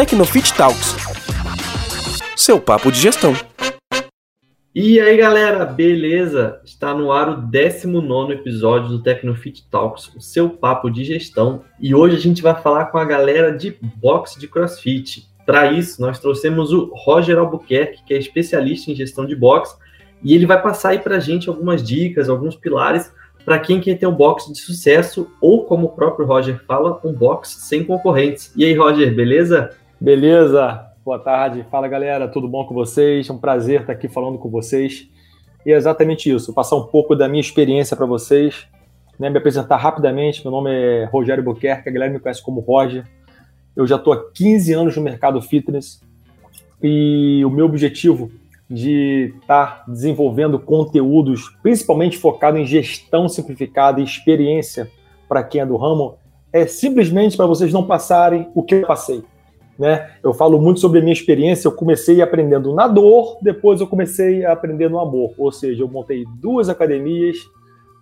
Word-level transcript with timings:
Tecnofit 0.00 0.54
Talks. 0.54 0.96
Seu 2.34 2.58
papo 2.58 2.90
de 2.90 2.98
gestão. 2.98 3.34
E 4.74 4.98
aí, 4.98 5.14
galera, 5.14 5.66
beleza? 5.66 6.58
Está 6.64 6.94
no 6.94 7.12
ar 7.12 7.28
o 7.28 7.36
19 7.42 8.32
episódio 8.32 8.88
do 8.88 9.02
Tecnofit 9.02 9.68
Talks, 9.70 10.10
o 10.16 10.20
seu 10.22 10.48
papo 10.48 10.88
de 10.88 11.04
gestão. 11.04 11.64
E 11.78 11.94
hoje 11.94 12.16
a 12.16 12.18
gente 12.18 12.40
vai 12.40 12.54
falar 12.62 12.86
com 12.86 12.96
a 12.96 13.04
galera 13.04 13.54
de 13.54 13.76
boxe 13.96 14.40
de 14.40 14.48
crossfit. 14.48 15.28
Para 15.44 15.70
isso, 15.70 16.00
nós 16.00 16.18
trouxemos 16.18 16.72
o 16.72 16.90
Roger 16.94 17.38
Albuquerque, 17.38 18.02
que 18.02 18.14
é 18.14 18.16
especialista 18.16 18.90
em 18.90 18.96
gestão 18.96 19.26
de 19.26 19.36
boxe, 19.36 19.76
e 20.22 20.34
ele 20.34 20.46
vai 20.46 20.62
passar 20.62 20.90
aí 20.90 20.98
para 20.98 21.16
a 21.16 21.20
gente 21.20 21.50
algumas 21.50 21.82
dicas, 21.82 22.30
alguns 22.30 22.56
pilares 22.56 23.12
para 23.44 23.58
quem 23.58 23.80
quer 23.80 23.98
ter 23.98 24.06
um 24.06 24.14
boxe 24.14 24.52
de 24.52 24.60
sucesso 24.60 25.30
ou, 25.40 25.64
como 25.64 25.86
o 25.86 25.90
próprio 25.90 26.26
Roger 26.26 26.62
fala, 26.66 27.00
um 27.04 27.12
boxe 27.12 27.60
sem 27.60 27.84
concorrentes. 27.84 28.52
E 28.54 28.64
aí, 28.64 28.74
Roger, 28.74 29.14
beleza? 29.14 29.70
Beleza. 30.00 30.86
Boa 31.04 31.18
tarde. 31.18 31.66
Fala, 31.70 31.86
galera. 31.86 32.26
Tudo 32.26 32.48
bom 32.48 32.64
com 32.64 32.72
vocês? 32.72 33.28
É 33.28 33.32
um 33.32 33.36
prazer 33.36 33.82
estar 33.82 33.92
aqui 33.92 34.08
falando 34.08 34.38
com 34.38 34.48
vocês. 34.48 35.06
E 35.66 35.72
é 35.72 35.76
exatamente 35.76 36.34
isso, 36.34 36.54
passar 36.54 36.76
um 36.76 36.86
pouco 36.86 37.14
da 37.14 37.28
minha 37.28 37.42
experiência 37.42 37.94
para 37.94 38.06
vocês, 38.06 38.66
né, 39.18 39.28
me 39.28 39.36
apresentar 39.36 39.76
rapidamente. 39.76 40.42
Meu 40.42 40.50
nome 40.50 40.70
é 40.72 41.04
Rogério 41.04 41.44
Buquerque, 41.44 41.86
a 41.86 41.92
galera 41.92 42.10
me 42.10 42.18
conhece 42.18 42.42
como 42.42 42.60
Roger. 42.60 43.04
Eu 43.76 43.86
já 43.86 43.96
estou 43.96 44.14
há 44.14 44.30
15 44.32 44.72
anos 44.72 44.96
no 44.96 45.02
mercado 45.02 45.42
fitness 45.42 46.00
e 46.82 47.44
o 47.44 47.50
meu 47.50 47.66
objetivo 47.66 48.32
de 48.70 49.34
estar 49.42 49.84
tá 49.84 49.84
desenvolvendo 49.86 50.58
conteúdos, 50.58 51.50
principalmente 51.62 52.16
focado 52.16 52.56
em 52.56 52.64
gestão 52.64 53.28
simplificada 53.28 54.00
e 54.00 54.04
experiência 54.04 54.90
para 55.28 55.44
quem 55.44 55.60
é 55.60 55.66
do 55.66 55.76
ramo, 55.76 56.16
é 56.50 56.66
simplesmente 56.66 57.36
para 57.36 57.44
vocês 57.44 57.70
não 57.70 57.86
passarem 57.86 58.48
o 58.54 58.62
que 58.62 58.76
eu 58.76 58.86
passei. 58.86 59.22
Né? 59.80 60.10
Eu 60.22 60.34
falo 60.34 60.60
muito 60.60 60.78
sobre 60.78 60.98
a 60.98 61.02
minha 61.02 61.14
experiência. 61.14 61.66
Eu 61.66 61.72
comecei 61.72 62.20
aprendendo 62.20 62.74
na 62.74 62.86
dor, 62.86 63.38
depois 63.40 63.80
eu 63.80 63.86
comecei 63.86 64.44
a 64.44 64.52
aprender 64.52 64.90
no 64.90 65.00
amor. 65.00 65.32
Ou 65.38 65.50
seja, 65.50 65.82
eu 65.82 65.88
montei 65.88 66.26
duas 66.38 66.68
academias, 66.68 67.38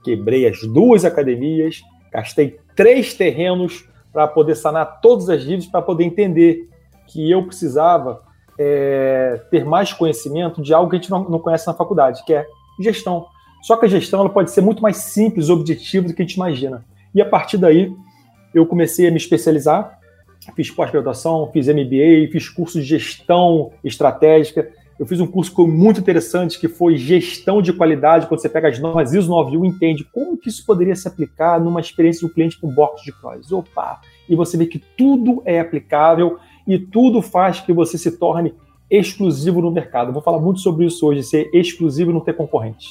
quebrei 0.02 0.48
as 0.48 0.60
duas 0.62 1.04
academias, 1.04 1.80
gastei 2.12 2.58
três 2.74 3.14
terrenos 3.14 3.88
para 4.12 4.26
poder 4.26 4.56
sanar 4.56 5.00
todas 5.00 5.30
as 5.30 5.42
dívidas, 5.42 5.66
para 5.66 5.80
poder 5.80 6.02
entender 6.02 6.68
que 7.06 7.30
eu 7.30 7.44
precisava 7.44 8.22
é, 8.58 9.40
ter 9.48 9.64
mais 9.64 9.92
conhecimento 9.92 10.60
de 10.60 10.74
algo 10.74 10.90
que 10.90 10.96
a 10.96 10.98
gente 10.98 11.12
não, 11.12 11.28
não, 11.28 11.38
conhece 11.38 11.64
na 11.68 11.74
faculdade, 11.74 12.24
que 12.24 12.34
é 12.34 12.44
gestão. 12.80 13.26
Só 13.62 13.76
que 13.76 13.86
a 13.86 13.88
gestão 13.88 14.18
ela 14.18 14.30
pode 14.30 14.50
ser 14.50 14.62
muito 14.62 14.82
mais 14.82 14.96
simples, 14.96 15.48
objetiva 15.48 16.08
do 16.08 16.12
que 16.12 16.22
a 16.22 16.24
gente 16.24 16.34
imagina. 16.34 16.84
E 17.14 17.22
a 17.22 17.24
partir 17.24 17.56
daí, 17.56 17.92
eu 18.52 18.66
comecei 18.66 19.06
a 19.06 19.12
me 19.12 19.16
especializar, 19.16 19.97
fiz 20.54 20.70
pós-graduação, 20.70 21.50
fiz 21.52 21.68
MBA, 21.68 22.30
fiz 22.30 22.48
curso 22.48 22.80
de 22.80 22.86
gestão 22.86 23.72
estratégica. 23.82 24.70
Eu 24.98 25.06
fiz 25.06 25.20
um 25.20 25.26
curso 25.26 25.50
que 25.50 25.56
foi 25.56 25.68
muito 25.68 26.00
interessante, 26.00 26.58
que 26.58 26.66
foi 26.66 26.96
gestão 26.96 27.62
de 27.62 27.72
qualidade, 27.72 28.26
quando 28.26 28.40
você 28.40 28.48
pega 28.48 28.68
as 28.68 28.80
normas 28.80 29.12
ISO 29.12 29.30
9001 29.30 29.64
e 29.64 29.68
entende 29.68 30.04
como 30.04 30.36
que 30.36 30.48
isso 30.48 30.66
poderia 30.66 30.96
se 30.96 31.06
aplicar 31.06 31.60
numa 31.60 31.80
experiência 31.80 32.26
do 32.26 32.34
cliente 32.34 32.58
com 32.58 32.68
box 32.68 33.04
de 33.04 33.12
cross. 33.12 33.52
Opa! 33.52 34.00
E 34.28 34.34
você 34.34 34.56
vê 34.56 34.66
que 34.66 34.82
tudo 34.96 35.40
é 35.44 35.60
aplicável 35.60 36.38
e 36.66 36.78
tudo 36.78 37.22
faz 37.22 37.60
que 37.60 37.72
você 37.72 37.96
se 37.96 38.18
torne 38.18 38.52
exclusivo 38.90 39.60
no 39.60 39.70
mercado. 39.70 40.08
Eu 40.08 40.14
vou 40.14 40.22
falar 40.22 40.40
muito 40.40 40.60
sobre 40.60 40.86
isso 40.86 41.06
hoje, 41.06 41.22
ser 41.22 41.48
exclusivo 41.54 42.10
e 42.10 42.14
não 42.14 42.20
ter 42.20 42.34
concorrente. 42.34 42.88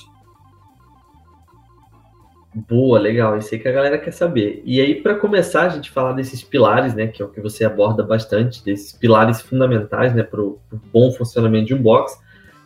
Boa, 2.67 2.97
legal. 2.97 3.37
Isso 3.37 3.53
aí 3.53 3.59
que 3.59 3.67
a 3.67 3.71
galera 3.71 3.99
quer 3.99 4.11
saber. 4.11 4.63
E 4.65 4.81
aí, 4.81 4.95
para 4.95 5.15
começar, 5.15 5.67
a 5.67 5.69
gente 5.69 5.91
falar 5.91 6.13
desses 6.13 6.43
pilares, 6.43 6.95
né, 6.95 7.05
que 7.05 7.21
é 7.21 7.25
o 7.25 7.29
que 7.29 7.39
você 7.39 7.63
aborda 7.63 8.01
bastante, 8.01 8.65
desses 8.65 8.91
pilares 8.93 9.41
fundamentais, 9.41 10.15
né, 10.15 10.23
para 10.23 10.41
o 10.41 10.59
bom 10.91 11.11
funcionamento 11.11 11.67
de 11.67 11.75
um 11.75 11.81
box. 11.81 12.17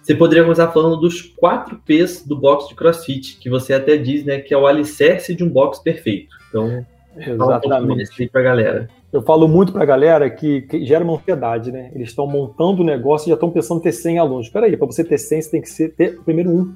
Você 0.01 0.15
poderia 0.15 0.43
começar 0.43 0.69
falando 0.69 0.95
dos 0.95 1.21
quatro 1.21 1.77
P's 1.85 2.25
do 2.25 2.37
box 2.37 2.69
de 2.69 2.75
CrossFit, 2.75 3.37
que 3.37 3.49
você 3.49 3.73
até 3.73 3.97
diz, 3.97 4.23
né, 4.23 4.39
que 4.39 4.53
é 4.53 4.57
o 4.57 4.65
alicerce 4.65 5.35
de 5.35 5.43
um 5.43 5.49
box 5.49 5.79
perfeito. 5.83 6.35
Então, 6.47 6.85
Exatamente. 7.17 8.23
Um 8.23 8.27
para 8.29 8.41
galera. 8.41 8.89
Eu 9.11 9.21
falo 9.21 9.47
muito 9.47 9.73
para 9.73 9.83
a 9.83 9.85
galera 9.85 10.29
que, 10.29 10.61
que, 10.61 10.85
gera 10.85 11.03
uma 11.03 11.15
ansiedade, 11.15 11.69
né? 11.69 11.91
Eles 11.93 12.09
estão 12.09 12.25
montando 12.25 12.81
o 12.81 12.85
negócio 12.85 13.27
e 13.27 13.29
já 13.29 13.33
estão 13.33 13.51
pensando 13.51 13.79
em 13.79 13.83
ter 13.83 13.91
100 13.91 14.19
alunos. 14.19 14.45
Espera 14.45 14.67
aí, 14.67 14.77
para 14.77 14.87
você 14.87 15.03
ter 15.03 15.17
100, 15.17 15.41
você 15.41 15.51
tem 15.51 15.61
que 15.61 15.69
ser, 15.69 15.89
ter 15.89 16.17
primeiro 16.21 16.49
um. 16.49 16.73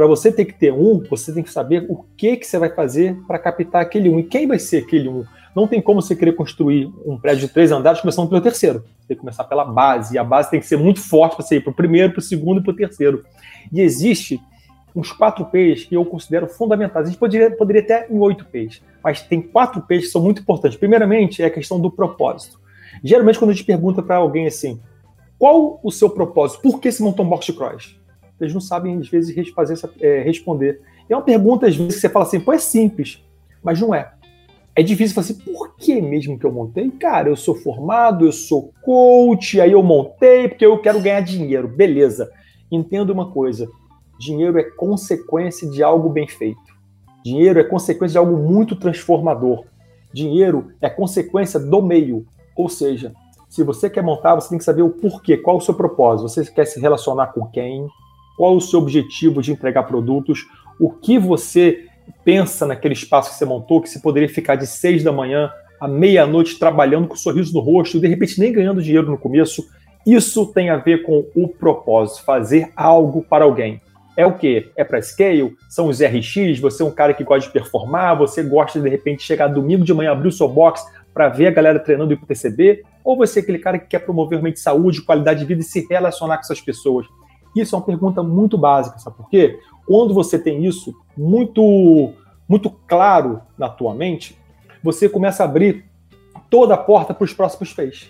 Para 0.00 0.06
você 0.06 0.32
ter 0.32 0.46
que 0.46 0.54
ter 0.54 0.72
um, 0.72 1.02
você 1.10 1.30
tem 1.30 1.42
que 1.42 1.52
saber 1.52 1.84
o 1.86 2.02
que, 2.16 2.38
que 2.38 2.46
você 2.46 2.58
vai 2.58 2.70
fazer 2.70 3.14
para 3.26 3.38
captar 3.38 3.82
aquele 3.82 4.08
um. 4.08 4.18
E 4.18 4.22
quem 4.22 4.46
vai 4.46 4.58
ser 4.58 4.78
aquele 4.78 5.10
um? 5.10 5.26
Não 5.54 5.68
tem 5.68 5.78
como 5.78 6.00
você 6.00 6.16
querer 6.16 6.32
construir 6.32 6.90
um 7.04 7.18
prédio 7.18 7.46
de 7.46 7.52
três 7.52 7.70
andares 7.70 8.00
começando 8.00 8.26
pelo 8.26 8.40
terceiro. 8.40 8.78
Você 8.78 9.08
tem 9.08 9.16
que 9.18 9.20
começar 9.20 9.44
pela 9.44 9.62
base. 9.62 10.14
E 10.14 10.18
a 10.18 10.24
base 10.24 10.50
tem 10.50 10.58
que 10.58 10.64
ser 10.64 10.78
muito 10.78 11.02
forte 11.02 11.36
para 11.36 11.44
você 11.44 11.56
ir 11.56 11.60
para 11.60 11.70
o 11.70 11.74
primeiro, 11.74 12.14
para 12.14 12.20
o 12.20 12.22
segundo 12.22 12.60
e 12.60 12.62
para 12.62 12.72
o 12.72 12.76
terceiro. 12.76 13.22
E 13.70 13.82
existe 13.82 14.40
uns 14.96 15.12
quatro 15.12 15.44
P's 15.44 15.84
que 15.84 15.94
eu 15.94 16.04
considero 16.06 16.48
fundamentais. 16.48 17.04
A 17.04 17.10
gente 17.10 17.18
poderia, 17.18 17.50
poderia 17.50 17.82
até 17.82 18.06
em 18.10 18.18
oito 18.20 18.46
P's, 18.46 18.80
mas 19.04 19.20
tem 19.20 19.42
quatro 19.42 19.82
P's 19.82 20.06
que 20.06 20.12
são 20.12 20.22
muito 20.22 20.40
importantes. 20.40 20.78
Primeiramente, 20.78 21.42
é 21.42 21.44
a 21.44 21.50
questão 21.50 21.78
do 21.78 21.90
propósito. 21.90 22.58
Geralmente, 23.04 23.38
quando 23.38 23.50
a 23.50 23.52
gente 23.52 23.66
pergunta 23.66 24.02
para 24.02 24.16
alguém 24.16 24.46
assim, 24.46 24.80
qual 25.38 25.78
o 25.82 25.90
seu 25.90 26.08
propósito? 26.08 26.62
Por 26.62 26.80
que 26.80 26.90
se 26.90 27.02
montou 27.02 27.22
um 27.22 27.28
box 27.28 27.44
de 27.44 27.52
cross? 27.52 27.99
Eles 28.40 28.54
não 28.54 28.60
sabem, 28.60 28.98
às 28.98 29.08
vezes, 29.08 29.48
fazer 29.50 29.74
essa, 29.74 29.90
é, 30.00 30.22
responder. 30.22 30.80
É 31.08 31.14
uma 31.14 31.22
pergunta, 31.22 31.66
às 31.66 31.76
vezes, 31.76 31.94
que 31.94 32.00
você 32.00 32.08
fala 32.08 32.24
assim, 32.24 32.40
pô, 32.40 32.52
é 32.52 32.58
simples, 32.58 33.22
mas 33.62 33.80
não 33.80 33.94
é. 33.94 34.12
É 34.74 34.82
difícil 34.82 35.14
falar 35.14 35.24
assim, 35.24 35.52
por 35.52 35.76
que 35.76 36.00
mesmo 36.00 36.38
que 36.38 36.46
eu 36.46 36.52
montei? 36.52 36.90
Cara, 36.92 37.28
eu 37.28 37.36
sou 37.36 37.54
formado, 37.54 38.24
eu 38.24 38.32
sou 38.32 38.72
coach, 38.82 39.60
aí 39.60 39.72
eu 39.72 39.82
montei 39.82 40.48
porque 40.48 40.64
eu 40.64 40.80
quero 40.80 41.00
ganhar 41.00 41.20
dinheiro. 41.20 41.68
Beleza. 41.68 42.30
Entenda 42.70 43.12
uma 43.12 43.30
coisa, 43.30 43.68
dinheiro 44.18 44.58
é 44.58 44.62
consequência 44.62 45.68
de 45.68 45.82
algo 45.82 46.08
bem 46.08 46.28
feito. 46.28 46.60
Dinheiro 47.24 47.58
é 47.58 47.64
consequência 47.64 48.12
de 48.12 48.18
algo 48.18 48.36
muito 48.36 48.76
transformador. 48.76 49.64
Dinheiro 50.12 50.72
é 50.80 50.88
consequência 50.88 51.58
do 51.58 51.82
meio. 51.82 52.26
Ou 52.56 52.68
seja, 52.68 53.12
se 53.48 53.64
você 53.64 53.90
quer 53.90 54.02
montar, 54.02 54.36
você 54.36 54.48
tem 54.48 54.58
que 54.58 54.64
saber 54.64 54.82
o 54.82 54.90
porquê, 54.90 55.36
qual 55.36 55.56
o 55.56 55.60
seu 55.60 55.74
propósito. 55.74 56.28
Você 56.28 56.44
quer 56.44 56.64
se 56.64 56.80
relacionar 56.80 57.28
com 57.28 57.46
quem? 57.46 57.88
Qual 58.40 58.56
o 58.56 58.60
seu 58.62 58.78
objetivo 58.78 59.42
de 59.42 59.52
entregar 59.52 59.82
produtos? 59.82 60.46
O 60.80 60.88
que 60.88 61.18
você 61.18 61.84
pensa 62.24 62.66
naquele 62.66 62.94
espaço 62.94 63.32
que 63.32 63.36
você 63.36 63.44
montou, 63.44 63.82
que 63.82 63.90
você 63.90 63.98
poderia 63.98 64.30
ficar 64.30 64.54
de 64.54 64.66
seis 64.66 65.04
da 65.04 65.12
manhã 65.12 65.50
à 65.78 65.86
meia-noite 65.86 66.58
trabalhando 66.58 67.06
com 67.06 67.12
um 67.12 67.18
sorriso 67.18 67.52
no 67.52 67.60
rosto, 67.60 68.00
de 68.00 68.08
repente 68.08 68.40
nem 68.40 68.50
ganhando 68.50 68.82
dinheiro 68.82 69.10
no 69.10 69.18
começo. 69.18 69.62
Isso 70.06 70.46
tem 70.46 70.70
a 70.70 70.78
ver 70.78 71.02
com 71.02 71.26
o 71.34 71.48
propósito, 71.48 72.24
fazer 72.24 72.72
algo 72.74 73.22
para 73.28 73.44
alguém 73.44 73.78
é 74.16 74.26
o 74.26 74.34
que? 74.34 74.70
É 74.76 74.84
para 74.84 75.00
scale? 75.00 75.54
São 75.68 75.88
os 75.88 76.00
RX? 76.00 76.58
Você 76.60 76.82
é 76.82 76.86
um 76.86 76.90
cara 76.90 77.14
que 77.14 77.24
gosta 77.24 77.46
de 77.46 77.52
performar? 77.52 78.18
Você 78.18 78.42
gosta 78.42 78.78
de, 78.78 78.84
de 78.84 78.90
repente, 78.90 79.22
chegar 79.22 79.48
domingo 79.48 79.84
de 79.84 79.94
manhã, 79.94 80.12
abrir 80.12 80.28
o 80.28 80.32
seu 80.32 80.48
box 80.48 80.84
para 81.14 81.28
ver 81.28 81.46
a 81.46 81.50
galera 81.50 81.78
treinando 81.78 82.12
e 82.12 82.16
TCB? 82.16 82.82
Ou 83.02 83.16
você 83.16 83.40
é 83.40 83.42
aquele 83.42 83.58
cara 83.58 83.78
que 83.78 83.86
quer 83.86 84.00
promover 84.00 84.38
realmente 84.38 84.60
saúde, 84.60 85.02
qualidade 85.02 85.40
de 85.40 85.46
vida 85.46 85.60
e 85.60 85.64
se 85.64 85.86
relacionar 85.88 86.36
com 86.36 86.42
essas 86.42 86.60
pessoas? 86.60 87.06
Isso 87.54 87.74
é 87.74 87.78
uma 87.78 87.84
pergunta 87.84 88.22
muito 88.22 88.56
básica, 88.56 88.98
sabe 88.98 89.16
por 89.16 89.28
quê? 89.28 89.58
Quando 89.86 90.14
você 90.14 90.38
tem 90.38 90.64
isso 90.64 90.94
muito, 91.16 92.12
muito 92.48 92.70
claro 92.70 93.40
na 93.58 93.68
tua 93.68 93.94
mente, 93.94 94.38
você 94.82 95.08
começa 95.08 95.42
a 95.42 95.46
abrir 95.46 95.84
toda 96.48 96.74
a 96.74 96.78
porta 96.78 97.12
para 97.12 97.24
os 97.24 97.32
próximos 97.32 97.70
feitos. 97.70 98.08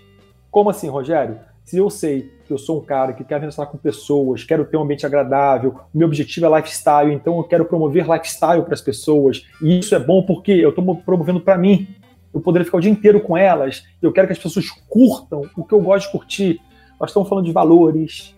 Como 0.51 0.71
assim, 0.71 0.89
Rogério? 0.89 1.39
Se 1.65 1.79
eu 1.79 1.89
sei 1.89 2.31
que 2.47 2.53
eu 2.53 2.59
sou 2.59 2.79
um 2.79 2.85
cara 2.85 3.13
que 3.13 3.23
quer 3.23 3.39
relacionar 3.39 3.71
com 3.71 3.79
pessoas, 3.79 4.43
quero 4.43 4.65
ter 4.65 4.77
um 4.77 4.83
ambiente 4.83 5.07
agradável, 5.07 5.77
o 5.95 5.99
meu 5.99 6.09
objetivo 6.09 6.47
é 6.47 6.57
lifestyle, 6.57 7.13
então 7.13 7.37
eu 7.37 7.45
quero 7.45 7.65
promover 7.65 8.11
lifestyle 8.11 8.63
para 8.63 8.75
as 8.75 8.81
pessoas, 8.81 9.47
e 9.63 9.79
isso 9.79 9.95
é 9.95 9.99
bom 9.99 10.23
porque 10.23 10.51
eu 10.51 10.71
estou 10.71 10.97
promovendo 10.97 11.41
para 11.41 11.57
mim. 11.57 11.87
Eu 12.35 12.41
poderia 12.41 12.65
ficar 12.65 12.79
o 12.79 12.81
dia 12.81 12.91
inteiro 12.91 13.21
com 13.21 13.37
elas, 13.37 13.85
eu 14.03 14.13
quero 14.13 14.27
que 14.27 14.33
as 14.33 14.39
pessoas 14.39 14.69
curtam 14.89 15.43
o 15.57 15.65
que 15.65 15.73
eu 15.73 15.81
gosto 15.81 16.07
de 16.07 16.13
curtir. 16.13 16.61
Nós 16.99 17.11
estamos 17.11 17.29
falando 17.29 17.45
de 17.45 17.53
valores, 17.53 18.35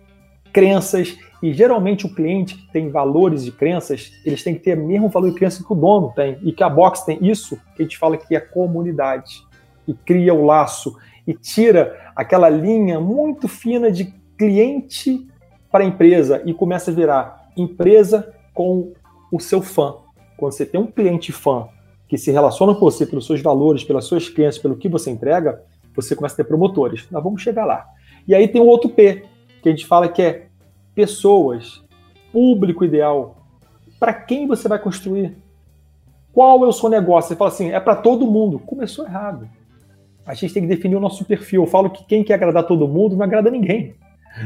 crenças, 0.53 1.17
e 1.43 1.53
geralmente 1.53 2.07
o 2.07 2.15
cliente 2.15 2.57
que 2.57 2.73
tem 2.73 2.91
valores 2.91 3.47
e 3.47 3.51
crenças, 3.51 4.13
eles 4.25 4.45
têm 4.45 4.55
que 4.55 4.61
ter 4.61 4.79
o 4.79 4.87
mesmo 4.87 5.09
valor 5.09 5.29
e 5.29 5.35
crença 5.35 5.65
que 5.65 5.73
o 5.73 5.77
dono 5.77 6.13
tem, 6.15 6.39
e 6.43 6.53
que 6.53 6.63
a 6.63 6.69
Box 6.69 7.05
tem 7.05 7.19
isso, 7.21 7.57
que 7.75 7.83
a 7.83 7.85
gente 7.85 7.99
fala 7.99 8.17
que 8.17 8.37
é 8.37 8.41
comunidade, 8.41 9.43
e 9.87 9.95
cria 9.95 10.33
o 10.33 10.45
laço 10.45 10.97
e 11.27 11.35
tira 11.35 12.11
aquela 12.15 12.49
linha 12.49 13.01
muito 13.01 13.49
fina 13.49 13.91
de 13.91 14.13
cliente 14.37 15.27
para 15.71 15.85
empresa 15.85 16.43
e 16.45 16.53
começa 16.53 16.91
a 16.91 16.95
virar 16.95 17.51
empresa 17.57 18.35
com 18.53 18.93
o 19.31 19.41
seu 19.41 19.63
fã. 19.63 19.97
Quando 20.37 20.53
você 20.53 20.67
tem 20.67 20.81
um 20.81 20.87
cliente 20.87 21.33
fã 21.33 21.69
que 22.09 22.19
se 22.19 22.31
relaciona 22.31 22.75
com 22.75 22.81
você 22.81 23.07
pelos 23.07 23.27
seus 23.27 23.41
valores, 23.41 23.85
pelas 23.85 24.05
suas 24.05 24.29
crenças, 24.29 24.61
pelo 24.61 24.77
que 24.77 24.89
você 24.89 25.11
entrega, 25.11 25.63
você 25.95 26.15
começa 26.15 26.35
a 26.35 26.37
ter 26.39 26.45
promotores. 26.45 27.07
Nós 27.11 27.23
vamos 27.23 27.41
chegar 27.41 27.65
lá. 27.65 27.87
E 28.27 28.35
aí 28.35 28.49
tem 28.49 28.61
o 28.61 28.67
outro 28.67 28.91
P, 28.91 29.25
que 29.63 29.69
a 29.69 29.73
gente 29.73 29.87
fala 29.87 30.09
que 30.09 30.21
é 30.21 30.47
pessoas, 30.95 31.83
público 32.33 32.85
ideal. 32.85 33.37
Para 33.99 34.13
quem 34.13 34.47
você 34.47 34.69
vai 34.69 34.79
construir? 34.79 35.37
Qual 36.33 36.65
é 36.65 36.69
o 36.69 36.73
seu 36.73 36.89
negócio? 36.89 37.29
Você 37.29 37.37
fala 37.37 37.51
assim, 37.51 37.71
é 37.71 37.79
para 37.79 37.95
todo 37.95 38.27
mundo. 38.27 38.59
Começou 38.59 39.05
errado. 39.05 39.49
A 40.27 40.35
gente 40.35 40.55
tem 40.55 40.63
que 40.63 40.69
definir 40.69 40.97
o 40.97 41.01
nosso 41.01 41.25
perfil. 41.25 41.63
Eu 41.63 41.67
falo 41.67 41.91
que 41.91 42.05
quem 42.05 42.25
quer 42.25 42.35
agradar 42.35 42.67
todo 42.67 42.89
mundo 42.89 43.17
não 43.17 43.25
agrada 43.25 43.51
ninguém. 43.51 43.95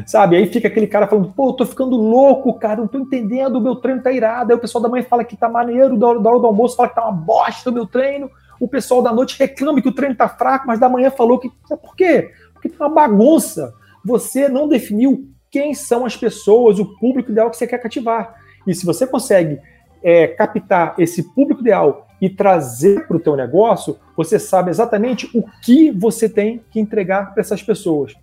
Sabe? 0.04 0.36
Aí 0.36 0.46
fica 0.46 0.68
aquele 0.68 0.86
cara 0.86 1.06
falando, 1.06 1.32
pô, 1.32 1.50
eu 1.50 1.52
tô 1.52 1.64
ficando 1.64 1.96
louco, 1.96 2.52
cara, 2.54 2.80
não 2.80 2.88
tô 2.88 2.98
entendendo, 2.98 3.56
o 3.56 3.60
meu 3.60 3.76
treino 3.76 4.02
tá 4.02 4.10
irado. 4.10 4.50
Aí 4.50 4.58
o 4.58 4.60
pessoal 4.60 4.82
da 4.82 4.88
manhã 4.88 5.04
fala 5.04 5.24
que 5.24 5.36
tá 5.36 5.48
maneiro, 5.48 5.96
da 5.96 6.08
hora, 6.08 6.20
da 6.20 6.30
hora 6.30 6.40
do 6.40 6.46
almoço 6.46 6.76
fala 6.76 6.88
que 6.88 6.94
tá 6.96 7.04
uma 7.04 7.12
bosta 7.12 7.70
o 7.70 7.72
meu 7.72 7.86
treino. 7.86 8.28
O 8.58 8.66
pessoal 8.66 9.00
da 9.00 9.12
noite 9.12 9.38
reclama 9.38 9.80
que 9.80 9.88
o 9.88 9.94
treino 9.94 10.16
tá 10.16 10.28
fraco, 10.28 10.66
mas 10.66 10.80
da 10.80 10.88
manhã 10.88 11.10
falou 11.10 11.38
que. 11.38 11.50
Por 11.68 11.94
quê? 11.94 12.32
Porque 12.52 12.68
tá 12.68 12.86
uma 12.86 12.94
bagunça. 12.94 13.72
Você 14.06 14.48
não 14.48 14.68
definiu 14.68 15.28
quem 15.50 15.74
são 15.74 16.06
as 16.06 16.16
pessoas, 16.16 16.78
o 16.78 16.96
público 16.98 17.32
ideal 17.32 17.50
que 17.50 17.56
você 17.56 17.66
quer 17.66 17.78
cativar. 17.78 18.36
E 18.64 18.72
se 18.72 18.86
você 18.86 19.04
consegue 19.04 19.58
é, 20.00 20.28
captar 20.28 20.94
esse 20.96 21.34
público 21.34 21.60
ideal 21.60 22.06
e 22.20 22.30
trazer 22.30 23.04
para 23.08 23.16
o 23.16 23.20
teu 23.20 23.34
negócio, 23.34 23.98
você 24.16 24.38
sabe 24.38 24.70
exatamente 24.70 25.28
o 25.36 25.42
que 25.64 25.90
você 25.90 26.28
tem 26.28 26.62
que 26.70 26.78
entregar 26.78 27.32
para 27.32 27.40
essas 27.40 27.62
pessoas. 27.64 28.14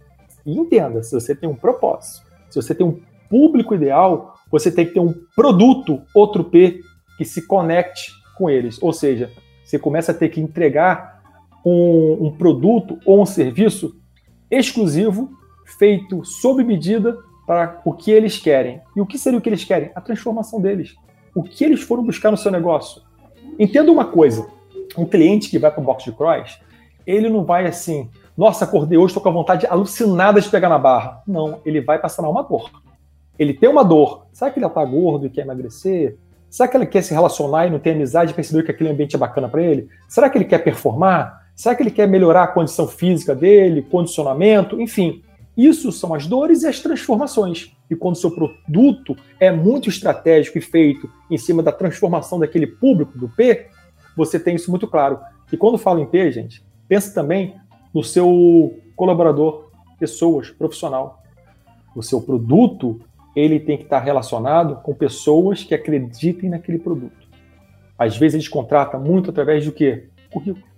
E 0.45 0.57
entenda, 0.57 1.03
se 1.03 1.13
você 1.13 1.35
tem 1.35 1.49
um 1.49 1.55
propósito, 1.55 2.25
se 2.49 2.61
você 2.61 2.73
tem 2.73 2.87
um 2.87 3.01
público 3.29 3.75
ideal, 3.75 4.35
você 4.49 4.71
tem 4.71 4.85
que 4.85 4.93
ter 4.93 5.01
um 5.01 5.13
produto, 5.35 6.01
outro 6.15 6.45
P, 6.45 6.79
que 7.17 7.25
se 7.25 7.45
conecte 7.45 8.13
com 8.37 8.49
eles. 8.49 8.81
Ou 8.81 8.93
seja, 8.93 9.29
você 9.65 9.77
começa 9.77 10.13
a 10.13 10.15
ter 10.15 10.29
que 10.29 10.39
entregar 10.39 11.21
um, 11.65 12.27
um 12.27 12.31
produto 12.31 12.97
ou 13.05 13.21
um 13.21 13.25
serviço 13.25 13.95
exclusivo, 14.49 15.42
feito 15.65 16.23
sob 16.23 16.63
medida 16.63 17.17
para 17.45 17.81
o 17.85 17.93
que 17.93 18.11
eles 18.11 18.37
querem. 18.37 18.81
E 18.95 19.01
o 19.01 19.05
que 19.05 19.17
seria 19.17 19.39
o 19.39 19.41
que 19.41 19.49
eles 19.49 19.63
querem? 19.63 19.91
A 19.95 20.01
transformação 20.01 20.61
deles. 20.61 20.95
O 21.35 21.43
que 21.43 21.63
eles 21.63 21.81
foram 21.81 22.03
buscar 22.03 22.31
no 22.31 22.37
seu 22.37 22.51
negócio. 22.51 23.01
Entenda 23.59 23.91
uma 23.91 24.05
coisa: 24.05 24.47
um 24.97 25.05
cliente 25.05 25.49
que 25.49 25.59
vai 25.59 25.71
para 25.71 25.81
o 25.81 25.83
box 25.83 26.03
de 26.03 26.11
cross, 26.11 26.59
ele 27.05 27.29
não 27.29 27.43
vai 27.43 27.65
assim, 27.65 28.09
nossa, 28.37 28.65
acordei 28.65 28.97
hoje, 28.97 29.07
estou 29.07 29.21
com 29.21 29.29
a 29.29 29.33
vontade 29.33 29.67
alucinada 29.67 30.39
de 30.39 30.49
pegar 30.49 30.69
na 30.69 30.79
barra. 30.79 31.21
Não, 31.27 31.59
ele 31.65 31.81
vai 31.81 31.99
passar 31.99 32.27
uma 32.27 32.43
dor. 32.43 32.69
Ele 33.37 33.53
tem 33.53 33.69
uma 33.69 33.83
dor. 33.83 34.27
Será 34.31 34.49
que 34.49 34.59
ele 34.59 34.65
está 34.65 34.83
gordo 34.85 35.25
e 35.25 35.29
quer 35.29 35.41
emagrecer? 35.41 36.17
Será 36.49 36.67
que 36.67 36.77
ele 36.77 36.85
quer 36.85 37.01
se 37.01 37.13
relacionar 37.13 37.65
e 37.65 37.69
não 37.71 37.79
tem 37.79 37.93
amizade 37.93 38.31
e 38.31 38.35
perceber 38.35 38.63
que 38.63 38.71
aquele 38.71 38.91
ambiente 38.91 39.15
é 39.15 39.19
bacana 39.19 39.49
para 39.49 39.61
ele? 39.61 39.87
Será 40.07 40.29
que 40.29 40.37
ele 40.37 40.45
quer 40.45 40.59
performar? 40.59 41.41
Será 41.55 41.75
que 41.75 41.83
ele 41.83 41.91
quer 41.91 42.07
melhorar 42.07 42.43
a 42.43 42.47
condição 42.47 42.87
física 42.87 43.35
dele, 43.35 43.81
condicionamento? 43.81 44.79
Enfim, 44.79 45.23
isso 45.55 45.91
são 45.91 46.13
as 46.13 46.25
dores 46.25 46.63
e 46.63 46.67
as 46.67 46.79
transformações. 46.79 47.75
E 47.89 47.95
quando 47.95 48.15
o 48.15 48.19
seu 48.19 48.31
produto 48.31 49.15
é 49.39 49.51
muito 49.51 49.87
estratégico 49.87 50.57
e 50.57 50.61
feito 50.61 51.09
em 51.29 51.37
cima 51.37 51.61
da 51.61 51.71
transformação 51.71 52.39
daquele 52.39 52.65
público, 52.65 53.17
do 53.17 53.29
P, 53.29 53.67
você 54.17 54.39
tem 54.39 54.55
isso 54.55 54.71
muito 54.71 54.87
claro. 54.87 55.19
E 55.51 55.57
quando 55.57 55.77
falo 55.77 55.99
em 55.99 56.05
P, 56.05 56.31
gente, 56.31 56.63
pense 56.87 57.13
também 57.13 57.55
no 57.93 58.03
seu 58.03 58.79
colaborador, 58.95 59.69
pessoas, 59.99 60.49
profissional. 60.49 61.21
O 61.95 62.01
seu 62.01 62.19
produto, 62.19 62.99
ele 63.35 63.59
tem 63.59 63.77
que 63.77 63.83
estar 63.83 63.99
relacionado 63.99 64.77
com 64.77 64.95
pessoas 64.95 65.63
que 65.63 65.75
acreditem 65.75 66.49
naquele 66.49 66.79
produto. 66.79 67.27
Às 67.97 68.17
vezes 68.17 68.35
a 68.35 68.39
gente 68.39 68.49
contrata 68.49 68.97
muito 68.97 69.29
através 69.29 69.65
do 69.65 69.71
quê? 69.71 70.09
Currículo. 70.31 70.72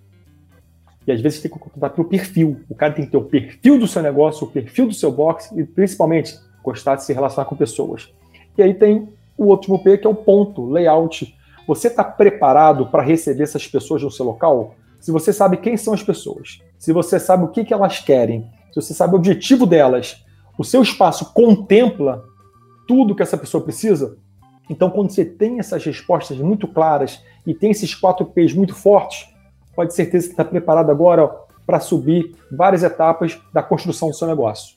E 1.07 1.11
às 1.11 1.21
vezes 1.21 1.41
tem 1.41 1.51
que 1.51 1.59
contratar 1.59 1.91
pelo 1.91 2.07
perfil. 2.07 2.61
O 2.69 2.75
cara 2.75 2.93
tem 2.93 3.05
que 3.05 3.11
ter 3.11 3.17
o 3.17 3.25
perfil 3.25 3.79
do 3.79 3.87
seu 3.87 4.01
negócio, 4.01 4.47
o 4.47 4.51
perfil 4.51 4.87
do 4.87 4.93
seu 4.93 5.11
box 5.11 5.51
e 5.55 5.63
principalmente 5.63 6.37
gostar 6.63 6.95
de 6.95 7.03
se 7.03 7.13
relacionar 7.13 7.45
com 7.45 7.55
pessoas. 7.55 8.11
E 8.57 8.63
aí 8.63 8.73
tem 8.73 9.07
o 9.37 9.45
último 9.45 9.83
P, 9.83 9.97
que 9.97 10.07
é 10.07 10.09
o 10.09 10.15
ponto, 10.15 10.65
layout. 10.65 11.35
Você 11.67 11.87
está 11.87 12.03
preparado 12.03 12.87
para 12.87 13.03
receber 13.03 13.43
essas 13.43 13.67
pessoas 13.67 14.01
no 14.01 14.09
seu 14.09 14.25
local? 14.25 14.75
Se 14.99 15.11
você 15.11 15.31
sabe 15.31 15.57
quem 15.57 15.77
são 15.77 15.93
as 15.93 16.01
pessoas, 16.01 16.59
se 16.77 16.91
você 16.91 17.19
sabe 17.19 17.43
o 17.43 17.49
que, 17.49 17.63
que 17.63 17.73
elas 17.73 17.99
querem, 17.99 18.49
se 18.69 18.81
você 18.81 18.93
sabe 18.93 19.13
o 19.13 19.17
objetivo 19.17 19.65
delas, 19.65 20.23
o 20.57 20.63
seu 20.63 20.81
espaço 20.81 21.33
contempla 21.33 22.23
tudo 22.87 23.15
que 23.15 23.21
essa 23.21 23.37
pessoa 23.37 23.63
precisa, 23.63 24.17
então 24.69 24.89
quando 24.89 25.11
você 25.11 25.23
tem 25.23 25.59
essas 25.59 25.83
respostas 25.85 26.37
muito 26.37 26.67
claras 26.67 27.21
e 27.45 27.53
tem 27.53 27.71
esses 27.71 27.93
quatro 27.93 28.25
P's 28.25 28.53
muito 28.53 28.73
fortes, 28.73 29.27
pode 29.75 29.89
ter 29.89 29.95
certeza 29.95 30.27
que 30.27 30.33
está 30.33 30.45
preparado 30.45 30.89
agora 30.89 31.29
para 31.65 31.79
subir 31.79 32.35
várias 32.51 32.83
etapas 32.83 33.39
da 33.53 33.61
construção 33.61 34.09
do 34.09 34.15
seu 34.15 34.27
negócio. 34.27 34.75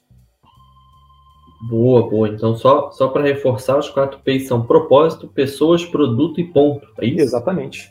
Boa, 1.69 2.09
boa. 2.09 2.29
Então, 2.29 2.57
só, 2.57 2.91
só 2.93 3.09
para 3.09 3.25
reforçar, 3.25 3.77
os 3.79 3.89
quatro 3.89 4.21
P's 4.21 4.47
são 4.47 4.65
propósito, 4.65 5.29
pessoas, 5.29 5.85
produto 5.85 6.41
e 6.41 6.45
ponto. 6.45 6.87
É 7.01 7.07
isso? 7.07 7.21
Exatamente. 7.21 7.91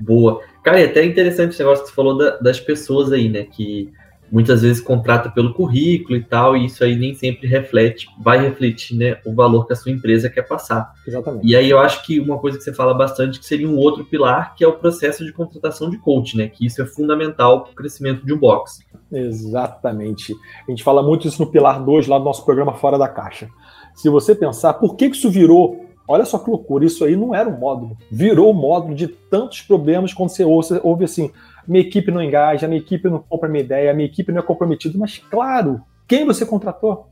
Boa. 0.00 0.40
Cara, 0.64 0.80
e 0.80 0.84
até 0.84 1.04
interessante 1.04 1.50
esse 1.50 1.60
negócio 1.60 1.84
que 1.84 1.90
você 1.90 1.94
falou 1.96 2.16
da, 2.16 2.38
das 2.38 2.58
pessoas 2.58 3.12
aí, 3.12 3.28
né? 3.28 3.44
Que 3.44 3.92
muitas 4.32 4.62
vezes 4.62 4.80
contrata 4.80 5.28
pelo 5.28 5.52
currículo 5.52 6.16
e 6.16 6.24
tal, 6.24 6.56
e 6.56 6.64
isso 6.64 6.82
aí 6.82 6.96
nem 6.96 7.14
sempre 7.14 7.46
reflete, 7.46 8.08
vai 8.18 8.40
refletir, 8.40 8.96
né, 8.96 9.18
o 9.26 9.34
valor 9.34 9.66
que 9.66 9.74
a 9.74 9.76
sua 9.76 9.92
empresa 9.92 10.30
quer 10.30 10.48
passar. 10.48 10.94
Exatamente. 11.06 11.46
E 11.46 11.54
aí 11.54 11.68
eu 11.68 11.78
acho 11.78 12.02
que 12.02 12.18
uma 12.18 12.38
coisa 12.38 12.56
que 12.56 12.64
você 12.64 12.72
fala 12.72 12.94
bastante 12.94 13.38
que 13.38 13.44
seria 13.44 13.68
um 13.68 13.76
outro 13.76 14.06
pilar, 14.06 14.56
que 14.56 14.64
é 14.64 14.66
o 14.66 14.72
processo 14.72 15.22
de 15.22 15.32
contratação 15.32 15.90
de 15.90 15.98
coach, 15.98 16.34
né? 16.34 16.48
Que 16.48 16.64
isso 16.64 16.80
é 16.80 16.86
fundamental 16.86 17.64
para 17.64 17.72
o 17.72 17.74
crescimento 17.74 18.24
de 18.24 18.32
um 18.32 18.38
box. 18.38 18.80
Exatamente. 19.12 20.34
A 20.66 20.70
gente 20.70 20.82
fala 20.82 21.02
muito 21.02 21.28
isso 21.28 21.44
no 21.44 21.50
pilar 21.50 21.84
2 21.84 22.06
lá 22.06 22.18
do 22.18 22.24
nosso 22.24 22.42
programa 22.46 22.72
Fora 22.72 22.96
da 22.96 23.08
Caixa. 23.08 23.50
Se 23.94 24.08
você 24.08 24.34
pensar, 24.34 24.72
por 24.74 24.96
que 24.96 25.04
isso 25.04 25.30
virou 25.30 25.92
Olha 26.08 26.24
só 26.24 26.38
que 26.38 26.50
loucura, 26.50 26.84
isso 26.84 27.04
aí 27.04 27.16
não 27.16 27.34
era 27.34 27.48
um 27.48 27.58
módulo. 27.58 27.96
Virou 28.10 28.50
o 28.50 28.54
módulo 28.54 28.94
de 28.94 29.06
tantos 29.06 29.62
problemas 29.62 30.12
quando 30.12 30.30
você 30.30 30.44
ouve, 30.44 30.80
ouve 30.82 31.04
assim: 31.04 31.30
minha 31.66 31.82
equipe 31.82 32.10
não 32.10 32.22
engaja, 32.22 32.68
minha 32.68 32.80
equipe 32.80 33.08
não 33.08 33.18
compra 33.18 33.48
minha 33.48 33.62
ideia, 33.62 33.94
minha 33.94 34.06
equipe 34.06 34.32
não 34.32 34.40
é 34.40 34.42
comprometida. 34.42 34.98
Mas, 34.98 35.18
claro, 35.18 35.82
quem 36.06 36.24
você 36.24 36.44
contratou? 36.44 37.08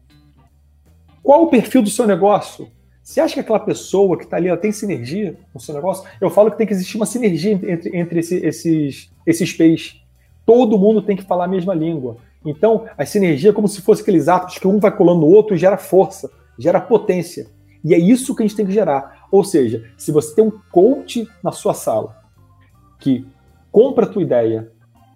Qual 1.22 1.44
o 1.44 1.48
perfil 1.48 1.82
do 1.82 1.90
seu 1.90 2.06
negócio? 2.06 2.68
Você 3.02 3.20
acha 3.20 3.34
que 3.34 3.40
aquela 3.40 3.58
pessoa 3.58 4.16
que 4.16 4.24
está 4.24 4.36
ali 4.36 4.48
ela 4.48 4.56
tem 4.56 4.72
sinergia 4.72 5.36
com 5.52 5.58
o 5.58 5.60
seu 5.60 5.74
negócio? 5.74 6.08
Eu 6.20 6.30
falo 6.30 6.50
que 6.50 6.58
tem 6.58 6.66
que 6.66 6.72
existir 6.72 6.96
uma 6.96 7.06
sinergia 7.06 7.52
entre, 7.52 7.96
entre 7.96 8.20
esse, 8.20 8.36
esses, 8.36 9.10
esses 9.26 9.52
P's. 9.52 10.00
Todo 10.46 10.78
mundo 10.78 11.02
tem 11.02 11.16
que 11.16 11.24
falar 11.24 11.44
a 11.44 11.48
mesma 11.48 11.74
língua. 11.74 12.18
Então, 12.44 12.86
a 12.96 13.04
sinergia 13.04 13.50
é 13.50 13.52
como 13.52 13.68
se 13.68 13.82
fosse 13.82 14.02
aqueles 14.02 14.28
atos 14.28 14.58
que 14.58 14.66
um 14.66 14.78
vai 14.78 14.94
colando 14.94 15.20
no 15.20 15.26
outro 15.26 15.54
e 15.54 15.58
gera 15.58 15.76
força, 15.76 16.30
gera 16.58 16.80
potência. 16.80 17.46
E 17.84 17.94
é 17.94 17.98
isso 17.98 18.34
que 18.34 18.42
a 18.42 18.46
gente 18.46 18.56
tem 18.56 18.66
que 18.66 18.72
gerar. 18.72 19.26
Ou 19.30 19.44
seja, 19.44 19.90
se 19.96 20.12
você 20.12 20.34
tem 20.34 20.44
um 20.44 20.52
coach 20.70 21.28
na 21.42 21.52
sua 21.52 21.74
sala 21.74 22.16
que 22.98 23.26
compra 23.70 24.04
a 24.04 24.08
tua 24.08 24.22
ideia, 24.22 24.70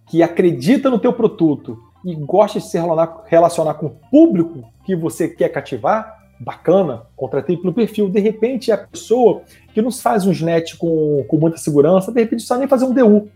que 0.07 0.23
acredita 0.23 0.91
no 0.91 0.99
teu 0.99 1.13
produto 1.13 1.79
e 2.05 2.15
gosta 2.15 2.59
de 2.59 2.67
se 2.67 2.79
relacionar, 3.27 3.75
com 3.75 3.87
o 3.87 3.97
público 4.11 4.63
que 4.85 4.95
você 4.95 5.29
quer 5.29 5.49
cativar, 5.49 6.23
bacana, 6.39 7.05
contratei 7.17 7.57
pelo 7.57 7.73
perfil. 7.73 8.09
De 8.09 8.21
repente, 8.21 8.71
é 8.71 8.75
a 8.75 8.79
pessoa 8.79 9.43
que 9.73 9.81
não 9.81 9.91
faz 9.91 10.27
um 10.27 10.33
net 10.45 10.77
com, 10.77 11.25
com 11.29 11.39
muita 11.39 11.57
segurança, 11.57 12.13
de 12.13 12.21
repente, 12.21 12.41
não 12.41 12.47
sabe 12.47 12.61
nem 12.61 12.69
fazer 12.69 12.85
um 12.85 12.93
DU. 12.93 13.29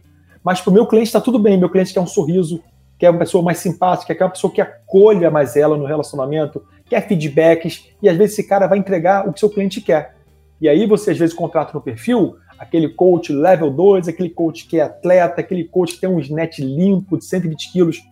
Mas 0.45 0.61
para 0.61 0.71
o 0.71 0.75
meu 0.75 0.87
cliente 0.87 1.09
está 1.09 1.21
tudo 1.21 1.39
bem, 1.39 1.59
meu 1.59 1.71
cliente 1.71 1.93
quer 1.93 2.01
um 2.01 2.07
sorriso, 2.07 2.63
quer 2.99 3.11
uma 3.11 3.19
pessoa 3.19 3.43
mais 3.43 3.59
simpática, 3.59 4.15
quer 4.15 4.25
uma 4.25 4.31
pessoa 4.31 4.53
que 4.53 4.61
acolha 4.61 5.31
mais 5.31 5.57
ela 5.57 5.77
no 5.77 5.87
relacionamento, 5.87 6.63
quer 6.87 7.07
feedbacks, 7.07 7.89
e 8.03 8.09
às 8.09 8.17
vezes 8.17 8.35
esse 8.35 8.47
cara 8.47 8.67
vai 8.67 8.79
entregar 8.79 9.27
o 9.27 9.33
que 9.33 9.41
seu 9.41 9.51
cliente 9.51 9.81
quer. 9.81 10.17
E 10.61 10.69
aí 10.69 10.87
você 10.87 11.13
às 11.13 11.19
vezes 11.19 11.35
contrata 11.35 11.73
no 11.73 11.81
perfil 11.81 12.37
aquele 12.59 12.89
coach 12.89 13.33
level 13.33 13.71
2, 13.71 14.09
aquele 14.09 14.31
coach 14.31 14.67
que 14.67 14.79
é 14.79 14.83
atleta, 14.83 15.41
aquele 15.41 15.65
coach 15.65 15.95
que 15.95 16.01
tem 16.01 16.11
um 16.11 16.21
net 16.35 16.63
limpo 16.63 17.17
de 17.17 17.25
120 17.25 17.73
quilos. 17.73 18.03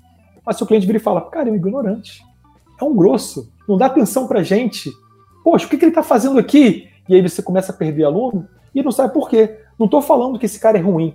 Mas 0.45 0.57
seu 0.57 0.67
cliente 0.67 0.87
vira 0.87 0.99
e 0.99 1.01
fala, 1.01 1.21
cara, 1.23 1.49
é 1.49 1.53
um 1.53 1.57
ignorante. 1.57 2.23
É 2.81 2.85
um 2.85 2.95
grosso. 2.95 3.51
Não 3.69 3.77
dá 3.77 3.87
atenção 3.87 4.27
pra 4.27 4.43
gente. 4.43 4.91
Poxa, 5.43 5.67
o 5.67 5.69
que, 5.69 5.77
que 5.77 5.85
ele 5.85 5.91
está 5.91 6.03
fazendo 6.03 6.39
aqui? 6.39 6.89
E 7.09 7.15
aí 7.15 7.23
você 7.23 7.43
começa 7.43 7.73
a 7.73 7.75
perder 7.75 8.05
aluno 8.05 8.49
e 8.75 8.83
não 8.83 8.93
sabe 8.93 9.13
por 9.13 9.29
quê. 9.29 9.59
Não 9.79 9.87
estou 9.87 10.01
falando 10.01 10.39
que 10.39 10.47
esse 10.47 10.59
cara 10.59 10.79
é 10.79 10.81
ruim, 10.81 11.15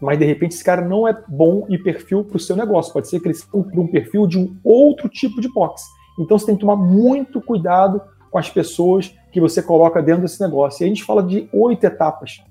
mas 0.00 0.18
de 0.18 0.24
repente 0.24 0.54
esse 0.54 0.64
cara 0.64 0.82
não 0.82 1.06
é 1.06 1.16
bom 1.26 1.66
e 1.68 1.78
perfil 1.78 2.24
para 2.24 2.36
o 2.36 2.40
seu 2.40 2.56
negócio. 2.56 2.92
Pode 2.92 3.08
ser 3.08 3.20
que 3.20 3.28
ele 3.28 3.38
cumpra 3.50 3.80
um 3.80 3.86
perfil 3.86 4.26
de 4.26 4.38
um 4.38 4.56
outro 4.62 5.08
tipo 5.08 5.40
de 5.40 5.48
box. 5.48 5.82
Então 6.18 6.38
você 6.38 6.46
tem 6.46 6.54
que 6.54 6.60
tomar 6.60 6.76
muito 6.76 7.40
cuidado 7.40 8.00
com 8.30 8.38
as 8.38 8.50
pessoas 8.50 9.14
que 9.32 9.40
você 9.40 9.62
coloca 9.62 10.02
dentro 10.02 10.22
desse 10.22 10.40
negócio. 10.40 10.82
E 10.82 10.84
a 10.84 10.88
gente 10.88 11.04
fala 11.04 11.22
de 11.22 11.48
oito 11.52 11.84
etapas, 11.84 12.42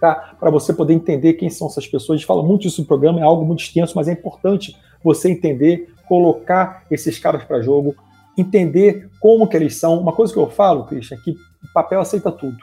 Para 0.00 0.50
você 0.50 0.72
poder 0.72 0.94
entender 0.94 1.34
quem 1.34 1.50
são 1.50 1.66
essas 1.66 1.86
pessoas. 1.86 2.16
A 2.16 2.18
gente 2.18 2.26
fala 2.26 2.42
muito 2.42 2.66
isso 2.66 2.80
no 2.80 2.86
programa, 2.86 3.20
é 3.20 3.22
algo 3.22 3.44
muito 3.44 3.60
extenso, 3.60 3.94
mas 3.96 4.08
é 4.08 4.12
importante 4.12 4.76
você 5.02 5.30
entender, 5.30 5.92
colocar 6.08 6.84
esses 6.90 7.18
caras 7.18 7.44
para 7.44 7.60
jogo, 7.60 7.94
entender 8.36 9.08
como 9.20 9.46
que 9.46 9.56
eles 9.56 9.76
são. 9.76 10.00
Uma 10.00 10.12
coisa 10.12 10.32
que 10.32 10.38
eu 10.38 10.48
falo, 10.48 10.84
Christian, 10.84 11.16
é 11.16 11.20
que 11.20 11.30
o 11.30 11.72
papel 11.72 12.00
aceita 12.00 12.30
tudo. 12.30 12.58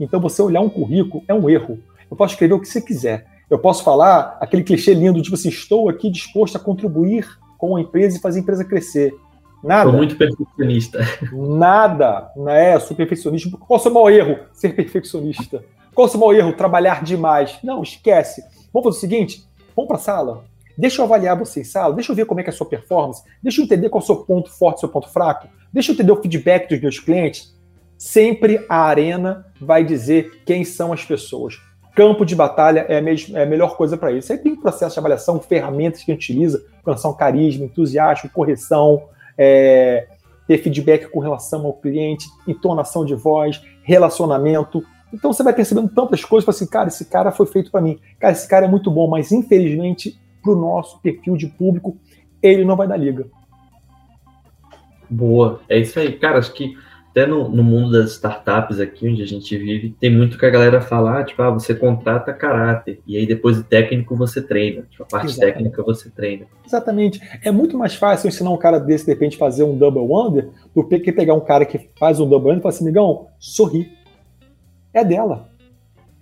Então 0.00 0.20
você 0.20 0.40
olhar 0.40 0.60
um 0.60 0.68
currículo 0.68 1.22
é 1.26 1.34
um 1.34 1.48
erro. 1.48 1.78
Eu 2.10 2.16
posso 2.16 2.34
escrever 2.34 2.54
o 2.54 2.60
que 2.60 2.68
você 2.68 2.80
quiser. 2.80 3.26
Eu 3.50 3.58
posso 3.58 3.82
falar 3.82 4.36
aquele 4.40 4.62
clichê 4.62 4.92
lindo, 4.94 5.22
tipo 5.22 5.34
assim, 5.34 5.48
estou 5.48 5.88
aqui 5.88 6.10
disposto 6.10 6.56
a 6.56 6.60
contribuir 6.60 7.26
com 7.56 7.76
a 7.76 7.80
empresa 7.80 8.16
e 8.16 8.20
fazer 8.20 8.38
a 8.38 8.42
empresa 8.42 8.64
crescer. 8.64 9.14
Nada. 9.62 9.90
Sou 9.90 9.98
muito 9.98 10.16
perfeccionista. 10.16 11.00
Nada. 11.32 12.30
Não 12.36 12.48
é, 12.48 12.78
sou 12.78 12.96
perfeccionista. 12.96 13.50
Qual 13.50 13.78
é 13.78 13.80
o 13.80 13.82
seu 13.82 13.92
maior 13.92 14.12
erro? 14.12 14.38
Ser 14.52 14.74
perfeccionista. 14.74 15.64
Qual 15.98 16.06
o 16.06 16.08
seu 16.08 16.20
maior 16.20 16.32
erro? 16.32 16.52
Trabalhar 16.52 17.02
demais. 17.02 17.58
Não, 17.60 17.82
esquece. 17.82 18.40
Vamos 18.72 18.84
fazer 18.84 18.98
o 18.98 19.00
seguinte: 19.00 19.44
vamos 19.74 19.88
para 19.88 19.96
a 19.96 20.00
sala. 20.00 20.44
Deixa 20.76 21.00
eu 21.00 21.04
avaliar 21.04 21.36
você 21.36 21.62
em 21.62 21.64
sala, 21.64 21.92
deixa 21.92 22.12
eu 22.12 22.14
ver 22.14 22.24
como 22.24 22.38
é 22.38 22.44
que 22.44 22.50
é 22.50 22.52
a 22.52 22.56
sua 22.56 22.68
performance, 22.68 23.24
deixa 23.42 23.60
eu 23.60 23.64
entender 23.64 23.88
qual 23.88 24.00
é 24.00 24.04
o 24.04 24.06
seu 24.06 24.18
ponto 24.18 24.48
forte, 24.48 24.78
seu 24.78 24.88
ponto 24.88 25.08
fraco, 25.08 25.48
deixa 25.72 25.90
eu 25.90 25.94
entender 25.94 26.12
o 26.12 26.22
feedback 26.22 26.68
dos 26.68 26.80
meus 26.80 27.00
clientes. 27.00 27.52
Sempre 27.96 28.64
a 28.68 28.76
arena 28.76 29.44
vai 29.60 29.82
dizer 29.82 30.40
quem 30.46 30.62
são 30.62 30.92
as 30.92 31.04
pessoas. 31.04 31.58
Campo 31.96 32.24
de 32.24 32.36
batalha 32.36 32.86
é 32.88 32.98
a, 32.98 33.40
é 33.40 33.42
a 33.42 33.46
melhor 33.46 33.76
coisa 33.76 33.96
para 33.96 34.12
isso. 34.12 34.32
Aí 34.32 34.38
tem 34.38 34.54
processo 34.54 34.94
de 34.94 35.00
avaliação, 35.00 35.40
ferramentas 35.40 36.04
que 36.04 36.12
a 36.12 36.14
gente 36.14 36.30
utiliza, 36.30 36.64
um 36.86 37.12
carisma, 37.12 37.64
entusiasmo, 37.64 38.30
correção, 38.30 39.02
é, 39.36 40.06
ter 40.46 40.58
feedback 40.58 41.08
com 41.08 41.18
relação 41.18 41.66
ao 41.66 41.72
cliente, 41.72 42.28
entonação 42.46 43.04
de 43.04 43.16
voz, 43.16 43.60
relacionamento. 43.82 44.84
Então 45.12 45.32
você 45.32 45.42
vai 45.42 45.52
percebendo 45.52 45.88
tantas 45.88 46.24
coisas, 46.24 46.48
assim, 46.48 46.66
cara, 46.66 46.88
esse 46.88 47.04
cara 47.06 47.30
foi 47.30 47.46
feito 47.46 47.70
para 47.70 47.80
mim. 47.80 47.98
Cara, 48.18 48.32
esse 48.32 48.48
cara 48.48 48.66
é 48.66 48.68
muito 48.68 48.90
bom, 48.90 49.08
mas 49.08 49.32
infelizmente 49.32 50.18
para 50.42 50.52
o 50.52 50.56
nosso 50.56 51.00
perfil 51.00 51.36
de 51.36 51.46
público 51.46 51.96
ele 52.42 52.64
não 52.64 52.76
vai 52.76 52.86
dar 52.86 52.96
liga. 52.96 53.26
Boa, 55.10 55.60
é 55.68 55.78
isso 55.78 55.98
aí, 55.98 56.12
cara. 56.12 56.38
Acho 56.38 56.52
que 56.52 56.76
até 57.10 57.26
no, 57.26 57.48
no, 57.48 57.64
mundo 57.64 57.90
das 57.90 58.12
startups 58.12 58.78
aqui, 58.78 59.08
onde 59.08 59.22
a 59.22 59.26
gente 59.26 59.56
vive, 59.56 59.94
tem 59.98 60.14
muito 60.14 60.38
que 60.38 60.46
a 60.46 60.50
galera 60.50 60.80
fala, 60.80 61.18
ah, 61.18 61.24
tipo, 61.24 61.40
ah, 61.42 61.50
você 61.50 61.74
contrata 61.74 62.32
caráter, 62.32 63.00
e 63.06 63.16
aí 63.16 63.26
depois 63.26 63.58
o 63.58 63.64
técnico 63.64 64.14
você 64.14 64.40
treina, 64.40 64.82
tipo, 64.88 65.02
a 65.02 65.06
parte 65.06 65.28
Exatamente. 65.28 65.54
técnica 65.54 65.82
você 65.82 66.10
treina. 66.10 66.46
Exatamente. 66.64 67.20
É 67.42 67.50
muito 67.50 67.76
mais 67.76 67.94
fácil 67.94 68.28
ensinar 68.28 68.50
um 68.50 68.56
cara 68.56 68.78
desse, 68.78 69.06
de 69.06 69.12
repente, 69.12 69.36
fazer 69.36 69.64
um 69.64 69.76
double 69.76 70.02
under, 70.12 70.48
do 70.74 70.86
que 70.86 71.10
pegar 71.10 71.34
um 71.34 71.40
cara 71.40 71.64
que 71.64 71.90
faz 71.98 72.20
um 72.20 72.28
double 72.28 72.50
under 72.50 72.60
e 72.60 72.62
falar 72.62 72.74
assim, 72.74 72.84
migão, 72.84 73.26
sorri. 73.38 73.90
É 74.98 75.04
dela. 75.04 75.48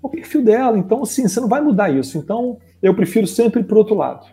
O 0.02 0.08
perfil 0.08 0.44
dela. 0.44 0.76
Então, 0.76 1.02
assim, 1.02 1.26
você 1.26 1.40
não 1.40 1.48
vai 1.48 1.62
mudar 1.62 1.88
isso. 1.88 2.18
Então, 2.18 2.58
eu 2.82 2.94
prefiro 2.94 3.26
sempre 3.26 3.60
ir 3.60 3.64
pro 3.64 3.78
outro 3.78 3.94
lado. 3.94 4.26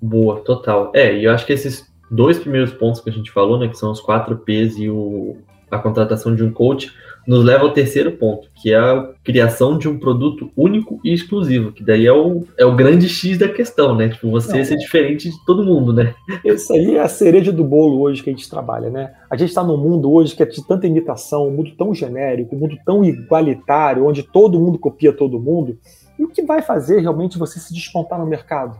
Boa, 0.00 0.40
total. 0.40 0.92
É, 0.94 1.16
e 1.16 1.24
eu 1.24 1.32
acho 1.32 1.46
que 1.46 1.52
esses 1.54 1.90
dois 2.10 2.38
primeiros 2.38 2.74
pontos 2.74 3.00
que 3.00 3.08
a 3.08 3.12
gente 3.12 3.30
falou, 3.30 3.58
né, 3.58 3.68
que 3.68 3.78
são 3.78 3.90
os 3.90 4.00
quatro 4.00 4.36
P's 4.36 4.76
e 4.78 4.90
o, 4.90 5.38
a 5.74 5.78
contratação 5.78 6.34
de 6.34 6.42
um 6.42 6.50
coach, 6.50 6.92
nos 7.26 7.44
leva 7.44 7.64
ao 7.64 7.72
terceiro 7.72 8.12
ponto, 8.12 8.48
que 8.54 8.72
é 8.72 8.76
a 8.76 9.10
criação 9.22 9.78
de 9.78 9.88
um 9.88 9.98
produto 9.98 10.50
único 10.56 11.00
e 11.02 11.12
exclusivo, 11.12 11.72
que 11.72 11.82
daí 11.82 12.06
é 12.06 12.12
o, 12.12 12.44
é 12.58 12.64
o 12.64 12.76
grande 12.76 13.08
X 13.08 13.38
da 13.38 13.48
questão, 13.48 13.94
né? 13.94 14.10
Tipo, 14.10 14.30
você 14.30 14.58
Não, 14.58 14.64
ser 14.64 14.74
é. 14.74 14.76
diferente 14.76 15.30
de 15.30 15.44
todo 15.44 15.64
mundo, 15.64 15.92
né? 15.92 16.14
Isso 16.44 16.72
aí 16.72 16.96
é 16.96 17.00
a 17.00 17.08
cereja 17.08 17.50
do 17.50 17.64
bolo 17.64 18.00
hoje 18.00 18.22
que 18.22 18.30
a 18.30 18.32
gente 18.32 18.48
trabalha, 18.48 18.90
né? 18.90 19.14
A 19.30 19.36
gente 19.36 19.48
está 19.48 19.62
num 19.62 19.76
mundo 19.76 20.12
hoje 20.12 20.36
que 20.36 20.42
é 20.42 20.46
de 20.46 20.66
tanta 20.66 20.86
imitação, 20.86 21.48
um 21.48 21.50
mundo 21.50 21.72
tão 21.76 21.94
genérico, 21.94 22.54
um 22.54 22.58
mundo 22.58 22.76
tão 22.84 23.04
igualitário, 23.04 24.06
onde 24.06 24.22
todo 24.22 24.60
mundo 24.60 24.78
copia 24.78 25.12
todo 25.12 25.40
mundo. 25.40 25.78
E 26.18 26.24
o 26.24 26.28
que 26.28 26.42
vai 26.42 26.62
fazer 26.62 27.00
realmente 27.00 27.38
você 27.38 27.58
se 27.58 27.72
despontar 27.72 28.18
no 28.18 28.26
mercado? 28.26 28.78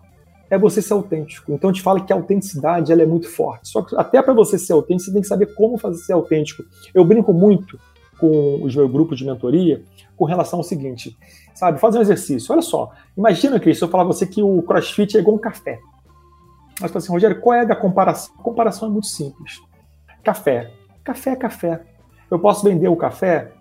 É 0.51 0.59
você 0.59 0.83
ser 0.83 0.93
autêntico. 0.93 1.53
Então 1.53 1.71
a 1.71 1.73
gente 1.73 1.83
fala 1.83 2.01
que 2.01 2.13
a 2.13 2.17
autenticidade 2.17 2.93
ela 2.93 3.03
é 3.03 3.07
muito 3.07 3.29
forte. 3.29 3.69
Só 3.69 3.83
que 3.83 3.97
até 3.97 4.21
para 4.23 4.33
você 4.33 4.59
ser 4.59 4.73
autêntico, 4.73 5.07
você 5.07 5.13
tem 5.13 5.23
que 5.23 5.29
saber 5.29 5.55
como 5.55 5.79
fazer 5.79 5.99
ser 5.99 6.13
autêntico. 6.13 6.65
Eu 6.95 7.05
brinco 7.05 7.33
muito 7.33 7.79
com 8.19 8.63
os 8.63 8.75
meus 8.75 8.91
grupos 8.91 9.19
de 9.19 9.25
mentoria 9.25 9.83
com 10.17 10.25
relação 10.25 10.61
ao 10.61 10.63
seguinte, 10.63 11.17
sabe? 11.55 11.81
Fazer 11.81 11.99
um 11.99 12.03
exercício. 12.03 12.53
Olha 12.53 12.63
só, 12.63 12.93
imagina, 13.17 13.59
Cris, 13.59 13.79
se 13.79 13.85
eu 13.85 13.89
falar 13.89 14.05
você 14.05 14.27
que 14.27 14.43
o 14.43 14.63
CrossFit 14.63 15.17
é 15.17 15.21
igual 15.21 15.37
um 15.37 15.41
café. 15.41 15.81
Mas 16.81 16.91
fala 16.91 16.99
assim, 16.99 17.13
Rogério, 17.13 17.41
qual 17.41 17.55
é 17.55 17.61
a 17.61 17.77
comparação? 17.77 18.35
A 18.39 18.43
comparação 18.43 18.89
é 18.89 18.91
muito 18.91 19.07
simples. 19.07 19.61
Café. 20.23 20.71
Café 21.03 21.31
é 21.31 21.37
café. 21.37 21.83
Eu 22.31 22.39
posso 22.39 22.65
vender 22.65 22.89
o 22.89 22.97
café, 22.97 23.53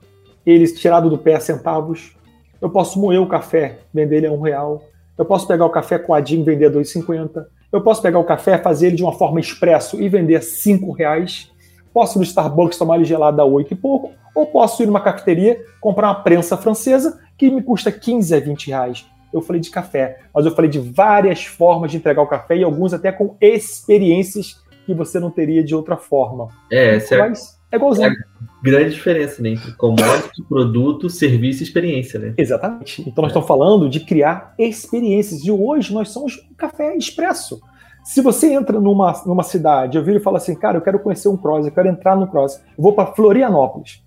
ele 0.46 0.66
tirado 0.68 1.10
do 1.10 1.18
pé 1.18 1.36
a 1.36 1.40
centavos. 1.40 2.16
Eu 2.62 2.70
posso 2.70 3.00
moer 3.00 3.22
o 3.22 3.28
café, 3.28 3.80
vender 3.94 4.18
ele 4.18 4.28
a 4.28 4.32
um 4.32 4.42
real. 4.42 4.82
Eu 5.18 5.26
posso 5.26 5.48
pegar 5.48 5.66
o 5.66 5.70
café 5.70 6.00
coadinho 6.00 6.42
e 6.42 6.46
vender 6.46 6.66
a 6.66 6.72
2,50. 6.72 7.46
Eu 7.72 7.82
posso 7.82 8.02
pegar 8.02 8.20
o 8.20 8.24
café, 8.24 8.58
fazer 8.58 8.88
ele 8.88 8.96
de 8.96 9.04
uma 9.04 9.14
forma 9.14 9.40
expresso 9.40 10.02
e 10.02 10.10
vender 10.10 10.36
a 10.36 10.42
5 10.42 10.92
reais. 10.92 11.52
Posso 11.94 12.18
ir 12.18 12.20
no 12.20 12.24
Starbucks 12.24 12.78
tomar 12.78 12.96
ele 12.96 13.06
gelado 13.06 13.42
a 13.42 13.46
8 13.46 13.74
e 13.74 13.76
pouco. 13.76 14.12
Ou 14.36 14.48
posso 14.48 14.82
ir 14.82 14.88
numa 14.88 15.02
cafeteria, 15.02 15.64
comprar 15.80 16.08
uma 16.08 16.24
prensa 16.24 16.58
francesa 16.58 17.20
que 17.38 17.52
me 17.52 17.62
custa 17.62 17.92
15 17.92 18.36
a 18.36 18.40
20 18.40 18.68
reais. 18.68 19.06
Eu 19.32 19.42
falei 19.42 19.62
de 19.62 19.70
café, 19.70 20.20
mas 20.34 20.46
eu 20.46 20.56
falei 20.56 20.70
de 20.70 20.80
várias 20.80 21.46
formas 21.46 21.92
de 21.92 21.98
entregar 21.98 22.22
o 22.22 22.28
café 22.28 22.58
e 22.58 22.64
alguns 22.64 22.94
até 22.94 23.12
com 23.12 23.36
experiências 23.42 24.62
que 24.86 24.94
você 24.94 25.20
não 25.20 25.32
teria 25.32 25.64
de 25.64 25.74
outra 25.74 25.98
forma. 25.98 26.50
É, 26.72 27.00
certo. 27.00 27.40
É 27.74 27.76
igualzinho. 27.76 28.12
É 28.12 28.16
grande 28.64 28.94
diferença 28.94 29.42
né, 29.42 29.50
entre 29.50 29.72
commodity, 29.74 30.44
produto, 30.48 31.10
serviço 31.10 31.64
e 31.64 31.66
experiência, 31.66 32.20
né? 32.20 32.34
Exatamente. 32.38 33.02
Então 33.02 33.24
nós 33.24 33.30
é. 33.30 33.32
estamos 33.32 33.48
falando 33.48 33.90
de 33.90 34.00
criar 34.00 34.54
experiências. 34.60 35.44
E 35.44 35.50
hoje 35.50 35.92
nós 35.92 36.10
somos 36.10 36.38
um 36.52 36.54
café 36.54 36.96
expresso. 36.96 37.60
Se 38.04 38.22
você 38.22 38.54
entra 38.54 38.80
numa, 38.80 39.12
numa 39.26 39.42
cidade, 39.42 39.98
eu 39.98 40.04
viro 40.04 40.20
e 40.20 40.22
falo 40.22 40.38
assim, 40.38 40.54
cara, 40.54 40.78
eu 40.78 40.82
quero 40.82 41.00
conhecer 41.00 41.30
um 41.30 41.38
cross, 41.38 41.66
eu 41.66 41.72
quero 41.72 41.88
entrar 41.88 42.16
no 42.16 42.28
cross, 42.28 42.62
eu 42.78 42.84
vou 42.84 42.94
para 42.94 43.12
Florianópolis. 43.14 44.04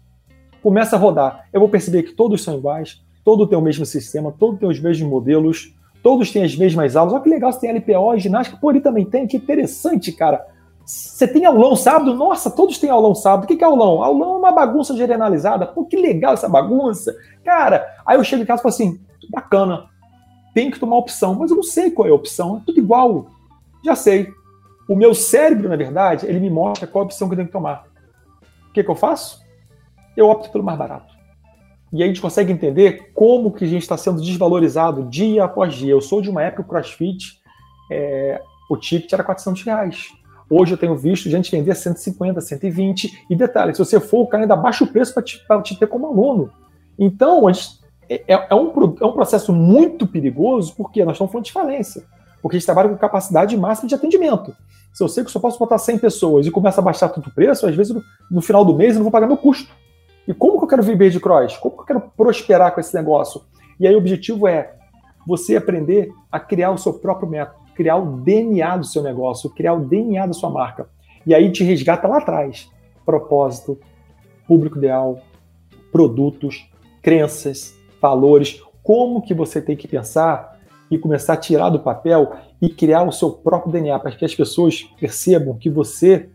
Começa 0.62 0.94
a 0.94 0.98
rodar. 0.98 1.48
Eu 1.52 1.58
vou 1.58 1.68
perceber 1.68 2.04
que 2.04 2.12
todos 2.12 2.44
são 2.44 2.56
iguais, 2.56 3.02
todos 3.24 3.48
têm 3.48 3.58
o 3.58 3.62
mesmo 3.62 3.84
sistema, 3.84 4.32
todos 4.38 4.60
têm 4.60 4.68
os 4.68 4.78
mesmos 4.78 5.10
modelos, 5.10 5.74
todos 6.04 6.30
têm 6.30 6.44
as 6.44 6.54
mesmas 6.54 6.94
aulas. 6.94 7.14
Olha 7.14 7.22
que 7.22 7.30
legal, 7.30 7.52
você 7.52 7.60
tem 7.60 7.72
LPO, 7.72 8.18
ginástica, 8.18 8.58
pô, 8.60 8.70
ele 8.70 8.80
também 8.80 9.04
tem, 9.04 9.26
que 9.26 9.36
interessante, 9.38 10.12
cara. 10.12 10.46
Você 10.86 11.26
tem 11.26 11.44
aulão 11.44 11.74
sábado? 11.74 12.14
Nossa, 12.14 12.48
todos 12.48 12.78
têm 12.78 12.88
aulão 12.88 13.12
sábado. 13.12 13.42
O 13.42 13.46
que 13.48 13.62
é 13.62 13.66
aulão? 13.66 14.04
Aulão 14.04 14.34
é 14.34 14.38
uma 14.38 14.52
bagunça 14.52 14.96
generalizada. 14.96 15.66
Pô, 15.66 15.84
que 15.84 15.96
legal 15.96 16.34
essa 16.34 16.48
bagunça. 16.48 17.12
Cara, 17.44 17.84
aí 18.06 18.16
eu 18.16 18.22
chego 18.22 18.44
em 18.44 18.46
casa 18.46 18.60
e 18.60 18.62
falo 18.62 18.72
assim: 18.72 19.00
bacana, 19.28 19.88
tem 20.54 20.70
que 20.70 20.78
tomar 20.78 20.96
opção, 20.96 21.34
mas 21.34 21.50
eu 21.50 21.56
não 21.56 21.62
sei 21.64 21.90
qual 21.90 22.06
é 22.06 22.12
a 22.12 22.14
opção, 22.14 22.58
é 22.58 22.62
tudo 22.64 22.78
igual. 22.78 23.26
Já 23.84 23.96
sei. 23.96 24.32
O 24.88 24.94
meu 24.94 25.12
cérebro, 25.12 25.68
na 25.68 25.74
verdade, 25.74 26.24
ele 26.24 26.38
me 26.38 26.48
mostra 26.48 26.86
qual 26.86 27.02
a 27.02 27.06
opção 27.06 27.26
que 27.26 27.34
eu 27.34 27.36
tenho 27.36 27.48
que 27.48 27.52
tomar. 27.52 27.88
O 28.70 28.72
que, 28.72 28.84
que 28.84 28.90
eu 28.90 28.94
faço? 28.94 29.44
Eu 30.16 30.28
opto 30.28 30.50
pelo 30.50 30.62
mais 30.62 30.78
barato. 30.78 31.12
E 31.92 31.96
aí 31.96 32.04
a 32.04 32.06
gente 32.06 32.20
consegue 32.20 32.52
entender 32.52 33.10
como 33.12 33.50
que 33.50 33.64
a 33.64 33.68
gente 33.68 33.82
está 33.82 33.96
sendo 33.96 34.20
desvalorizado 34.20 35.04
dia 35.04 35.44
após 35.44 35.74
dia. 35.74 35.90
Eu 35.90 36.00
sou 36.00 36.22
de 36.22 36.30
uma 36.30 36.44
época 36.44 36.62
o 36.62 36.64
CrossFit, 36.64 37.40
é, 37.90 38.40
o 38.70 38.76
ticket 38.76 39.12
era 39.12 39.24
400 39.24 39.62
reais. 39.64 40.12
Hoje 40.48 40.74
eu 40.74 40.78
tenho 40.78 40.96
visto 40.96 41.28
gente 41.28 41.50
vender 41.50 41.74
150, 41.74 42.40
120. 42.40 43.26
E 43.28 43.34
detalhe, 43.36 43.74
se 43.74 43.78
você 43.78 43.98
for, 43.98 44.22
o 44.22 44.26
cara 44.26 44.44
ainda 44.44 44.54
baixa 44.54 44.84
o 44.84 44.86
preço 44.86 45.12
para 45.12 45.22
te, 45.22 45.42
te, 45.64 45.78
ter 45.78 45.86
como 45.88 46.06
aluno. 46.06 46.50
Então, 46.98 47.48
é, 47.50 47.54
é, 48.08 48.46
é, 48.50 48.54
um, 48.54 48.72
é 49.00 49.04
um 49.06 49.12
processo 49.12 49.52
muito 49.52 50.06
perigoso, 50.06 50.74
porque 50.76 51.04
nós 51.04 51.14
estamos 51.14 51.32
falando 51.32 51.46
de 51.46 51.52
falência. 51.52 52.04
Porque 52.40 52.56
a 52.56 52.58
gente 52.58 52.66
trabalha 52.66 52.88
com 52.88 52.96
capacidade 52.96 53.56
máxima 53.56 53.88
de 53.88 53.94
atendimento. 53.94 54.54
Se 54.92 55.02
eu 55.02 55.08
sei 55.08 55.24
que 55.24 55.30
só 55.30 55.40
posso 55.40 55.58
botar 55.58 55.78
100 55.78 55.98
pessoas 55.98 56.46
e 56.46 56.50
começa 56.50 56.80
a 56.80 56.84
baixar 56.84 57.08
tanto 57.08 57.28
o 57.28 57.34
preço, 57.34 57.66
às 57.66 57.74
vezes 57.74 57.94
no 58.30 58.40
final 58.40 58.64
do 58.64 58.74
mês 58.74 58.92
eu 58.92 58.98
não 58.98 59.04
vou 59.04 59.12
pagar 59.12 59.26
meu 59.26 59.36
custo. 59.36 59.74
E 60.28 60.32
como 60.32 60.58
que 60.58 60.64
eu 60.64 60.68
quero 60.68 60.82
viver 60.82 61.10
de 61.10 61.20
cross? 61.20 61.56
Como 61.56 61.74
que 61.74 61.82
eu 61.82 61.86
quero 61.86 62.00
prosperar 62.16 62.72
com 62.72 62.80
esse 62.80 62.94
negócio? 62.94 63.42
E 63.78 63.86
aí 63.86 63.94
o 63.94 63.98
objetivo 63.98 64.46
é 64.46 64.74
você 65.26 65.56
aprender 65.56 66.08
a 66.30 66.38
criar 66.38 66.70
o 66.70 66.78
seu 66.78 66.94
próprio 66.94 67.28
método 67.28 67.65
criar 67.76 67.96
o 67.96 68.16
DNA 68.16 68.78
do 68.78 68.86
seu 68.86 69.02
negócio, 69.02 69.50
criar 69.50 69.74
o 69.74 69.84
DNA 69.84 70.26
da 70.26 70.32
sua 70.32 70.50
marca. 70.50 70.88
E 71.26 71.34
aí 71.34 71.52
te 71.52 71.62
resgata 71.62 72.08
lá 72.08 72.18
atrás. 72.18 72.70
Propósito, 73.04 73.78
público 74.46 74.78
ideal, 74.78 75.20
produtos, 75.92 76.68
crenças, 77.02 77.76
valores, 78.00 78.62
como 78.82 79.22
que 79.22 79.34
você 79.34 79.60
tem 79.60 79.76
que 79.76 79.86
pensar 79.86 80.58
e 80.90 80.98
começar 80.98 81.34
a 81.34 81.36
tirar 81.36 81.70
do 81.70 81.80
papel 81.80 82.32
e 82.62 82.68
criar 82.68 83.02
o 83.02 83.12
seu 83.12 83.30
próprio 83.30 83.72
DNA 83.72 83.98
para 83.98 84.12
que 84.12 84.24
as 84.24 84.34
pessoas 84.34 84.82
percebam 84.98 85.58
que 85.58 85.68
você 85.68 86.28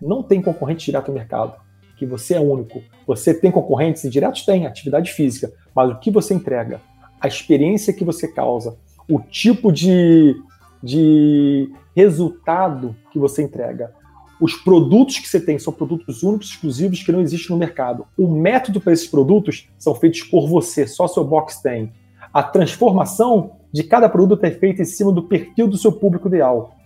não 0.00 0.22
tem 0.22 0.40
concorrente 0.40 0.86
direto 0.86 1.08
no 1.08 1.14
mercado, 1.14 1.54
que 1.98 2.06
você 2.06 2.34
é 2.34 2.40
único. 2.40 2.82
Você 3.06 3.34
tem 3.34 3.50
concorrentes 3.50 4.04
e 4.04 4.10
diretos 4.10 4.44
tem, 4.44 4.66
atividade 4.66 5.12
física, 5.12 5.52
mas 5.74 5.90
o 5.90 5.98
que 5.98 6.10
você 6.10 6.34
entrega, 6.34 6.80
a 7.20 7.26
experiência 7.26 7.92
que 7.92 8.04
você 8.04 8.28
causa, 8.28 8.76
o 9.08 9.20
tipo 9.20 9.72
de 9.72 10.36
de 10.82 11.70
resultado 11.94 12.94
que 13.12 13.18
você 13.18 13.42
entrega. 13.42 13.92
Os 14.40 14.54
produtos 14.54 15.18
que 15.18 15.28
você 15.28 15.40
tem 15.40 15.58
são 15.58 15.72
produtos 15.72 16.22
únicos, 16.22 16.50
exclusivos, 16.50 17.02
que 17.02 17.10
não 17.10 17.22
existem 17.22 17.50
no 17.50 17.58
mercado. 17.58 18.06
O 18.18 18.28
método 18.28 18.80
para 18.80 18.92
esses 18.92 19.06
produtos 19.06 19.68
são 19.78 19.94
feitos 19.94 20.22
por 20.22 20.46
você, 20.46 20.86
só 20.86 21.08
seu 21.08 21.24
box 21.24 21.62
tem. 21.62 21.92
A 22.32 22.42
transformação 22.42 23.52
de 23.72 23.82
cada 23.82 24.08
produto 24.08 24.44
é 24.44 24.50
feita 24.50 24.82
em 24.82 24.84
cima 24.84 25.10
do 25.10 25.22
perfil 25.22 25.66
do 25.66 25.78
seu 25.78 25.90
público 25.90 26.28
ideal. 26.28 26.76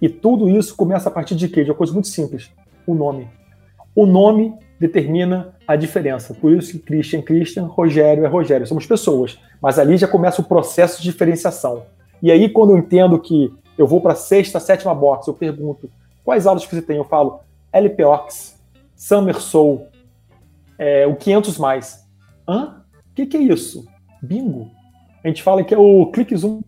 E 0.00 0.08
tudo 0.08 0.50
isso 0.50 0.74
começa 0.74 1.08
a 1.08 1.12
partir 1.12 1.36
de 1.36 1.48
quê? 1.48 1.62
De 1.62 1.70
uma 1.70 1.76
coisa 1.76 1.92
muito 1.92 2.08
simples: 2.08 2.50
o 2.84 2.94
nome. 2.94 3.28
O 3.94 4.04
nome 4.04 4.52
determina 4.80 5.54
a 5.68 5.76
diferença. 5.76 6.34
Por 6.34 6.52
isso 6.52 6.72
que 6.72 6.78
Christian 6.80 7.22
Christian, 7.22 7.66
Rogério 7.66 8.24
é 8.24 8.28
Rogério. 8.28 8.66
Somos 8.66 8.86
pessoas. 8.86 9.38
Mas 9.60 9.78
ali 9.78 9.96
já 9.96 10.08
começa 10.08 10.40
o 10.40 10.44
processo 10.44 11.00
de 11.00 11.10
diferenciação. 11.10 11.84
E 12.22 12.30
aí, 12.30 12.48
quando 12.48 12.70
eu 12.70 12.78
entendo 12.78 13.18
que 13.18 13.52
eu 13.76 13.86
vou 13.86 14.00
para 14.00 14.14
sexta, 14.14 14.60
sétima 14.60 14.94
box, 14.94 15.26
eu 15.26 15.34
pergunto 15.34 15.90
quais 16.24 16.46
aulas 16.46 16.64
que 16.64 16.74
você 16.74 16.80
tem? 16.80 16.96
Eu 16.96 17.04
falo 17.04 17.40
LPOX, 17.72 18.60
Summer 18.94 19.40
Soul, 19.40 19.88
é, 20.78 21.06
o 21.06 21.16
500 21.16 21.58
mais. 21.58 22.06
Hã? 22.46 22.82
O 23.10 23.14
que, 23.14 23.26
que, 23.26 23.36
é 23.36 23.40
isso? 23.40 23.86
Bingo. 24.22 24.70
A 25.24 25.28
gente 25.28 25.42
fala 25.42 25.64
que 25.64 25.74
é 25.74 25.78
o 25.78 26.06
clique 26.06 26.36
zoom. 26.36 26.60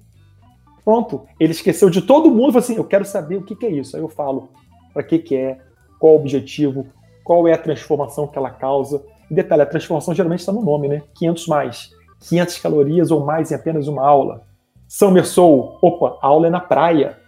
Pronto, 0.84 1.26
ele 1.40 1.52
esqueceu 1.52 1.88
de 1.88 2.02
todo 2.02 2.30
mundo, 2.30 2.52
falou 2.52 2.58
assim, 2.58 2.76
eu 2.76 2.84
quero 2.84 3.04
saber 3.04 3.36
o 3.36 3.42
que, 3.42 3.56
que 3.56 3.64
é 3.64 3.70
isso. 3.70 3.96
Aí 3.96 4.02
eu 4.02 4.08
falo, 4.08 4.50
para 4.92 5.02
que 5.02 5.18
que 5.18 5.36
é, 5.36 5.58
qual 5.98 6.14
o 6.14 6.16
objetivo, 6.16 6.86
qual 7.22 7.48
é 7.48 7.54
a 7.54 7.58
transformação 7.58 8.26
que 8.26 8.36
ela 8.36 8.50
causa. 8.50 9.02
E 9.30 9.34
detalhe, 9.34 9.62
a 9.62 9.66
transformação 9.66 10.14
geralmente 10.14 10.40
está 10.40 10.52
no 10.52 10.62
nome, 10.62 10.88
né? 10.88 11.02
500 11.14 11.46
mais, 11.46 11.90
500 12.28 12.58
calorias 12.58 13.10
ou 13.10 13.24
mais 13.24 13.50
em 13.50 13.54
apenas 13.54 13.88
uma 13.88 14.06
aula. 14.06 14.42
Summer 14.88 15.26
Soul, 15.26 15.78
opa, 15.82 16.18
aula 16.20 16.46
é 16.46 16.50
na 16.50 16.60
praia. 16.60 17.18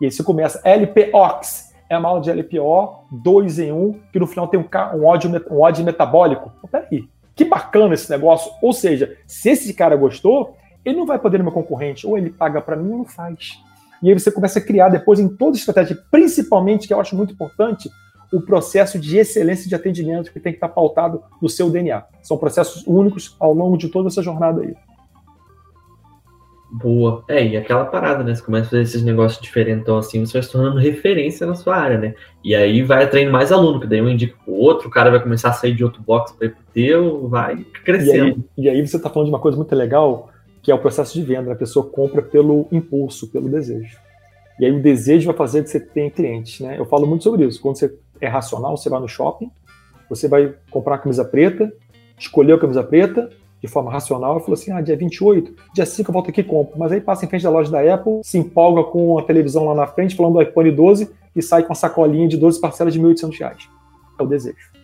E 0.00 0.04
aí 0.04 0.10
você 0.10 0.22
começa, 0.22 0.60
LPOX, 0.64 1.72
é 1.88 1.96
uma 1.96 2.08
aula 2.08 2.20
de 2.20 2.30
LPO, 2.30 3.06
dois 3.10 3.58
em 3.58 3.72
um, 3.72 3.98
que 4.12 4.18
no 4.18 4.26
final 4.26 4.48
tem 4.48 4.58
um, 4.58 4.68
um, 4.96 5.04
ódio, 5.04 5.30
um 5.50 5.60
ódio 5.60 5.84
metabólico. 5.84 6.52
Pô, 6.60 6.68
peraí, 6.68 7.08
que 7.34 7.44
bacana 7.44 7.94
esse 7.94 8.10
negócio. 8.10 8.50
Ou 8.60 8.72
seja, 8.72 9.16
se 9.26 9.50
esse 9.50 9.72
cara 9.72 9.96
gostou, 9.96 10.56
ele 10.84 10.96
não 10.96 11.06
vai 11.06 11.18
poder 11.18 11.38
no 11.38 11.44
meu 11.44 11.52
concorrente, 11.52 12.06
ou 12.06 12.16
ele 12.18 12.30
paga 12.30 12.60
para 12.60 12.76
mim 12.76 12.90
ou 12.90 12.98
não 12.98 13.04
faz. 13.04 13.60
E 14.02 14.08
aí 14.08 14.18
você 14.18 14.30
começa 14.30 14.58
a 14.58 14.62
criar 14.62 14.88
depois 14.88 15.18
em 15.18 15.28
toda 15.28 15.56
a 15.56 15.58
estratégia, 15.58 15.98
principalmente, 16.10 16.86
que 16.86 16.94
eu 16.94 17.00
acho 17.00 17.16
muito 17.16 17.32
importante, 17.32 17.90
o 18.32 18.40
processo 18.40 18.98
de 18.98 19.16
excelência 19.18 19.68
de 19.68 19.74
atendimento 19.74 20.32
que 20.32 20.40
tem 20.40 20.52
que 20.52 20.56
estar 20.56 20.68
pautado 20.68 21.22
no 21.40 21.48
seu 21.48 21.70
DNA. 21.70 22.04
São 22.22 22.36
processos 22.36 22.84
únicos 22.86 23.36
ao 23.38 23.54
longo 23.54 23.76
de 23.76 23.88
toda 23.88 24.08
essa 24.08 24.22
jornada 24.22 24.62
aí. 24.62 24.74
Boa. 26.82 27.24
É, 27.28 27.44
e 27.44 27.56
aquela 27.56 27.86
parada, 27.86 28.22
né? 28.22 28.34
Você 28.34 28.42
começa 28.42 28.66
a 28.66 28.70
fazer 28.70 28.82
esses 28.82 29.02
negócios 29.02 29.40
diferentes, 29.40 29.82
então 29.82 29.96
assim, 29.96 30.24
você 30.24 30.34
vai 30.34 30.42
se 30.42 30.52
tornando 30.52 30.78
referência 30.78 31.46
na 31.46 31.54
sua 31.54 31.76
área, 31.76 31.96
né? 31.96 32.14
E 32.44 32.54
aí 32.54 32.82
vai 32.82 33.04
atraindo 33.04 33.32
mais 33.32 33.50
aluno, 33.50 33.80
que 33.80 33.86
daí 33.86 34.02
um 34.02 34.08
indica 34.08 34.36
pro 34.44 34.52
outro, 34.52 34.88
o 34.88 34.90
cara 34.90 35.10
vai 35.10 35.22
começar 35.22 35.50
a 35.50 35.52
sair 35.52 35.74
de 35.74 35.82
outro 35.82 36.02
box 36.02 36.32
para 36.32 36.48
ir 36.48 36.50
pro 36.50 36.64
teu, 36.74 37.28
vai 37.28 37.64
crescendo. 37.82 38.44
E 38.58 38.68
aí, 38.68 38.76
e 38.76 38.80
aí 38.80 38.86
você 38.86 38.98
tá 38.98 39.08
falando 39.08 39.28
de 39.28 39.32
uma 39.32 39.40
coisa 39.40 39.56
muito 39.56 39.74
legal, 39.74 40.30
que 40.62 40.70
é 40.70 40.74
o 40.74 40.78
processo 40.78 41.14
de 41.14 41.22
venda. 41.24 41.52
A 41.52 41.56
pessoa 41.56 41.86
compra 41.86 42.20
pelo 42.20 42.68
impulso, 42.70 43.30
pelo 43.30 43.48
desejo. 43.48 43.96
E 44.60 44.66
aí 44.66 44.72
o 44.72 44.82
desejo 44.82 45.26
vai 45.26 45.36
fazer 45.36 45.62
que 45.62 45.70
você 45.70 45.80
tenha 45.80 46.10
clientes, 46.10 46.60
né? 46.60 46.78
Eu 46.78 46.84
falo 46.84 47.06
muito 47.06 47.24
sobre 47.24 47.46
isso. 47.46 47.60
Quando 47.60 47.78
você 47.78 47.94
é 48.20 48.26
racional, 48.26 48.76
você 48.76 48.90
vai 48.90 49.00
no 49.00 49.08
shopping, 49.08 49.50
você 50.08 50.28
vai 50.28 50.54
comprar 50.70 50.94
uma 50.94 50.98
camisa 50.98 51.24
preta, 51.24 51.72
escolher 52.18 52.52
a 52.52 52.58
camisa 52.58 52.82
preta, 52.82 53.30
de 53.60 53.68
forma 53.68 53.90
racional, 53.90 54.38
e 54.38 54.40
falou 54.40 54.54
assim: 54.54 54.72
ah, 54.72 54.80
dia 54.80 54.96
28, 54.96 55.54
dia 55.74 55.86
5 55.86 56.10
eu 56.10 56.12
volto 56.12 56.30
aqui 56.30 56.40
e 56.40 56.44
compro. 56.44 56.78
Mas 56.78 56.92
aí 56.92 57.00
passa 57.00 57.24
em 57.24 57.28
frente 57.28 57.42
da 57.42 57.50
loja 57.50 57.70
da 57.70 57.94
Apple, 57.94 58.20
se 58.22 58.38
empolga 58.38 58.84
com 58.84 59.18
a 59.18 59.22
televisão 59.22 59.64
lá 59.64 59.74
na 59.74 59.86
frente, 59.86 60.14
falando 60.14 60.34
do 60.34 60.42
iPhone 60.42 60.70
12 60.70 61.10
e 61.34 61.42
sai 61.42 61.62
com 61.62 61.72
a 61.72 61.76
sacolinha 61.76 62.28
de 62.28 62.36
12 62.36 62.60
parcelas 62.60 62.92
de 62.92 63.00
R$ 63.00 63.06
1.800. 63.06 63.68
É 64.18 64.22
o 64.22 64.26
desejo. 64.26 64.76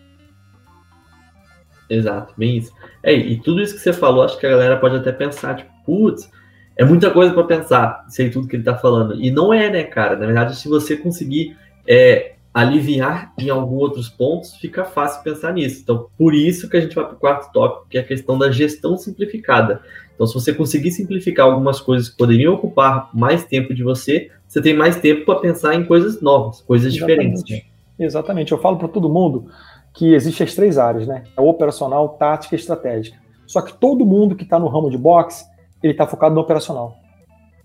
Exato, 1.89 2.35
bem 2.37 2.59
isso. 2.59 2.73
É, 3.03 3.13
e 3.13 3.39
tudo 3.39 3.61
isso 3.61 3.75
que 3.75 3.81
você 3.81 3.93
falou, 3.93 4.25
acho 4.25 4.39
que 4.39 4.47
a 4.47 4.51
galera 4.51 4.79
pode 4.79 4.97
até 4.97 5.13
pensar, 5.13 5.57
tipo, 5.57 5.71
putz, 5.85 6.31
é 6.77 6.85
muita 6.85 7.11
coisa 7.11 7.35
para 7.35 7.45
pensar, 7.45 8.07
sei 8.09 8.31
tudo 8.31 8.49
que 8.49 8.57
ele 8.57 8.63
tá 8.63 8.77
falando. 8.77 9.15
E 9.21 9.31
não 9.31 9.53
é, 9.53 9.71
né, 9.71 9.85
cara? 9.85 10.17
Na 10.17 10.25
verdade, 10.25 10.57
se 10.57 10.69
você 10.69 10.97
conseguir 10.97 11.57
é, 11.87 12.32
aliviar 12.53 13.33
em 13.39 13.49
alguns 13.49 13.81
outros 13.81 14.09
pontos, 14.09 14.55
fica 14.57 14.85
fácil 14.85 15.23
pensar 15.23 15.53
nisso. 15.55 15.81
Então, 15.83 16.09
por 16.19 16.35
isso 16.35 16.69
que 16.69 16.77
a 16.77 16.81
gente 16.81 16.95
vai 16.95 17.05
para 17.05 17.15
o 17.15 17.19
quarto 17.19 17.53
tópico, 17.53 17.87
que 17.89 17.97
é 17.97 18.01
a 18.01 18.05
questão 18.05 18.37
da 18.39 18.51
gestão 18.51 18.97
simplificada. 18.97 19.81
Então, 20.15 20.27
se 20.27 20.35
você 20.35 20.53
conseguir 20.53 20.91
simplificar 20.91 21.47
algumas 21.47 21.81
coisas 21.81 22.11
que 22.11 22.17
poderiam 22.17 22.55
ocupar 22.55 23.09
mais 23.15 23.45
tempo 23.45 23.75
de 23.75 23.83
você, 23.83 24.31
você 24.47 24.61
tem 24.61 24.77
mais 24.77 25.01
tempo 25.01 25.25
para 25.25 25.41
pensar 25.41 25.75
em 25.75 25.85
coisas 25.85 26.21
novas, 26.21 26.61
coisas 26.61 26.95
Exatamente. 26.95 27.43
diferentes. 27.43 27.73
Exatamente. 27.99 28.53
Eu 28.53 28.59
falo 28.59 28.77
para 28.77 28.89
todo 28.89 29.09
mundo 29.09 29.47
que 29.95 30.15
existem 30.15 30.47
as 30.47 30.55
três 30.55 30.79
áreas, 30.79 31.07
né? 31.07 31.25
A 31.37 31.43
operacional, 31.43 32.11
tática 32.11 32.55
e 32.55 32.59
estratégica. 32.59 33.19
Só 33.47 33.63
que 33.63 33.75
todo 33.75 34.05
mundo 34.05 34.35
que 34.35 34.45
está 34.45 34.59
no 34.59 34.69
ramo 34.69 34.91
de 34.91 34.99
boxe, 34.99 35.45
ele 35.83 35.93
está 35.93 36.07
focado 36.07 36.35
no 36.35 36.41
operacional. 36.41 36.97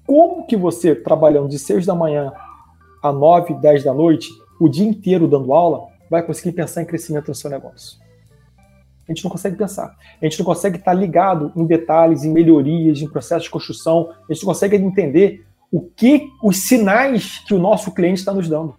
Como 0.06 0.46
que 0.48 0.56
você, 0.56 0.96
trabalhando 0.96 1.50
de 1.50 1.60
6 1.60 1.86
da 1.86 1.94
manhã 1.94 2.32
a 3.04 3.12
9, 3.12 3.56
10 3.56 3.84
da 3.84 3.94
noite, 3.94 4.28
o 4.60 4.70
dia 4.70 4.88
inteiro 4.88 5.28
dando 5.28 5.54
aula, 5.54 5.88
vai 6.10 6.24
conseguir 6.24 6.52
pensar 6.52 6.82
em 6.82 6.86
crescimento 6.86 7.28
no 7.28 7.36
seu 7.36 7.50
negócio. 7.50 8.00
A 9.08 9.12
gente 9.14 9.24
não 9.24 9.32
consegue 9.32 9.56
pensar. 9.56 9.96
A 10.22 10.26
gente 10.26 10.38
não 10.38 10.46
consegue 10.46 10.78
estar 10.78 10.94
ligado 10.94 11.52
em 11.56 11.66
detalhes, 11.66 12.26
em 12.26 12.32
melhorias, 12.32 13.02
em 13.02 13.10
processo 13.10 13.46
de 13.46 13.50
construção. 13.50 14.10
A 14.30 14.34
gente 14.34 14.44
não 14.44 14.54
consegue 14.54 14.76
entender 14.76 15.46
o 15.72 15.82
que 15.82 16.30
os 16.44 16.68
sinais 16.68 17.40
que 17.46 17.54
o 17.54 17.60
nosso 17.60 17.94
cliente 17.94 18.20
está 18.20 18.34
nos 18.34 18.50
dando. 18.50 18.76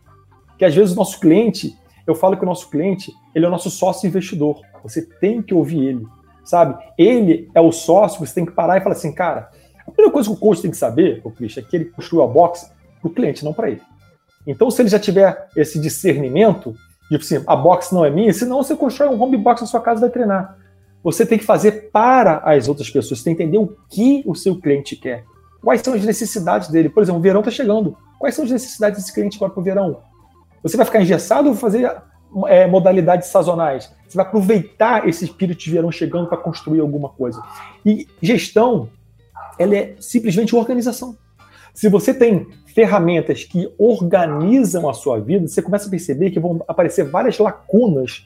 Que 0.58 0.64
às 0.64 0.74
vezes 0.74 0.94
o 0.94 0.96
nosso 0.96 1.18
cliente, 1.18 1.74
eu 2.06 2.14
falo 2.14 2.36
que 2.36 2.42
o 2.42 2.46
nosso 2.46 2.68
cliente, 2.68 3.12
ele 3.34 3.46
é 3.46 3.48
o 3.48 3.50
nosso 3.50 3.70
sócio 3.70 4.06
investidor. 4.06 4.60
Você 4.82 5.02
tem 5.02 5.40
que 5.40 5.54
ouvir 5.54 5.82
ele, 5.82 6.06
sabe? 6.44 6.82
Ele 6.98 7.50
é 7.54 7.60
o 7.60 7.72
sócio, 7.72 8.24
você 8.24 8.34
tem 8.34 8.44
que 8.44 8.52
parar 8.52 8.76
e 8.76 8.80
falar 8.82 8.94
assim, 8.94 9.12
cara, 9.12 9.50
a 9.86 9.90
primeira 9.90 10.12
coisa 10.12 10.28
que 10.28 10.34
o 10.34 10.38
coach 10.38 10.60
tem 10.60 10.70
que 10.70 10.76
saber, 10.76 11.22
o 11.24 11.30
Christian, 11.30 11.62
é 11.62 11.66
que 11.66 11.76
ele 11.76 11.84
construiu 11.86 12.22
a 12.22 12.26
box 12.26 12.70
para 13.00 13.08
o 13.08 13.14
cliente, 13.14 13.44
não 13.44 13.54
para 13.54 13.70
ele. 13.70 13.82
Então, 14.46 14.70
se 14.70 14.80
ele 14.82 14.88
já 14.88 14.98
tiver 14.98 15.48
esse 15.56 15.78
discernimento, 15.78 16.74
de 17.10 17.16
assim, 17.16 17.42
a 17.46 17.56
box 17.56 17.92
não 17.92 18.04
é 18.04 18.10
minha, 18.10 18.32
senão 18.32 18.62
você 18.62 18.74
constrói 18.74 19.08
um 19.08 19.20
home 19.20 19.36
box 19.36 19.60
na 19.60 19.66
sua 19.66 19.80
casa 19.80 20.00
e 20.00 20.02
vai 20.02 20.10
treinar. 20.10 20.56
Você 21.02 21.24
tem 21.24 21.38
que 21.38 21.44
fazer 21.44 21.90
para 21.90 22.38
as 22.38 22.68
outras 22.68 22.90
pessoas, 22.90 23.18
você 23.18 23.24
tem 23.24 23.36
que 23.36 23.42
entender 23.42 23.58
o 23.58 23.76
que 23.88 24.22
o 24.26 24.34
seu 24.34 24.58
cliente 24.58 24.96
quer. 24.96 25.24
Quais 25.62 25.80
são 25.80 25.94
as 25.94 26.04
necessidades 26.04 26.68
dele? 26.68 26.88
Por 26.88 27.02
exemplo, 27.02 27.18
o 27.18 27.22
verão 27.22 27.40
está 27.40 27.50
chegando. 27.50 27.96
Quais 28.18 28.34
são 28.34 28.44
as 28.44 28.50
necessidades 28.50 28.98
desse 29.00 29.12
cliente 29.12 29.36
agora 29.36 29.52
para 29.52 29.60
o 29.60 29.64
verão? 29.64 30.00
Você 30.62 30.76
vai 30.76 30.84
ficar 30.84 31.00
engessado 31.00 31.48
ou 31.48 31.54
fazer 31.54 31.90
é, 32.46 32.66
modalidades 32.66 33.28
sazonais? 33.28 33.92
Você 34.06 34.16
vai 34.16 34.26
aproveitar 34.26 35.08
esse 35.08 35.24
espírito 35.24 35.60
de 35.60 35.70
verão 35.70 35.90
chegando 35.90 36.28
para 36.28 36.38
construir 36.38 36.80
alguma 36.80 37.08
coisa. 37.08 37.42
E 37.84 38.06
gestão, 38.20 38.88
ela 39.58 39.76
é 39.76 39.94
simplesmente 40.00 40.54
organização. 40.54 41.16
Se 41.74 41.88
você 41.88 42.12
tem 42.12 42.46
ferramentas 42.74 43.44
que 43.44 43.72
organizam 43.78 44.88
a 44.88 44.94
sua 44.94 45.20
vida, 45.20 45.46
você 45.46 45.62
começa 45.62 45.86
a 45.86 45.90
perceber 45.90 46.30
que 46.30 46.40
vão 46.40 46.62
aparecer 46.66 47.04
várias 47.04 47.38
lacunas 47.38 48.24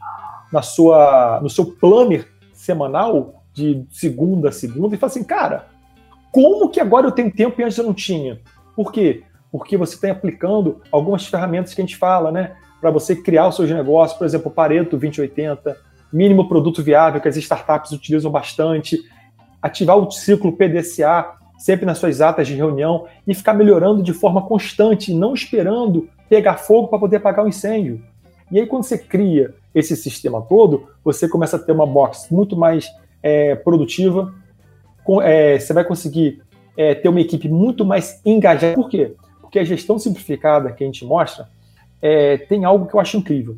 na 0.52 0.62
sua, 0.62 1.40
no 1.42 1.48
seu 1.48 1.66
planner 1.66 2.28
semanal 2.52 3.42
de 3.52 3.84
segunda 3.90 4.48
a 4.48 4.52
segunda 4.52 4.94
e 4.94 4.98
fala 4.98 5.10
assim, 5.10 5.24
cara, 5.24 5.66
como 6.30 6.68
que 6.68 6.80
agora 6.80 7.06
eu 7.06 7.12
tenho 7.12 7.30
tempo 7.30 7.60
e 7.60 7.64
antes 7.64 7.76
eu 7.76 7.84
não 7.84 7.94
tinha? 7.94 8.40
Por 8.74 8.92
quê? 8.92 9.22
Porque 9.50 9.76
você 9.76 9.94
está 9.94 10.10
aplicando 10.10 10.80
algumas 10.90 11.26
ferramentas 11.26 11.74
que 11.74 11.80
a 11.80 11.84
gente 11.84 11.96
fala, 11.96 12.32
né? 12.32 12.56
Para 12.80 12.90
você 12.90 13.14
criar 13.14 13.48
os 13.48 13.56
seus 13.56 13.70
negócios, 13.70 14.18
por 14.18 14.24
exemplo, 14.24 14.50
Pareto 14.50 14.92
2080, 14.92 15.76
mínimo 16.12 16.48
produto 16.48 16.82
viável, 16.82 17.20
que 17.20 17.28
as 17.28 17.36
startups 17.36 17.92
utilizam 17.92 18.30
bastante, 18.30 18.98
ativar 19.60 19.96
o 19.96 20.10
ciclo 20.10 20.52
PDCA, 20.52 21.34
sempre 21.62 21.86
nas 21.86 21.98
suas 21.98 22.20
atas 22.20 22.48
de 22.48 22.56
reunião 22.56 23.06
e 23.24 23.32
ficar 23.32 23.54
melhorando 23.54 24.02
de 24.02 24.12
forma 24.12 24.42
constante, 24.42 25.14
não 25.14 25.32
esperando 25.32 26.08
pegar 26.28 26.56
fogo 26.56 26.88
para 26.88 26.98
poder 26.98 27.18
apagar 27.18 27.44
o 27.44 27.46
um 27.46 27.48
incêndio. 27.48 28.02
E 28.50 28.58
aí, 28.58 28.66
quando 28.66 28.82
você 28.82 28.98
cria 28.98 29.54
esse 29.72 29.94
sistema 29.94 30.42
todo, 30.42 30.88
você 31.04 31.28
começa 31.28 31.54
a 31.54 31.60
ter 31.60 31.70
uma 31.70 31.86
box 31.86 32.26
muito 32.32 32.56
mais 32.56 32.90
é, 33.22 33.54
produtiva, 33.54 34.34
com, 35.04 35.22
é, 35.22 35.56
você 35.56 35.72
vai 35.72 35.84
conseguir 35.84 36.42
é, 36.76 36.96
ter 36.96 37.08
uma 37.08 37.20
equipe 37.20 37.48
muito 37.48 37.84
mais 37.84 38.20
engajada. 38.26 38.74
Por 38.74 38.88
quê? 38.88 39.14
Porque 39.40 39.60
a 39.60 39.64
gestão 39.64 40.00
simplificada 40.00 40.72
que 40.72 40.82
a 40.82 40.86
gente 40.86 41.04
mostra 41.04 41.48
é, 42.02 42.38
tem 42.38 42.64
algo 42.64 42.88
que 42.88 42.94
eu 42.96 43.00
acho 43.00 43.16
incrível. 43.16 43.56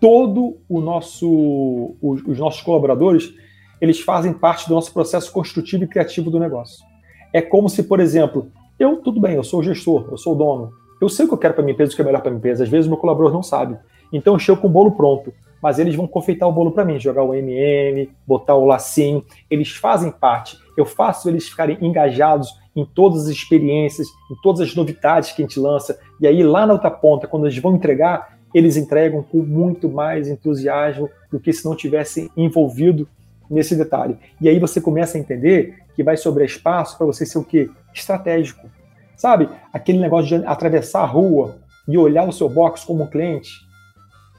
Todo 0.00 0.56
o 0.68 0.80
nosso, 0.80 1.96
os, 2.00 2.22
os 2.24 2.38
nossos 2.38 2.60
colaboradores, 2.60 3.34
eles 3.80 3.98
fazem 3.98 4.32
parte 4.32 4.68
do 4.68 4.74
nosso 4.74 4.92
processo 4.94 5.32
construtivo 5.32 5.82
e 5.82 5.88
criativo 5.88 6.30
do 6.30 6.38
negócio. 6.38 6.86
É 7.32 7.42
como 7.42 7.68
se, 7.68 7.82
por 7.82 8.00
exemplo, 8.00 8.50
eu, 8.78 8.96
tudo 8.96 9.20
bem, 9.20 9.34
eu 9.34 9.44
sou 9.44 9.60
o 9.60 9.62
gestor, 9.62 10.08
eu 10.10 10.16
sou 10.16 10.34
o 10.34 10.36
dono. 10.36 10.72
Eu 11.00 11.08
sei 11.08 11.24
o 11.24 11.28
que 11.28 11.34
eu 11.34 11.38
quero 11.38 11.54
para 11.54 11.62
minha 11.62 11.74
empresa, 11.74 11.92
o 11.92 11.96
que 11.96 12.02
é 12.02 12.04
melhor 12.04 12.20
para 12.20 12.30
minha 12.30 12.38
empresa. 12.38 12.64
Às 12.64 12.70
vezes 12.70 12.86
o 12.86 12.90
meu 12.90 12.98
colaborador 12.98 13.34
não 13.34 13.42
sabe. 13.42 13.76
Então 14.12 14.34
eu 14.34 14.38
chego 14.38 14.60
com 14.60 14.66
o 14.66 14.70
bolo 14.70 14.92
pronto. 14.92 15.32
Mas 15.60 15.78
eles 15.78 15.94
vão 15.94 16.06
confeitar 16.06 16.48
o 16.48 16.52
bolo 16.52 16.70
para 16.70 16.84
mim, 16.84 17.00
jogar 17.00 17.24
o 17.24 17.34
MM, 17.34 18.08
botar 18.26 18.54
o 18.54 18.64
lacinho. 18.64 19.24
Eles 19.50 19.70
fazem 19.70 20.10
parte. 20.10 20.56
Eu 20.76 20.86
faço 20.86 21.28
eles 21.28 21.48
ficarem 21.48 21.76
engajados 21.80 22.56
em 22.76 22.84
todas 22.84 23.24
as 23.24 23.28
experiências, 23.28 24.06
em 24.30 24.40
todas 24.40 24.60
as 24.60 24.74
novidades 24.74 25.32
que 25.32 25.42
a 25.42 25.44
gente 25.44 25.58
lança. 25.58 25.98
E 26.20 26.28
aí, 26.28 26.44
lá 26.44 26.64
na 26.64 26.74
outra 26.74 26.90
ponta, 26.90 27.26
quando 27.26 27.46
eles 27.46 27.58
vão 27.58 27.74
entregar, 27.74 28.38
eles 28.54 28.76
entregam 28.76 29.22
com 29.22 29.38
muito 29.38 29.88
mais 29.88 30.28
entusiasmo 30.28 31.10
do 31.30 31.40
que 31.40 31.52
se 31.52 31.64
não 31.64 31.74
tivessem 31.74 32.30
envolvido 32.36 33.08
nesse 33.50 33.74
detalhe. 33.74 34.16
E 34.40 34.48
aí 34.48 34.58
você 34.58 34.80
começa 34.80 35.16
a 35.16 35.20
entender 35.20 35.78
que 35.94 36.02
vai 36.02 36.16
sobrar 36.16 36.46
espaço 36.46 36.96
para 36.96 37.06
você 37.06 37.26
ser 37.26 37.38
o 37.38 37.44
quê? 37.44 37.70
Estratégico. 37.94 38.68
Sabe? 39.16 39.48
Aquele 39.72 39.98
negócio 39.98 40.28
de 40.28 40.46
atravessar 40.46 41.02
a 41.02 41.06
rua 41.06 41.58
e 41.86 41.96
olhar 41.96 42.28
o 42.28 42.32
seu 42.32 42.48
box 42.48 42.84
como 42.84 43.04
um 43.04 43.06
cliente. 43.06 43.50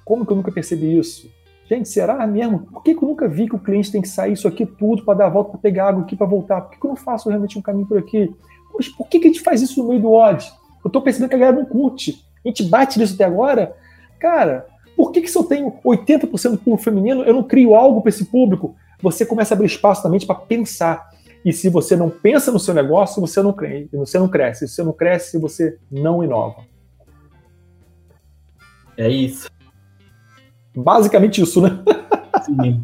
Como 0.06 0.26
que 0.26 0.32
eu 0.32 0.38
nunca 0.38 0.52
percebi 0.52 0.98
isso? 0.98 1.30
Gente, 1.69 1.88
será 1.88 2.26
mesmo? 2.26 2.60
Por 2.60 2.82
que, 2.82 2.95
que 2.95 3.04
eu 3.04 3.08
nunca 3.08 3.28
vi 3.28 3.48
que 3.48 3.56
o 3.56 3.60
cliente 3.60 3.91
tem 3.91 4.02
que 4.02 4.08
sair 4.08 4.34
isso 4.34 4.48
aqui 4.48 4.65
tudo 4.65 5.04
para 5.04 5.19
dar 5.19 5.26
a 5.28 5.30
volta, 5.30 5.52
para 5.52 5.60
pegar 5.60 5.89
água 5.89 6.02
aqui, 6.02 6.15
para 6.15 6.26
voltar? 6.26 6.62
Por 6.62 6.72
que, 6.72 6.80
que 6.80 6.86
eu 6.86 6.89
não 6.89 6.95
faço 6.95 7.30
realmente 7.30 7.60
um 7.60 7.62
caminho 7.62 7.86
por 7.86 7.98
aqui? 7.98 8.34
Poxa, 8.72 8.91
por 8.98 9.08
que, 9.08 9.19
que 9.19 9.28
a 9.28 9.32
gente 9.32 9.41
faz 9.41 9.62
isso 9.62 9.82
no 9.82 9.89
meio 9.89 10.02
do 10.02 10.12
ódio? 10.12 10.52
Eu 10.84 10.88
estou 10.88 11.02
percebendo 11.02 11.30
que 11.30 11.36
a 11.36 11.39
galera 11.39 11.58
não 11.58 11.65
curte. 11.65 12.26
A 12.43 12.48
gente 12.48 12.63
bate 12.63 12.98
nisso 12.98 13.13
até 13.13 13.26
agora. 13.26 13.76
Cara, 14.19 14.65
por 14.95 15.12
que, 15.12 15.22
que 15.22 15.30
se 15.30 15.38
eu 15.38 15.43
tenho 15.43 15.72
80% 15.86 16.52
do 16.52 16.58
público 16.58 16.84
feminino, 16.84 17.24
eu 17.24 17.34
não 17.34 17.43
crio 17.43 17.76
algo 17.76 18.02
para 18.02 18.10
esse 18.10 18.26
público? 18.26 18.76
Você 19.02 19.26
começa 19.26 19.54
a 19.54 19.56
abrir 19.56 19.68
espaço 19.68 20.04
também 20.04 20.20
para 20.26 20.36
pensar 20.36 21.10
E 21.44 21.54
se 21.54 21.70
você 21.70 21.96
não 21.96 22.10
pensa 22.10 22.52
no 22.52 22.60
seu 22.60 22.74
negócio, 22.74 23.22
você 23.22 23.42
não 23.42 23.54
cresce. 23.54 23.90
Você 23.94 24.20
não 24.20 24.28
cresce. 24.28 24.68
Se 24.68 24.76
você 24.76 24.84
não 24.84 24.94
cresce, 24.94 25.40
você 25.40 25.78
não 25.90 26.24
inova. 26.24 26.64
É 28.98 29.08
isso. 29.08 29.50
Basicamente 30.76 31.42
isso, 31.42 31.62
né? 31.62 31.82
Sim. 32.46 32.84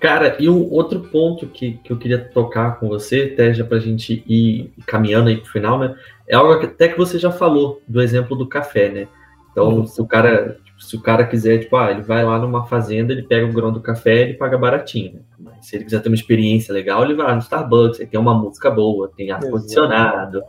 Cara, 0.00 0.36
e 0.40 0.48
um 0.48 0.68
outro 0.72 1.00
ponto 1.00 1.46
que, 1.46 1.74
que 1.74 1.92
eu 1.92 1.96
queria 1.96 2.18
tocar 2.18 2.80
com 2.80 2.88
você, 2.88 3.30
até 3.32 3.54
já 3.54 3.64
para 3.64 3.76
a 3.76 3.80
gente 3.80 4.24
ir 4.26 4.72
caminhando 4.84 5.28
aí 5.28 5.36
para 5.36 5.48
o 5.48 5.52
final, 5.52 5.78
né? 5.78 5.94
É 6.26 6.34
algo 6.34 6.58
que 6.58 6.66
até 6.66 6.88
que 6.88 6.98
você 6.98 7.18
já 7.18 7.30
falou, 7.30 7.80
do 7.86 8.02
exemplo 8.02 8.36
do 8.36 8.48
café, 8.48 8.88
né? 8.88 9.08
Então, 9.52 9.68
uhum. 9.68 9.86
se 9.86 10.00
o 10.00 10.06
cara 10.06 10.56
se 10.82 10.96
o 10.96 11.00
cara 11.00 11.24
quiser, 11.26 11.58
tipo, 11.58 11.76
ah, 11.76 11.90
ele 11.90 12.02
vai 12.02 12.24
lá 12.24 12.38
numa 12.38 12.66
fazenda, 12.66 13.12
ele 13.12 13.22
pega 13.22 13.46
o 13.46 13.52
grão 13.52 13.72
do 13.72 13.80
café, 13.80 14.22
ele 14.22 14.34
paga 14.34 14.58
baratinho. 14.58 15.14
Né? 15.14 15.20
Mas 15.38 15.66
se 15.66 15.76
ele 15.76 15.84
quiser 15.84 16.00
ter 16.00 16.08
uma 16.08 16.14
experiência 16.14 16.72
legal, 16.74 17.04
ele 17.04 17.14
vai 17.14 17.26
lá 17.26 17.34
no 17.34 17.40
Starbucks, 17.40 18.00
aí 18.00 18.06
tem 18.06 18.18
uma 18.18 18.34
música 18.34 18.70
boa, 18.70 19.10
tem 19.16 19.30
ar-condicionado, 19.30 20.42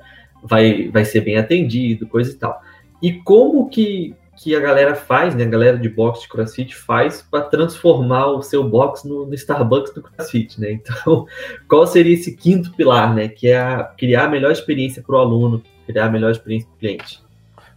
vai, 0.43 0.89
vai 0.89 1.05
ser 1.05 1.21
bem 1.21 1.37
atendido, 1.37 2.07
coisa 2.07 2.31
e 2.31 2.35
tal. 2.35 2.59
E 3.01 3.13
como 3.13 3.69
que, 3.69 4.15
que 4.41 4.55
a 4.55 4.59
galera 4.59 4.95
faz, 4.95 5.35
né? 5.35 5.43
A 5.43 5.49
galera 5.49 5.77
de 5.77 5.89
box 5.89 6.21
de 6.21 6.29
CrossFit 6.29 6.75
faz 6.75 7.21
para 7.21 7.41
transformar 7.43 8.27
o 8.27 8.41
seu 8.41 8.63
box 8.63 9.07
no, 9.07 9.25
no, 9.25 9.33
Starbucks 9.33 9.93
do 9.93 10.01
CrossFit, 10.01 10.59
né? 10.59 10.71
Então, 10.71 11.25
qual 11.69 11.85
seria 11.85 12.13
esse 12.13 12.35
quinto 12.35 12.73
pilar, 12.73 13.13
né? 13.13 13.27
Que 13.27 13.49
é 13.49 13.59
a, 13.59 13.83
criar 13.83 14.25
a 14.25 14.29
melhor 14.29 14.51
experiência 14.51 15.03
para 15.03 15.15
o 15.15 15.19
aluno, 15.19 15.61
criar 15.85 16.05
a 16.05 16.09
melhor 16.09 16.31
experiência 16.31 16.67
para 16.67 16.75
o 16.75 16.79
cliente. 16.79 17.21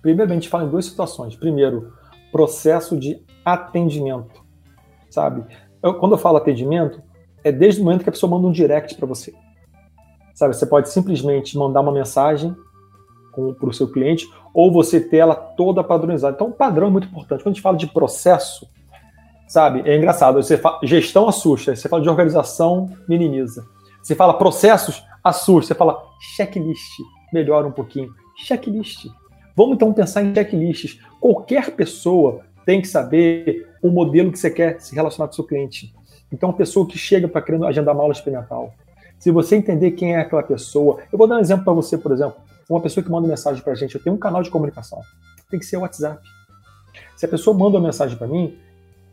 Primeiro, 0.01 0.31
a 0.31 0.35
gente 0.35 0.49
fala 0.49 0.64
em 0.64 0.71
duas 0.71 0.87
situações. 0.87 1.35
Primeiro, 1.35 1.92
processo 2.37 2.99
de 2.99 3.18
atendimento, 3.42 4.44
sabe? 5.09 5.42
Eu, 5.83 5.94
quando 5.94 6.12
eu 6.12 6.18
falo 6.18 6.37
atendimento, 6.37 7.03
é 7.42 7.51
desde 7.51 7.81
o 7.81 7.85
momento 7.85 8.03
que 8.03 8.11
a 8.11 8.12
pessoa 8.12 8.31
manda 8.31 8.46
um 8.46 8.53
direct 8.53 8.94
para 8.94 9.07
você. 9.07 9.33
Sabe, 10.35 10.55
você 10.55 10.66
pode 10.66 10.90
simplesmente 10.90 11.57
mandar 11.57 11.81
uma 11.81 11.90
mensagem 11.90 12.55
para 13.59 13.70
o 13.70 13.72
seu 13.72 13.90
cliente 13.90 14.29
ou 14.53 14.70
você 14.70 15.01
ter 15.01 15.16
ela 15.16 15.35
toda 15.35 15.83
padronizada. 15.83 16.35
Então, 16.35 16.49
o 16.49 16.53
padrão 16.53 16.88
é 16.88 16.90
muito 16.90 17.09
importante. 17.09 17.42
Quando 17.42 17.53
a 17.53 17.55
gente 17.55 17.62
fala 17.62 17.79
de 17.79 17.87
processo, 17.87 18.68
sabe, 19.49 19.81
é 19.88 19.96
engraçado. 19.96 20.35
Você 20.42 20.59
fala, 20.59 20.79
gestão 20.83 21.27
assusta, 21.27 21.75
você 21.75 21.88
fala 21.88 22.03
de 22.03 22.09
organização, 22.11 22.90
minimiza. 23.09 23.66
Você 24.03 24.14
fala 24.14 24.35
processos, 24.35 25.03
assusta. 25.25 25.72
Você 25.72 25.79
fala 25.79 26.03
checklist, 26.20 27.01
melhora 27.33 27.66
um 27.66 27.72
pouquinho. 27.72 28.12
Checklist. 28.37 29.07
Vamos 29.57 29.77
então 29.77 29.90
pensar 29.92 30.23
em 30.23 30.35
checklists. 30.35 31.01
Qualquer 31.19 31.71
pessoa 31.71 32.42
tem 32.66 32.83
que 32.83 32.88
saber 32.88 33.66
o 33.83 33.90
modelo 33.90 34.31
que 34.31 34.38
você 34.38 34.51
quer 34.51 34.81
se 34.81 34.95
relacionar 34.95 35.29
com 35.29 35.33
o 35.33 35.35
seu 35.35 35.45
cliente. 35.45 35.95
Então, 36.31 36.51
a 36.51 36.53
pessoa 36.53 36.87
que 36.87 36.99
chega 36.99 37.27
para 37.27 37.40
querendo 37.40 37.64
agendar 37.64 37.95
uma 37.95 38.03
aula 38.03 38.12
experimental. 38.12 38.75
Se 39.19 39.31
você 39.31 39.57
entender 39.57 39.92
quem 39.92 40.14
é 40.14 40.19
aquela 40.19 40.42
pessoa, 40.42 40.99
eu 41.11 41.16
vou 41.16 41.27
dar 41.27 41.37
um 41.37 41.40
exemplo 41.40 41.64
para 41.64 41.73
você, 41.73 41.97
por 41.97 42.12
exemplo, 42.12 42.37
uma 42.69 42.81
pessoa 42.81 43.03
que 43.03 43.11
manda 43.11 43.27
mensagem 43.27 43.62
para 43.62 43.73
a 43.73 43.77
gente, 43.77 43.95
eu 43.95 44.03
tenho 44.03 44.14
um 44.14 44.19
canal 44.19 44.42
de 44.42 44.51
comunicação, 44.51 45.01
tem 45.51 45.59
que 45.59 45.64
ser 45.64 45.79
o 45.79 45.81
WhatsApp. 45.81 46.21
Se 47.16 47.25
a 47.25 47.29
pessoa 47.29 47.57
manda 47.57 47.79
uma 47.79 47.87
mensagem 47.87 48.19
para 48.19 48.27
mim, 48.27 48.59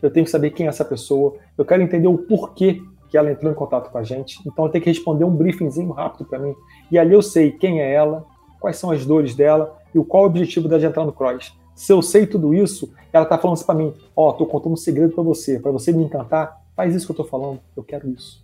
eu 0.02 0.12
tenho 0.12 0.26
que 0.26 0.32
saber 0.32 0.50
quem 0.50 0.66
é 0.66 0.70
essa 0.70 0.84
pessoa, 0.84 1.38
eu 1.58 1.64
quero 1.64 1.82
entender 1.82 2.08
o 2.08 2.18
porquê 2.18 2.82
que 3.10 3.18
ela 3.18 3.32
entrou 3.32 3.50
em 3.50 3.56
contato 3.56 3.92
com 3.92 3.98
a 3.98 4.04
gente, 4.04 4.40
então 4.46 4.66
eu 4.66 4.72
tenho 4.72 4.84
que 4.84 4.90
responder 4.90 5.24
um 5.24 5.34
briefingzinho 5.34 5.92
rápido 5.92 6.26
para 6.26 6.40
mim, 6.40 6.54
e 6.92 7.00
ali 7.00 7.14
eu 7.14 7.22
sei 7.22 7.52
quem 7.52 7.80
é 7.80 7.94
ela, 7.94 8.26
quais 8.60 8.76
são 8.76 8.92
as 8.92 9.06
dores 9.06 9.36
dela, 9.36 9.78
e 9.94 10.04
qual 10.04 10.24
o 10.24 10.26
objetivo 10.28 10.68
dela 10.68 10.80
de 10.80 10.86
entrar 10.86 11.06
no 11.06 11.14
cross. 11.14 11.54
Se 11.76 11.92
eu 11.92 12.02
sei 12.02 12.26
tudo 12.28 12.54
isso, 12.54 12.94
ela 13.12 13.24
está 13.24 13.38
falando 13.38 13.56
assim 13.58 13.66
para 13.66 13.76
mim: 13.76 13.94
Ó, 14.16 14.30
oh, 14.30 14.34
tô 14.34 14.46
contando 14.46 14.74
um 14.74 14.78
segredo 14.78 15.14
para 15.14 15.24
você, 15.24 15.60
para 15.60 15.72
você 15.72 15.92
me 15.92 16.04
encantar, 16.04 16.62
faz 16.76 16.94
isso 16.96 17.06
que 17.06 17.12
eu 17.12 17.18
tô 17.18 17.24
falando, 17.24 17.60
eu 17.76 17.84
quero 17.84 18.10
isso. 18.10 18.44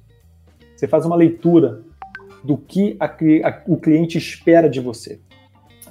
Você 0.75 0.87
faz 0.87 1.05
uma 1.05 1.15
leitura 1.15 1.83
do 2.43 2.57
que 2.57 2.95
a, 2.99 3.05
a, 3.05 3.63
o 3.67 3.77
cliente 3.77 4.17
espera 4.17 4.69
de 4.69 4.79
você. 4.79 5.19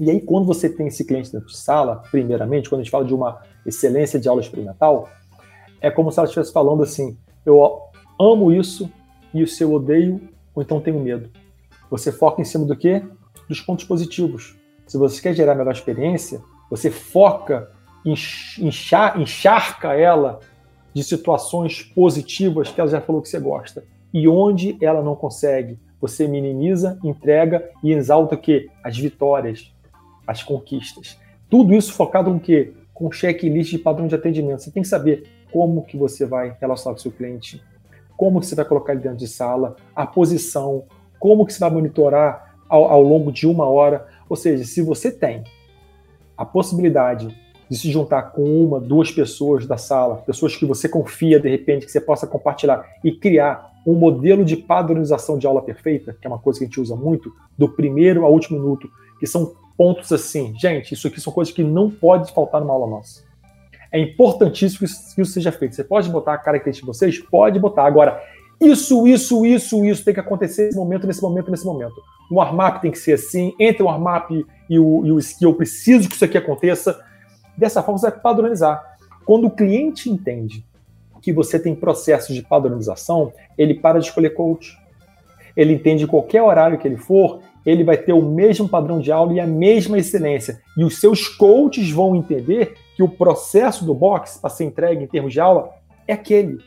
E 0.00 0.10
aí, 0.10 0.20
quando 0.20 0.46
você 0.46 0.68
tem 0.68 0.86
esse 0.86 1.04
cliente 1.04 1.32
dentro 1.32 1.48
de 1.48 1.56
sala, 1.56 2.02
primeiramente, 2.10 2.68
quando 2.68 2.80
a 2.80 2.84
gente 2.84 2.90
fala 2.90 3.04
de 3.04 3.12
uma 3.12 3.40
excelência 3.66 4.18
de 4.18 4.28
aula 4.28 4.40
experimental, 4.40 5.08
é 5.80 5.90
como 5.90 6.10
se 6.10 6.18
ela 6.18 6.26
estivesse 6.26 6.52
falando 6.52 6.82
assim: 6.82 7.16
eu 7.44 7.80
amo 8.18 8.52
isso 8.52 8.90
e 9.32 9.42
o 9.42 9.46
seu 9.46 9.72
odeio, 9.72 10.20
ou 10.54 10.62
então 10.62 10.80
tenho 10.80 11.00
medo. 11.00 11.30
Você 11.90 12.12
foca 12.12 12.40
em 12.40 12.44
cima 12.44 12.64
do 12.64 12.76
quê? 12.76 13.02
Dos 13.48 13.60
pontos 13.60 13.84
positivos. 13.84 14.57
Se 14.88 14.96
você 14.96 15.20
quer 15.20 15.34
gerar 15.34 15.52
a 15.52 15.54
melhor 15.54 15.72
experiência, 15.72 16.40
você 16.70 16.90
foca, 16.90 17.70
encharca 18.04 19.92
ela 19.92 20.40
de 20.94 21.04
situações 21.04 21.82
positivas 21.82 22.70
que 22.70 22.80
ela 22.80 22.90
já 22.90 23.00
falou 23.00 23.22
que 23.22 23.28
você 23.28 23.38
gosta. 23.38 23.84
E 24.12 24.26
onde 24.26 24.76
ela 24.80 25.02
não 25.02 25.14
consegue, 25.14 25.78
você 26.00 26.26
minimiza, 26.26 26.98
entrega 27.04 27.70
e 27.84 27.92
exalta 27.92 28.34
o 28.34 28.38
quê? 28.38 28.70
As 28.82 28.96
vitórias, 28.98 29.72
as 30.26 30.42
conquistas. 30.42 31.18
Tudo 31.50 31.74
isso 31.74 31.92
focado 31.92 32.30
no 32.30 32.40
quê? 32.40 32.72
Com 32.94 33.12
checklist 33.12 33.70
de 33.70 33.78
padrão 33.78 34.06
de 34.06 34.14
atendimento. 34.14 34.62
Você 34.62 34.70
tem 34.70 34.82
que 34.82 34.88
saber 34.88 35.28
como 35.52 35.84
que 35.84 35.96
você 35.98 36.24
vai 36.24 36.56
relacionar 36.58 36.94
com 36.94 36.98
o 36.98 37.02
seu 37.02 37.12
cliente, 37.12 37.62
como 38.16 38.40
que 38.40 38.46
você 38.46 38.54
vai 38.54 38.64
colocar 38.64 38.92
ele 38.92 39.02
dentro 39.02 39.18
de 39.18 39.28
sala, 39.28 39.76
a 39.94 40.06
posição, 40.06 40.84
como 41.18 41.44
que 41.44 41.52
você 41.52 41.60
vai 41.60 41.70
monitorar 41.70 42.56
ao, 42.68 42.84
ao 42.90 43.02
longo 43.02 43.32
de 43.32 43.46
uma 43.46 43.66
hora. 43.66 44.06
Ou 44.28 44.36
seja, 44.36 44.64
se 44.64 44.82
você 44.82 45.10
tem 45.10 45.44
a 46.36 46.44
possibilidade 46.44 47.34
de 47.68 47.76
se 47.76 47.90
juntar 47.90 48.22
com 48.32 48.42
uma, 48.42 48.80
duas 48.80 49.10
pessoas 49.10 49.66
da 49.66 49.76
sala, 49.76 50.16
pessoas 50.18 50.56
que 50.56 50.64
você 50.64 50.88
confia 50.88 51.38
de 51.38 51.48
repente, 51.48 51.84
que 51.84 51.92
você 51.92 52.00
possa 52.00 52.26
compartilhar 52.26 52.84
e 53.04 53.12
criar 53.12 53.72
um 53.86 53.94
modelo 53.94 54.44
de 54.44 54.56
padronização 54.56 55.38
de 55.38 55.46
aula 55.46 55.62
perfeita, 55.62 56.16
que 56.18 56.26
é 56.26 56.30
uma 56.30 56.38
coisa 56.38 56.58
que 56.58 56.64
a 56.64 56.68
gente 56.68 56.80
usa 56.80 56.96
muito, 56.96 57.32
do 57.56 57.68
primeiro 57.68 58.24
ao 58.24 58.32
último 58.32 58.58
minuto, 58.58 58.88
que 59.18 59.26
são 59.26 59.54
pontos 59.76 60.12
assim, 60.12 60.54
gente, 60.58 60.94
isso 60.94 61.06
aqui 61.06 61.20
são 61.20 61.32
coisas 61.32 61.52
que 61.52 61.62
não 61.62 61.90
pode 61.90 62.32
faltar 62.32 62.60
numa 62.60 62.72
aula 62.72 62.86
nossa. 62.86 63.22
É 63.90 63.98
importantíssimo 63.98 64.80
que 64.80 64.84
isso, 65.22 65.32
seja 65.32 65.50
feito. 65.50 65.74
Você 65.74 65.84
pode 65.84 66.10
botar 66.10 66.34
a 66.34 66.38
característica 66.38 66.84
de 66.84 66.98
vocês? 66.98 67.18
Pode 67.18 67.58
botar. 67.58 67.86
Agora, 67.86 68.22
isso, 68.60 69.06
isso, 69.06 69.46
isso, 69.46 69.84
isso 69.84 70.04
tem 70.04 70.14
que 70.14 70.20
acontecer 70.20 70.66
nesse 70.66 70.76
momento, 70.76 71.06
nesse 71.06 71.22
momento, 71.22 71.50
nesse 71.50 71.66
momento. 71.66 71.94
O 72.30 72.36
warm-up 72.36 72.80
tem 72.80 72.90
que 72.90 72.98
ser 72.98 73.14
assim, 73.14 73.54
entre 73.58 73.82
o 73.82 73.86
warm-up 73.86 74.44
e 74.68 74.78
o, 74.78 75.06
e 75.06 75.12
o 75.12 75.18
skill, 75.18 75.50
eu 75.50 75.54
preciso 75.54 76.08
que 76.08 76.14
isso 76.14 76.24
aqui 76.24 76.36
aconteça. 76.36 77.00
Dessa 77.56 77.82
forma, 77.82 77.98
você 77.98 78.10
vai 78.10 78.20
padronizar. 78.20 78.82
Quando 79.24 79.46
o 79.46 79.50
cliente 79.50 80.10
entende 80.10 80.64
que 81.20 81.32
você 81.32 81.58
tem 81.58 81.74
processos 81.74 82.34
de 82.34 82.42
padronização, 82.42 83.32
ele 83.56 83.74
para 83.74 83.98
de 83.98 84.06
escolher 84.06 84.30
coach. 84.30 84.76
Ele 85.56 85.74
entende 85.74 86.06
qualquer 86.06 86.42
horário 86.42 86.78
que 86.78 86.86
ele 86.86 86.96
for, 86.96 87.40
ele 87.66 87.84
vai 87.84 87.96
ter 87.96 88.12
o 88.12 88.22
mesmo 88.22 88.68
padrão 88.68 89.00
de 89.00 89.10
aula 89.10 89.32
e 89.32 89.40
a 89.40 89.46
mesma 89.46 89.98
excelência. 89.98 90.60
E 90.76 90.84
os 90.84 91.00
seus 91.00 91.28
coaches 91.28 91.90
vão 91.90 92.14
entender 92.14 92.74
que 92.96 93.02
o 93.02 93.08
processo 93.08 93.84
do 93.84 93.94
box 93.94 94.38
para 94.40 94.50
ser 94.50 94.64
entregue 94.64 95.04
em 95.04 95.06
termos 95.06 95.32
de 95.32 95.40
aula 95.40 95.70
é 96.06 96.12
aquele. 96.12 96.58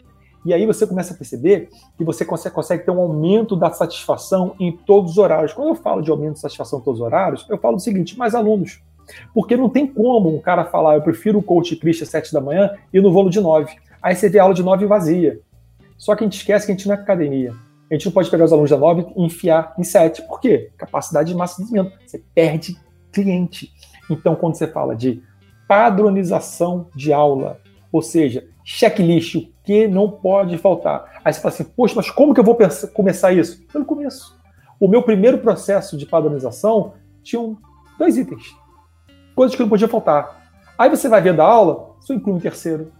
E 0.46 0.54
aí 0.54 0.66
você 0.66 0.88
começa 0.88 1.14
a 1.14 1.18
perceber 1.18 1.70
que 1.98 2.04
você 2.04 2.26
consegue, 2.26 2.56
consegue, 2.56 2.84
ter 2.84 2.92
um 2.92 3.00
aumento 3.00 3.56
da 3.56 3.70
satisfação 3.72 4.56
em 4.60 4.72
todos 4.72 5.12
os 5.12 5.18
horários. 5.18 5.54
Quando 5.54 5.70
eu 5.70 5.76
falo 5.76 6.02
de 6.02 6.10
aumento 6.10 6.34
de 6.34 6.40
satisfação 6.40 6.80
em 6.80 6.82
todos 6.82 7.00
os 7.00 7.06
horários, 7.06 7.46
eu 7.50 7.58
falo 7.58 7.76
o 7.76 7.80
seguinte: 7.80 8.18
mais 8.18 8.34
alunos. 8.34 8.82
Porque 9.34 9.58
não 9.58 9.70
tem 9.70 9.86
como 9.86 10.34
um 10.34 10.40
cara 10.40 10.66
falar, 10.66 10.96
eu 10.96 11.02
prefiro 11.02 11.40
o 11.40 11.44
coach 11.44 11.76
Christian 11.76 12.04
às 12.04 12.10
7 12.10 12.34
da 12.34 12.42
manhã 12.42 12.72
e 12.94 13.00
no 13.00 13.12
voo 13.12 13.30
de 13.30 13.40
9. 13.40 13.74
Aí 14.02 14.16
você 14.16 14.30
vê 14.30 14.40
a 14.40 14.44
aula 14.44 14.54
de 14.54 14.64
9 14.64 14.86
vazia. 14.86 15.40
Só 15.98 16.16
que 16.16 16.24
a 16.24 16.26
gente 16.26 16.38
esquece 16.38 16.66
que 16.66 16.72
a 16.72 16.76
gente 16.76 16.88
não 16.88 16.96
é 16.96 16.98
academia. 16.98 17.54
A 17.90 17.94
gente 17.94 18.06
não 18.06 18.12
pode 18.14 18.30
pegar 18.30 18.46
os 18.46 18.54
alunos 18.54 18.72
da 18.72 18.78
9 18.78 19.06
e 19.16 19.24
enfiar 19.24 19.74
em 19.78 19.84
7. 19.84 20.24
Por 20.24 20.40
quê? 20.40 20.72
Capacidade 20.78 21.30
de 21.30 21.36
massa 21.36 21.58
de 21.58 21.64
desenvolvimento. 21.64 22.02
Você 22.08 22.24
perde 22.34 22.78
cliente. 23.12 23.72
Então, 24.10 24.36
quando 24.36 24.56
você 24.56 24.66
fala 24.66 24.96
de 24.96 25.22
padronização 25.68 26.88
de 26.96 27.14
aula, 27.14 27.60
ou 27.92 28.02
seja, 28.02 28.48
checklist, 28.64 29.36
o 29.36 29.48
que 29.72 29.88
não 29.88 30.12
pode 30.12 30.58
faltar. 30.58 31.22
Aí 31.24 31.32
você 31.32 31.40
fala 31.40 31.54
assim, 31.54 31.64
poxa, 31.64 31.94
mas 31.96 32.12
como 32.12 32.34
que 32.34 32.42
eu 32.42 32.44
vou 32.44 32.58
começar 32.94 33.32
isso? 33.32 33.66
Pelo 33.72 33.86
começo. 33.86 34.38
O 34.78 34.86
meu 34.86 35.02
primeiro 35.02 35.38
processo 35.38 35.98
de 35.98 36.06
padronização 36.06 36.94
tinha 37.24 37.42
dois 37.98 38.18
itens, 38.18 38.54
coisas 39.34 39.56
que 39.56 39.62
não 39.62 39.70
podiam 39.70 39.88
faltar. 39.88 40.52
Aí 40.78 40.90
você 40.90 41.08
vai 41.08 41.22
ver 41.22 41.34
da 41.34 41.46
aula, 41.46 41.96
só 42.02 42.14
inclui 42.14 42.36
um 42.36 42.40
terceiro, 42.40 42.92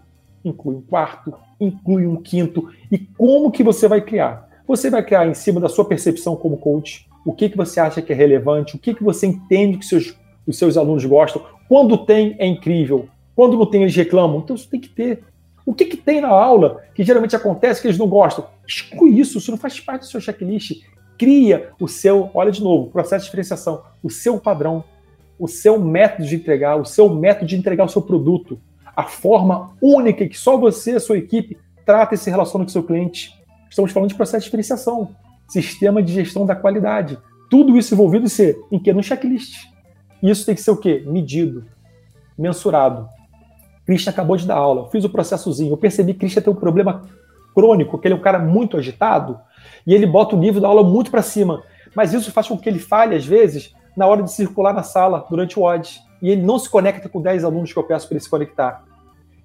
inclui 0.42 0.76
um 0.76 0.80
quarto, 0.80 1.34
inclui 1.60 2.06
um 2.06 2.16
quinto. 2.16 2.70
E 2.90 2.96
como 2.96 3.50
que 3.50 3.62
você 3.62 3.86
vai 3.86 4.00
criar? 4.00 4.48
Você 4.66 4.88
vai 4.88 5.04
criar 5.04 5.26
em 5.26 5.34
cima 5.34 5.60
da 5.60 5.68
sua 5.68 5.84
percepção 5.84 6.36
como 6.36 6.56
coach, 6.56 7.06
o 7.26 7.34
que, 7.34 7.50
que 7.50 7.56
você 7.56 7.80
acha 7.80 8.00
que 8.00 8.14
é 8.14 8.16
relevante, 8.16 8.76
o 8.76 8.78
que, 8.78 8.94
que 8.94 9.04
você 9.04 9.26
entende 9.26 9.76
que 9.76 9.84
seus, 9.84 10.16
os 10.46 10.56
seus 10.56 10.78
alunos 10.78 11.04
gostam. 11.04 11.42
Quando 11.68 11.98
tem, 11.98 12.34
é 12.38 12.46
incrível. 12.46 13.08
Quando 13.34 13.58
não 13.58 13.66
tem, 13.66 13.82
eles 13.82 13.94
reclamam. 13.94 14.38
Então 14.38 14.56
isso 14.56 14.70
tem 14.70 14.80
que 14.80 14.88
ter. 14.88 15.22
O 15.64 15.72
que, 15.74 15.84
que 15.84 15.96
tem 15.96 16.20
na 16.20 16.28
aula 16.28 16.82
que 16.94 17.04
geralmente 17.04 17.36
acontece 17.36 17.80
que 17.80 17.86
eles 17.86 17.98
não 17.98 18.08
gostam? 18.08 18.46
Exclui 18.66 19.18
isso, 19.18 19.38
isso 19.38 19.50
não 19.50 19.58
faz 19.58 19.78
parte 19.80 20.02
do 20.02 20.06
seu 20.06 20.20
checklist. 20.20 20.82
Cria 21.18 21.70
o 21.80 21.86
seu, 21.86 22.30
olha 22.34 22.50
de 22.50 22.62
novo, 22.62 22.90
processo 22.90 23.24
de 23.24 23.26
diferenciação, 23.26 23.82
o 24.02 24.10
seu 24.10 24.40
padrão, 24.40 24.82
o 25.38 25.46
seu 25.46 25.78
método 25.78 26.26
de 26.26 26.36
entregar, 26.36 26.76
o 26.76 26.84
seu 26.84 27.08
método 27.14 27.46
de 27.46 27.56
entregar 27.56 27.84
o 27.84 27.88
seu 27.88 28.02
produto, 28.02 28.60
a 28.96 29.04
forma 29.04 29.70
única 29.80 30.26
que 30.26 30.36
só 30.36 30.56
você 30.56 30.92
e 30.92 30.96
a 30.96 31.00
sua 31.00 31.18
equipe 31.18 31.56
trata 31.86 32.14
e 32.14 32.18
se 32.18 32.30
relaciona 32.30 32.64
com 32.64 32.68
o 32.68 32.72
seu 32.72 32.82
cliente. 32.82 33.40
Estamos 33.70 33.92
falando 33.92 34.08
de 34.08 34.14
processo 34.14 34.40
de 34.40 34.44
diferenciação. 34.44 35.14
sistema 35.48 36.02
de 36.02 36.12
gestão 36.12 36.46
da 36.46 36.56
qualidade. 36.56 37.18
Tudo 37.50 37.76
isso 37.76 37.94
envolvido 37.94 38.24
em 38.24 38.28
ser 38.28 38.58
em 38.70 38.78
que? 38.78 38.92
No 38.92 39.02
checklist. 39.02 39.66
Isso 40.22 40.46
tem 40.46 40.54
que 40.54 40.62
ser 40.62 40.70
o 40.70 40.76
quê? 40.76 41.02
Medido, 41.06 41.64
mensurado. 42.38 43.08
Christian 43.84 44.12
acabou 44.12 44.36
de 44.36 44.46
dar 44.46 44.56
aula, 44.56 44.88
fiz 44.90 45.04
o 45.04 45.08
processozinho, 45.08 45.72
eu 45.72 45.76
percebi 45.76 46.12
que 46.12 46.20
Christian 46.20 46.42
tem 46.42 46.52
um 46.52 46.56
problema 46.56 47.02
crônico, 47.54 47.98
que 47.98 48.06
ele 48.06 48.14
é 48.14 48.16
um 48.16 48.20
cara 48.20 48.38
muito 48.38 48.76
agitado, 48.76 49.38
e 49.86 49.94
ele 49.94 50.06
bota 50.06 50.36
o 50.36 50.38
nível 50.38 50.60
da 50.60 50.68
aula 50.68 50.82
muito 50.82 51.10
para 51.10 51.22
cima. 51.22 51.62
Mas 51.94 52.14
isso 52.14 52.32
faz 52.32 52.48
com 52.48 52.56
que 52.56 52.68
ele 52.68 52.78
falhe, 52.78 53.14
às 53.14 53.26
vezes, 53.26 53.74
na 53.96 54.06
hora 54.06 54.22
de 54.22 54.32
circular 54.32 54.72
na 54.72 54.82
sala, 54.82 55.26
durante 55.28 55.58
o 55.58 55.62
OD. 55.62 56.00
E 56.22 56.30
ele 56.30 56.42
não 56.42 56.58
se 56.58 56.70
conecta 56.70 57.08
com 57.08 57.20
10 57.20 57.44
alunos 57.44 57.72
que 57.72 57.78
eu 57.78 57.84
peço 57.84 58.06
para 58.06 58.14
ele 58.16 58.24
se 58.24 58.30
conectar. 58.30 58.84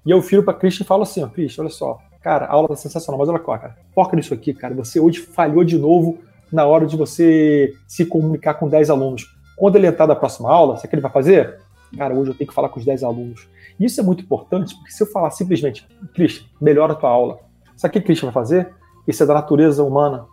E 0.06 0.10
eu 0.10 0.20
viro 0.20 0.42
para 0.42 0.54
Christian 0.54 0.84
e 0.84 0.86
falo 0.86 1.02
assim, 1.02 1.22
ó, 1.22 1.26
Christian, 1.26 1.64
olha 1.64 1.70
só, 1.70 1.98
cara, 2.22 2.46
a 2.46 2.52
aula 2.52 2.68
tá 2.68 2.76
sensacional, 2.76 3.18
mas 3.18 3.28
olha 3.28 3.42
só, 3.44 3.58
cara, 3.58 3.76
foca 3.94 4.16
nisso 4.16 4.32
aqui, 4.32 4.54
cara, 4.54 4.74
você 4.74 4.98
hoje 4.98 5.20
falhou 5.20 5.64
de 5.64 5.76
novo 5.76 6.18
na 6.50 6.64
hora 6.64 6.86
de 6.86 6.96
você 6.96 7.74
se 7.86 8.06
comunicar 8.06 8.54
com 8.54 8.68
10 8.68 8.88
alunos. 8.90 9.26
Quando 9.56 9.76
ele 9.76 9.86
entrar 9.86 10.06
da 10.06 10.16
próxima 10.16 10.50
aula, 10.50 10.76
sabe 10.76 10.86
o 10.86 10.90
que 10.90 10.94
ele 10.94 11.02
vai 11.02 11.10
fazer? 11.10 11.58
Cara, 11.96 12.14
hoje 12.14 12.30
eu 12.30 12.34
tenho 12.34 12.48
que 12.48 12.54
falar 12.54 12.68
com 12.68 12.78
os 12.78 12.84
10 12.84 13.02
alunos. 13.02 13.48
Isso 13.78 14.00
é 14.00 14.04
muito 14.04 14.22
importante, 14.22 14.74
porque 14.74 14.90
se 14.90 15.02
eu 15.02 15.06
falar 15.06 15.30
simplesmente, 15.30 15.86
Christian, 16.14 16.46
melhora 16.60 16.92
a 16.92 16.96
tua 16.96 17.10
aula, 17.10 17.38
sabe 17.76 17.90
o 17.90 17.92
que 17.92 17.98
o 17.98 18.02
Christian 18.02 18.26
vai 18.26 18.34
fazer? 18.34 18.74
Isso 19.06 19.22
é 19.22 19.26
da 19.26 19.34
natureza 19.34 19.82
humana. 19.82 20.26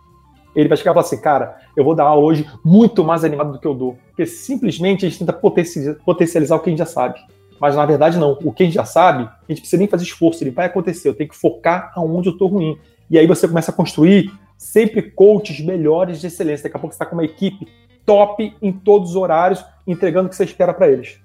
Ele 0.54 0.68
vai 0.68 0.76
chegar 0.76 0.90
e 0.90 0.94
falar 0.94 1.06
assim, 1.06 1.20
cara, 1.20 1.56
eu 1.76 1.84
vou 1.84 1.94
dar 1.94 2.04
aula 2.04 2.24
hoje 2.24 2.46
muito 2.64 3.04
mais 3.04 3.24
animado 3.24 3.52
do 3.52 3.58
que 3.58 3.66
eu 3.66 3.74
dou. 3.74 3.98
Porque 4.08 4.26
simplesmente 4.26 5.04
a 5.04 5.08
gente 5.08 5.18
tenta 5.18 5.32
potencializar 5.32 6.56
o 6.56 6.60
que 6.60 6.70
a 6.70 6.72
gente 6.72 6.78
já 6.78 6.86
sabe. 6.86 7.18
Mas 7.60 7.76
na 7.76 7.84
verdade 7.86 8.18
não. 8.18 8.38
O 8.42 8.52
que 8.52 8.62
a 8.62 8.66
gente 8.66 8.74
já 8.74 8.84
sabe, 8.84 9.24
a 9.24 9.52
gente 9.52 9.60
precisa 9.60 9.78
nem 9.78 9.88
fazer 9.88 10.04
esforço, 10.04 10.42
ele 10.42 10.50
vai 10.50 10.66
acontecer. 10.66 11.08
Eu 11.08 11.14
tenho 11.14 11.28
que 11.28 11.36
focar 11.36 11.92
aonde 11.94 12.28
eu 12.28 12.32
estou 12.32 12.48
ruim. 12.48 12.78
E 13.10 13.18
aí 13.18 13.26
você 13.26 13.46
começa 13.46 13.70
a 13.70 13.74
construir 13.74 14.32
sempre 14.56 15.02
coaches 15.02 15.60
melhores 15.60 16.20
de 16.20 16.26
excelência. 16.26 16.64
Daqui 16.64 16.76
a 16.76 16.80
pouco 16.80 16.94
você 16.94 16.96
está 16.96 17.06
com 17.06 17.16
uma 17.16 17.24
equipe 17.24 17.66
top 18.04 18.54
em 18.62 18.72
todos 18.72 19.10
os 19.10 19.16
horários, 19.16 19.64
entregando 19.86 20.26
o 20.26 20.30
que 20.30 20.36
você 20.36 20.44
espera 20.44 20.72
para 20.72 20.88
eles. 20.88 21.18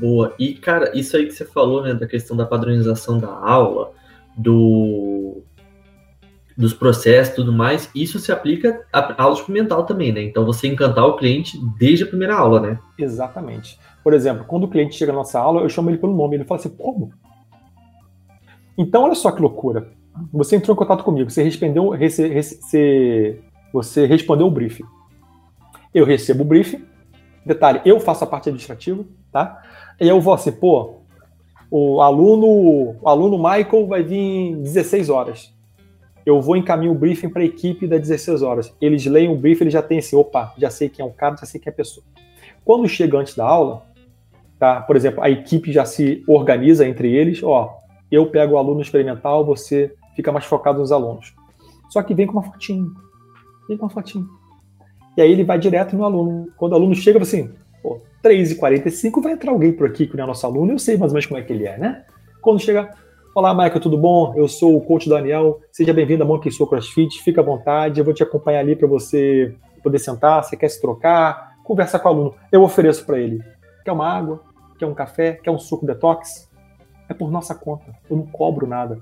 Boa. 0.00 0.34
E, 0.38 0.54
cara, 0.54 0.96
isso 0.96 1.16
aí 1.16 1.26
que 1.26 1.32
você 1.32 1.44
falou, 1.44 1.82
né, 1.82 1.94
da 1.94 2.06
questão 2.06 2.36
da 2.36 2.46
padronização 2.46 3.18
da 3.18 3.30
aula, 3.30 3.92
do 4.36 5.42
dos 6.56 6.72
processos 6.72 7.34
tudo 7.34 7.52
mais, 7.52 7.90
isso 7.94 8.18
se 8.18 8.32
aplica 8.32 8.82
à 8.90 9.22
aula 9.22 9.34
experimental 9.34 9.84
também, 9.84 10.10
né? 10.10 10.22
Então 10.22 10.46
você 10.46 10.66
encantar 10.66 11.04
o 11.04 11.16
cliente 11.16 11.58
desde 11.78 12.04
a 12.04 12.06
primeira 12.06 12.34
aula, 12.34 12.60
né? 12.60 12.78
Exatamente. 12.98 13.78
Por 14.02 14.14
exemplo, 14.14 14.44
quando 14.46 14.64
o 14.64 14.68
cliente 14.68 14.96
chega 14.96 15.12
na 15.12 15.18
nossa 15.18 15.38
aula, 15.38 15.60
eu 15.60 15.68
chamo 15.68 15.90
ele 15.90 15.98
pelo 15.98 16.16
nome, 16.16 16.36
ele 16.36 16.44
fala 16.44 16.58
assim, 16.58 16.70
como? 16.70 17.12
Então, 18.78 19.02
olha 19.02 19.14
só 19.14 19.30
que 19.30 19.42
loucura. 19.42 19.88
Você 20.32 20.56
entrou 20.56 20.74
em 20.74 20.78
contato 20.78 21.04
comigo, 21.04 21.30
você 21.30 21.42
respondeu, 21.42 21.92
você 23.72 24.06
respondeu 24.06 24.46
o 24.46 24.50
briefing. 24.50 24.84
Eu 25.92 26.06
recebo 26.06 26.42
o 26.42 26.46
briefing, 26.46 26.84
detalhe, 27.44 27.82
eu 27.84 28.00
faço 28.00 28.24
a 28.24 28.26
parte 28.26 28.48
administrativa, 28.48 29.04
tá? 29.30 29.62
E 30.00 30.06
eu 30.06 30.20
vou 30.20 30.34
assim, 30.34 30.52
pô, 30.52 30.96
o 31.70 32.00
aluno, 32.00 32.96
o 33.00 33.08
aluno 33.08 33.38
Michael 33.38 33.86
vai 33.86 34.02
vir 34.02 34.56
16 34.56 35.08
horas. 35.08 35.54
Eu 36.24 36.40
vou 36.40 36.56
encaminhar 36.56 36.92
o 36.92 36.98
briefing 36.98 37.28
para 37.28 37.42
a 37.42 37.44
equipe 37.44 37.86
das 37.86 38.00
16 38.00 38.42
horas. 38.42 38.74
Eles 38.80 39.06
leem 39.06 39.30
o 39.30 39.36
briefing, 39.36 39.64
eles 39.64 39.72
já 39.72 39.82
têm 39.82 39.98
assim, 39.98 40.16
opa, 40.16 40.52
já 40.58 40.70
sei 40.70 40.88
quem 40.88 41.04
é 41.04 41.08
o 41.08 41.12
cara, 41.12 41.36
já 41.36 41.46
sei 41.46 41.60
quem 41.60 41.70
é 41.70 41.72
a 41.72 41.76
pessoa. 41.76 42.04
Quando 42.64 42.88
chega 42.88 43.16
antes 43.16 43.34
da 43.34 43.46
aula, 43.46 43.82
tá? 44.58 44.80
Por 44.80 44.96
exemplo, 44.96 45.22
a 45.22 45.30
equipe 45.30 45.72
já 45.72 45.84
se 45.84 46.24
organiza 46.26 46.86
entre 46.86 47.14
eles, 47.14 47.42
ó, 47.42 47.78
eu 48.10 48.26
pego 48.26 48.54
o 48.54 48.58
aluno 48.58 48.80
experimental, 48.80 49.44
você 49.44 49.94
fica 50.14 50.32
mais 50.32 50.44
focado 50.44 50.80
nos 50.80 50.92
alunos. 50.92 51.34
Só 51.90 52.02
que 52.02 52.14
vem 52.14 52.26
com 52.26 52.34
uma 52.34 52.42
fotinho. 52.42 52.92
Vem 53.68 53.76
com 53.76 53.84
uma 53.84 53.90
fotinho. 53.90 54.26
E 55.16 55.22
aí 55.22 55.30
ele 55.30 55.44
vai 55.44 55.58
direto 55.58 55.96
no 55.96 56.04
aluno. 56.04 56.48
Quando 56.56 56.72
o 56.72 56.74
aluno 56.74 56.94
chega, 56.94 57.20
assim, 57.20 57.50
3h45 58.26 59.22
vai 59.22 59.32
entrar 59.34 59.52
alguém 59.52 59.72
por 59.72 59.86
aqui 59.86 60.06
que 60.06 60.16
não 60.16 60.24
é 60.24 60.26
nosso 60.26 60.44
aluno, 60.44 60.72
eu 60.72 60.78
sei 60.78 60.96
mais 60.96 61.12
ou 61.12 61.14
menos 61.14 61.26
como 61.26 61.38
é 61.38 61.44
que 61.44 61.52
ele 61.52 61.64
é, 61.64 61.78
né? 61.78 62.04
Quando 62.42 62.58
chega, 62.58 62.90
olá, 63.32 63.54
Michael, 63.54 63.80
tudo 63.80 63.96
bom? 63.96 64.34
Eu 64.36 64.48
sou 64.48 64.76
o 64.76 64.80
coach 64.80 65.08
Daniel, 65.08 65.60
seja 65.70 65.92
bem-vindo 65.92 66.24
a 66.24 66.26
Monkey 66.26 66.50
Soul 66.50 66.68
CrossFit, 66.68 67.22
fica 67.22 67.40
à 67.40 67.44
vontade, 67.44 68.00
eu 68.00 68.04
vou 68.04 68.12
te 68.12 68.24
acompanhar 68.24 68.60
ali 68.60 68.74
para 68.74 68.88
você 68.88 69.54
poder 69.80 70.00
sentar, 70.00 70.42
você 70.42 70.56
quer 70.56 70.68
se 70.68 70.80
trocar, 70.80 71.56
conversar 71.62 72.00
com 72.00 72.08
o 72.08 72.12
aluno. 72.12 72.34
Eu 72.50 72.62
ofereço 72.62 73.06
para 73.06 73.20
ele. 73.20 73.40
Quer 73.84 73.92
uma 73.92 74.08
água? 74.08 74.42
Quer 74.76 74.86
um 74.86 74.94
café? 74.94 75.34
Quer 75.34 75.52
um 75.52 75.58
suco 75.58 75.86
detox? 75.86 76.50
É 77.08 77.14
por 77.14 77.30
nossa 77.30 77.54
conta, 77.54 77.84
eu 78.10 78.16
não 78.16 78.26
cobro 78.26 78.66
nada. 78.66 78.98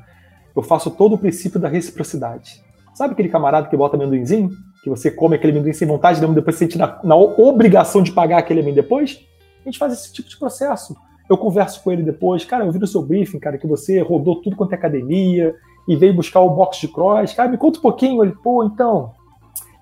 Eu 0.55 0.63
faço 0.63 0.91
todo 0.91 1.15
o 1.15 1.19
princípio 1.19 1.59
da 1.59 1.69
reciprocidade. 1.69 2.63
Sabe 2.93 3.15
aquele 3.15 3.31
camarada 3.31 3.69
que 3.69 3.77
bota 3.77 3.97
amendoinzinho? 3.97 4.51
Que 4.85 4.91
você 4.91 5.11
come 5.11 5.35
aquele 5.35 5.55
amendoim 5.55 5.73
sem 5.73 5.89
vontade, 5.89 6.21
depois 6.21 6.57
você 6.57 6.67
sente 6.67 6.77
na, 6.77 7.01
na 7.03 7.17
obrigação 7.17 8.03
de 8.03 8.13
pagar 8.13 8.37
aquele 8.37 8.61
amendoim 8.61 8.83
depois, 8.83 9.27
a 9.63 9.65
gente 9.65 9.79
faz 9.79 9.95
esse 9.95 10.13
tipo 10.13 10.29
de 10.29 10.37
processo. 10.39 10.95
Eu 11.29 11.39
converso 11.39 11.83
com 11.83 11.91
ele 11.91 12.03
depois, 12.03 12.45
cara, 12.45 12.67
eu 12.67 12.71
vi 12.71 12.79
no 12.79 12.87
seu 12.87 13.01
briefing, 13.01 13.39
cara, 13.39 13.57
que 13.57 13.67
você 13.67 14.01
rodou 14.01 14.43
tudo 14.43 14.55
quanto 14.55 14.73
é 14.73 14.75
academia 14.75 15.55
e 15.89 15.97
veio 15.97 16.13
buscar 16.13 16.41
o 16.41 16.51
box 16.51 16.79
de 16.81 16.89
cross. 16.89 17.33
Cara, 17.33 17.49
me 17.49 17.57
conta 17.57 17.79
um 17.79 17.83
pouquinho. 17.83 18.23
Ele, 18.23 18.35
pô, 18.45 18.63
então, 18.63 19.13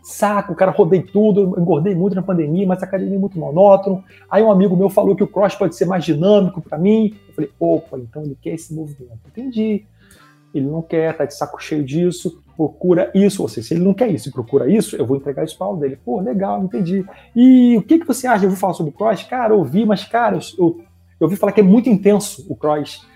saco, 0.05 0.55
cara, 0.55 0.71
rodei 0.71 1.03
tudo, 1.03 1.59
engordei 1.59 1.97
muito 1.97 2.15
na 2.15 2.23
pandemia, 2.23 2.65
mas 2.65 2.81
a 2.81 2.87
academia 2.87 3.17
é 3.17 3.19
muito 3.19 3.37
monótono. 3.41 4.05
Aí 4.31 4.41
um 4.41 4.53
amigo 4.53 4.77
meu 4.77 4.89
falou 4.89 5.17
que 5.17 5.25
o 5.25 5.27
cross 5.27 5.57
pode 5.57 5.75
ser 5.75 5.85
mais 5.85 6.05
dinâmico 6.05 6.63
para 6.63 6.79
mim. 6.79 7.13
Eu 7.27 7.35
falei, 7.35 7.51
opa, 7.59 7.99
então 7.99 8.23
ele 8.23 8.39
quer 8.41 8.55
esse 8.55 8.73
movimento. 8.73 9.19
Entendi. 9.27 9.85
Ele 10.55 10.67
não 10.67 10.81
quer, 10.81 11.17
tá 11.17 11.25
de 11.25 11.35
saco 11.35 11.61
cheio 11.61 11.83
disso 11.83 12.41
procura 12.57 13.11
isso, 13.15 13.43
ou 13.43 13.49
seja, 13.49 13.69
se 13.69 13.75
ele 13.75 13.85
não 13.85 13.95
quer 13.95 14.11
isso 14.11 14.29
e 14.29 14.33
procura 14.33 14.71
isso, 14.71 14.97
eu 14.97 15.07
vou 15.07 15.17
entregar 15.17 15.45
isso 15.45 15.57
para 15.57 15.69
o 15.69 15.77
dele. 15.77 15.99
Pô, 16.05 16.21
legal, 16.21 16.63
entendi. 16.63 17.05
E 17.35 17.77
o 17.77 17.83
que, 17.83 17.99
que 17.99 18.07
você 18.07 18.27
acha? 18.27 18.45
Eu 18.45 18.51
vou 18.51 18.59
falar 18.59 18.75
sobre 18.75 18.93
o 18.93 18.97
cross? 18.97 19.23
Cara, 19.23 19.55
ouvi, 19.55 19.85
mas, 19.85 20.05
cara, 20.05 20.39
eu, 20.59 20.81
eu 21.21 21.27
ouvi 21.27 21.37
falar 21.37 21.53
que 21.53 21.61
é 21.61 21.65
muito 21.65 21.89
intenso 21.89 22.47
o 22.49 22.57
cross. 22.57 23.07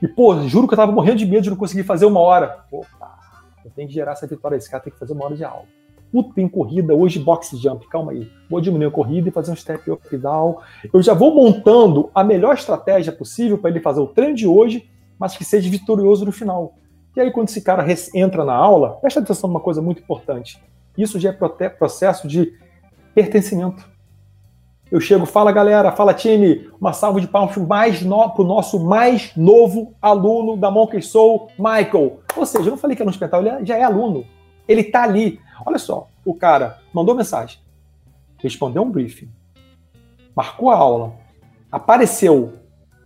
E, 0.00 0.08
pô, 0.08 0.38
juro 0.48 0.66
que 0.68 0.74
eu 0.74 0.78
tava 0.78 0.92
morrendo 0.92 1.18
de 1.18 1.26
medo 1.26 1.42
de 1.42 1.50
não 1.50 1.56
conseguir 1.56 1.82
fazer 1.82 2.06
uma 2.06 2.20
hora. 2.20 2.64
Opa, 2.70 3.18
eu 3.64 3.70
tenho 3.70 3.88
que 3.88 3.94
gerar 3.94 4.12
essa 4.12 4.26
vitória. 4.26 4.56
Esse 4.56 4.70
cara 4.70 4.82
tem 4.82 4.92
que 4.92 4.98
fazer 4.98 5.12
uma 5.12 5.24
hora 5.24 5.36
de 5.36 5.44
aula. 5.44 5.64
Puta, 6.12 6.32
tem 6.34 6.48
corrida 6.48 6.94
hoje, 6.94 7.18
box 7.18 7.58
jump, 7.58 7.88
calma 7.88 8.12
aí. 8.12 8.30
Vou 8.48 8.60
diminuir 8.60 8.86
a 8.86 8.90
corrida 8.90 9.28
e 9.28 9.32
fazer 9.32 9.50
um 9.50 9.56
step 9.56 9.90
up 9.90 10.16
down. 10.16 10.58
Eu 10.92 11.02
já 11.02 11.12
vou 11.12 11.34
montando 11.34 12.08
a 12.14 12.22
melhor 12.22 12.54
estratégia 12.54 13.10
possível 13.10 13.58
para 13.58 13.70
ele 13.70 13.80
fazer 13.80 14.00
o 14.00 14.06
treino 14.06 14.34
de 14.34 14.46
hoje, 14.46 14.88
mas 15.18 15.36
que 15.36 15.44
seja 15.44 15.68
vitorioso 15.68 16.24
no 16.24 16.30
final. 16.30 16.74
E 17.16 17.20
aí, 17.20 17.30
quando 17.30 17.48
esse 17.48 17.60
cara 17.60 17.86
entra 18.14 18.44
na 18.44 18.54
aula, 18.54 18.98
presta 19.00 19.20
atenção 19.20 19.48
numa 19.48 19.60
coisa 19.60 19.80
muito 19.80 20.02
importante. 20.02 20.60
Isso 20.98 21.18
já 21.20 21.34
é 21.60 21.68
processo 21.68 22.26
de 22.26 22.52
pertencimento. 23.14 23.88
Eu 24.90 25.00
chego, 25.00 25.24
fala 25.24 25.50
galera, 25.50 25.92
fala 25.92 26.12
time, 26.12 26.70
uma 26.80 26.92
salva 26.92 27.20
de 27.20 27.26
palmas 27.26 27.56
no, 28.02 28.30
para 28.30 28.42
o 28.42 28.46
nosso 28.46 28.78
mais 28.78 29.34
novo 29.36 29.94
aluno 30.00 30.56
da 30.56 30.70
Monkey 30.70 31.00
Soul, 31.00 31.48
Michael. 31.58 32.20
Ou 32.36 32.46
seja, 32.46 32.66
eu 32.66 32.72
não 32.72 32.76
falei 32.76 32.96
que 32.96 33.02
era 33.02 33.08
um 33.08 33.12
espetáculo, 33.12 33.48
ele 33.48 33.66
já 33.66 33.76
é 33.76 33.82
aluno. 33.82 34.24
Ele 34.68 34.82
está 34.82 35.04
ali. 35.04 35.40
Olha 35.64 35.78
só, 35.78 36.08
o 36.24 36.34
cara 36.34 36.80
mandou 36.92 37.14
mensagem, 37.14 37.58
respondeu 38.38 38.82
um 38.82 38.90
briefing, 38.90 39.30
marcou 40.34 40.70
a 40.70 40.76
aula, 40.76 41.14
apareceu, 41.70 42.52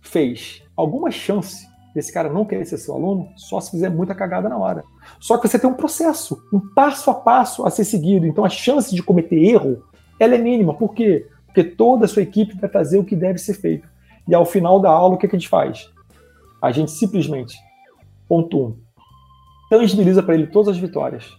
fez 0.01 0.63
alguma 0.75 1.11
chance 1.11 1.68
esse 1.95 2.13
cara 2.13 2.31
não 2.31 2.45
quer 2.45 2.63
ser 2.65 2.77
seu 2.77 2.93
aluno, 2.93 3.29
só 3.35 3.59
se 3.59 3.71
fizer 3.71 3.89
muita 3.89 4.13
cagada 4.13 4.47
na 4.47 4.57
hora. 4.57 4.83
Só 5.19 5.37
que 5.37 5.47
você 5.47 5.57
tem 5.57 5.69
um 5.69 5.73
processo, 5.73 6.41
um 6.53 6.59
passo 6.59 7.09
a 7.09 7.15
passo 7.15 7.65
a 7.65 7.69
ser 7.69 7.83
seguido. 7.83 8.25
Então 8.25 8.45
a 8.45 8.49
chance 8.49 8.93
de 8.93 9.01
cometer 9.01 9.37
erro, 9.37 9.83
ela 10.19 10.35
é 10.35 10.37
mínima. 10.37 10.73
Por 10.73 10.93
quê? 10.93 11.27
Porque 11.45 11.63
toda 11.63 12.05
a 12.05 12.07
sua 12.07 12.21
equipe 12.21 12.59
vai 12.59 12.69
fazer 12.69 12.99
o 12.99 13.03
que 13.03 13.15
deve 13.15 13.39
ser 13.39 13.55
feito. 13.55 13.87
E 14.27 14.35
ao 14.35 14.45
final 14.45 14.79
da 14.79 14.91
aula, 14.91 15.15
o 15.15 15.17
que, 15.17 15.25
é 15.25 15.29
que 15.29 15.35
a 15.35 15.39
gente 15.39 15.49
faz? 15.49 15.89
A 16.61 16.71
gente 16.71 16.91
simplesmente, 16.91 17.57
ponto 18.27 18.59
um, 18.59 18.77
tangibiliza 19.69 20.21
para 20.21 20.35
ele 20.35 20.47
todas 20.47 20.75
as 20.75 20.77
vitórias. 20.77 21.35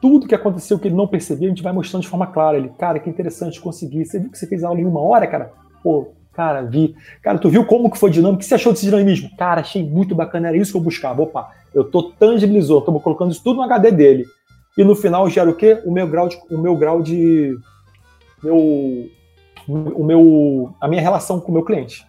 Tudo 0.00 0.28
que 0.28 0.34
aconteceu 0.34 0.78
que 0.78 0.86
ele 0.86 0.94
não 0.94 1.08
percebeu, 1.08 1.46
a 1.46 1.48
gente 1.48 1.62
vai 1.62 1.72
mostrando 1.72 2.02
de 2.02 2.08
forma 2.08 2.26
clara. 2.26 2.58
Ele, 2.58 2.68
cara, 2.78 3.00
que 3.00 3.10
interessante, 3.10 3.60
consegui. 3.60 4.04
Você 4.04 4.20
viu 4.20 4.30
que 4.30 4.38
você 4.38 4.46
fez 4.46 4.62
aula 4.62 4.78
em 4.78 4.84
uma 4.84 5.00
hora, 5.00 5.26
cara? 5.26 5.52
Pô, 5.82 6.12
Cara, 6.36 6.60
vi. 6.60 6.94
Cara, 7.22 7.38
tu 7.38 7.48
viu 7.48 7.64
como 7.64 7.90
que 7.90 7.98
foi 7.98 8.10
dinâmico? 8.10 8.36
O 8.36 8.38
que 8.40 8.44
você 8.44 8.56
achou 8.56 8.70
desse 8.70 8.84
dinamismo? 8.84 9.34
Cara, 9.38 9.62
achei 9.62 9.82
muito 9.82 10.14
bacana, 10.14 10.48
era 10.48 10.56
isso 10.58 10.70
que 10.70 10.76
eu 10.76 10.82
buscava. 10.82 11.22
Opa, 11.22 11.50
eu 11.74 11.82
tô 11.82 12.12
tangibilizou, 12.12 12.82
tô 12.82 12.92
colocando 13.00 13.32
isso 13.32 13.42
tudo 13.42 13.56
no 13.56 13.62
HD 13.62 13.90
dele. 13.90 14.26
E 14.76 14.84
no 14.84 14.94
final 14.94 15.26
gera 15.30 15.48
o 15.48 15.54
quê? 15.54 15.82
O 15.86 15.90
meu 15.90 16.06
grau 16.06 16.28
de. 16.28 16.36
O 16.50 16.58
meu 16.58 16.76
grau 16.76 17.02
de. 17.02 17.56
Meu, 18.42 19.08
o 19.66 20.04
meu, 20.04 20.74
a 20.78 20.86
minha 20.86 21.00
relação 21.00 21.40
com 21.40 21.50
o 21.50 21.54
meu 21.54 21.64
cliente. 21.64 22.06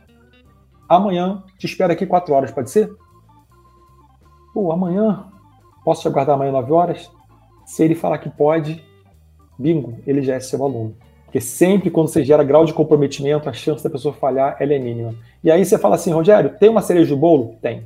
Amanhã 0.89 1.41
te 1.57 1.65
espero 1.65 1.93
aqui 1.93 2.05
4 2.05 2.33
horas, 2.33 2.51
pode 2.51 2.69
ser? 2.69 2.91
Pô, 4.53 4.73
amanhã. 4.73 5.25
Posso 5.85 6.01
te 6.01 6.09
aguardar 6.09 6.35
amanhã 6.35 6.51
9 6.51 6.73
horas? 6.73 7.09
Se 7.65 7.81
ele 7.81 7.95
falar 7.95 8.17
que 8.17 8.29
pode, 8.29 8.83
bingo, 9.57 9.97
ele 10.05 10.21
já 10.21 10.35
é 10.35 10.39
seu 10.41 10.61
aluno. 10.61 10.97
Porque 11.27 11.41
sempre 11.41 11.91
quando 11.91 12.07
você 12.07 12.23
gera 12.23 12.41
grau 12.41 12.63
de 12.63 12.73
comprometimento, 12.73 13.49
a 13.49 13.53
chance 13.53 13.83
da 13.83 13.89
pessoa 13.89 14.13
falhar 14.13 14.55
é 14.61 14.79
mínima. 14.79 15.13
E 15.43 15.51
aí 15.51 15.65
você 15.65 15.77
fala 15.77 15.95
assim, 15.95 16.13
Rogério, 16.13 16.55
tem 16.57 16.69
uma 16.69 16.81
cereja 16.81 17.13
do 17.13 17.19
bolo? 17.19 17.57
Tem. 17.61 17.83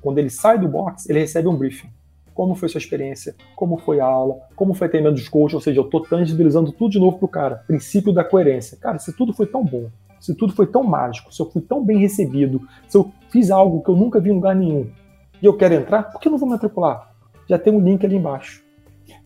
Quando 0.00 0.16
ele 0.16 0.30
sai 0.30 0.58
do 0.58 0.66
box, 0.66 1.08
ele 1.08 1.20
recebe 1.20 1.48
um 1.48 1.54
briefing. 1.54 1.88
como 2.34 2.54
foi 2.54 2.68
sua 2.68 2.78
experiência, 2.78 3.34
como 3.54 3.76
foi 3.76 4.00
a 4.00 4.06
aula, 4.06 4.38
como 4.54 4.72
foi 4.72 4.86
atendimento 4.86 5.16
dos 5.16 5.28
coaches, 5.28 5.54
ou 5.54 5.60
seja, 5.60 5.80
eu 5.80 5.84
estou 5.84 6.00
tangibilizando 6.00 6.72
tudo 6.72 6.92
de 6.92 6.98
novo 6.98 7.18
pro 7.18 7.28
cara. 7.28 7.64
Princípio 7.66 8.12
da 8.12 8.24
coerência. 8.24 8.78
Cara, 8.80 8.98
se 8.98 9.12
tudo 9.12 9.34
foi 9.34 9.46
tão 9.46 9.64
bom, 9.64 9.90
se 10.18 10.34
tudo 10.34 10.54
foi 10.54 10.66
tão 10.66 10.82
mágico, 10.82 11.34
se 11.34 11.42
eu 11.42 11.50
fui 11.50 11.60
tão 11.60 11.84
bem 11.84 11.98
recebido, 11.98 12.62
se 12.88 12.96
eu 12.96 13.12
fiz 13.28 13.50
algo 13.50 13.82
que 13.82 13.90
eu 13.90 13.96
nunca 13.96 14.20
vi 14.20 14.30
em 14.30 14.34
lugar 14.34 14.54
nenhum 14.54 14.88
e 15.42 15.46
eu 15.46 15.56
quero 15.56 15.74
entrar, 15.74 16.04
por 16.04 16.20
que 16.20 16.28
eu 16.28 16.32
não 16.32 16.38
vou 16.38 16.48
me 16.48 16.54
matricular? 16.54 17.12
Já 17.48 17.58
tem 17.58 17.72
um 17.72 17.80
link 17.80 18.06
ali 18.06 18.16
embaixo. 18.16 18.62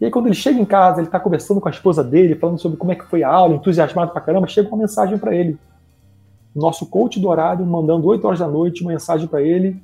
E 0.00 0.04
aí, 0.04 0.10
quando 0.10 0.26
ele 0.26 0.34
chega 0.34 0.58
em 0.58 0.64
casa, 0.64 1.00
ele 1.00 1.08
está 1.08 1.18
conversando 1.18 1.60
com 1.60 1.68
a 1.68 1.70
esposa 1.70 2.02
dele, 2.02 2.34
falando 2.34 2.58
sobre 2.58 2.78
como 2.78 2.92
é 2.92 2.94
que 2.94 3.04
foi 3.04 3.22
a 3.22 3.28
aula, 3.28 3.56
entusiasmado 3.56 4.12
pra 4.12 4.20
caramba, 4.20 4.46
chega 4.46 4.68
uma 4.68 4.78
mensagem 4.78 5.18
para 5.18 5.34
ele. 5.34 5.58
Nosso 6.54 6.86
coach 6.86 7.18
do 7.18 7.28
horário 7.28 7.64
mandando 7.64 8.06
8 8.06 8.26
horas 8.26 8.38
da 8.38 8.48
noite 8.48 8.82
uma 8.82 8.92
mensagem 8.92 9.26
para 9.26 9.42
ele, 9.42 9.82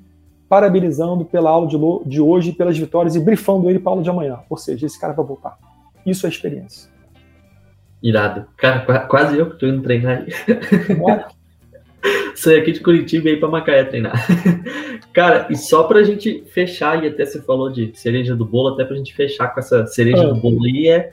parabenizando 0.48 1.24
pela 1.24 1.50
aula 1.50 1.68
de, 2.04 2.20
hoje, 2.20 2.52
pelas 2.52 2.76
vitórias 2.76 3.14
e 3.14 3.20
brifando 3.20 3.68
ele 3.68 3.78
para 3.78 3.90
a 3.90 3.92
aula 3.92 4.02
de 4.02 4.10
amanhã. 4.10 4.40
Ou 4.48 4.56
seja, 4.56 4.86
esse 4.86 5.00
cara 5.00 5.12
vai 5.12 5.24
voltar. 5.24 5.56
Isso 6.04 6.26
é 6.26 6.28
experiência. 6.28 6.90
Irado. 8.02 8.46
Cara, 8.56 9.06
quase 9.06 9.36
eu 9.36 9.50
que 9.50 9.58
tô 9.58 9.66
indo 9.66 9.82
treinar 9.82 10.18
aí. 10.18 10.28
Saí 12.34 12.58
aqui 12.58 12.72
de 12.72 12.80
Curitiba 12.80 13.28
e 13.28 13.32
ir 13.32 13.40
pra 13.40 13.48
Macaé 13.48 13.84
treinar. 13.84 14.26
Cara, 15.12 15.48
e 15.50 15.56
só 15.56 15.84
pra 15.84 16.02
gente 16.02 16.44
fechar, 16.52 17.02
e 17.02 17.08
até 17.08 17.24
você 17.24 17.42
falou 17.42 17.70
de 17.70 17.90
cereja 17.94 18.36
do 18.36 18.44
bolo, 18.44 18.74
até 18.74 18.84
pra 18.84 18.96
gente 18.96 19.14
fechar 19.14 19.48
com 19.48 19.60
essa 19.60 19.86
cereja 19.86 20.22
ah. 20.22 20.28
do 20.28 20.36
bolo 20.36 20.64
aí, 20.64 20.88
é 20.88 21.12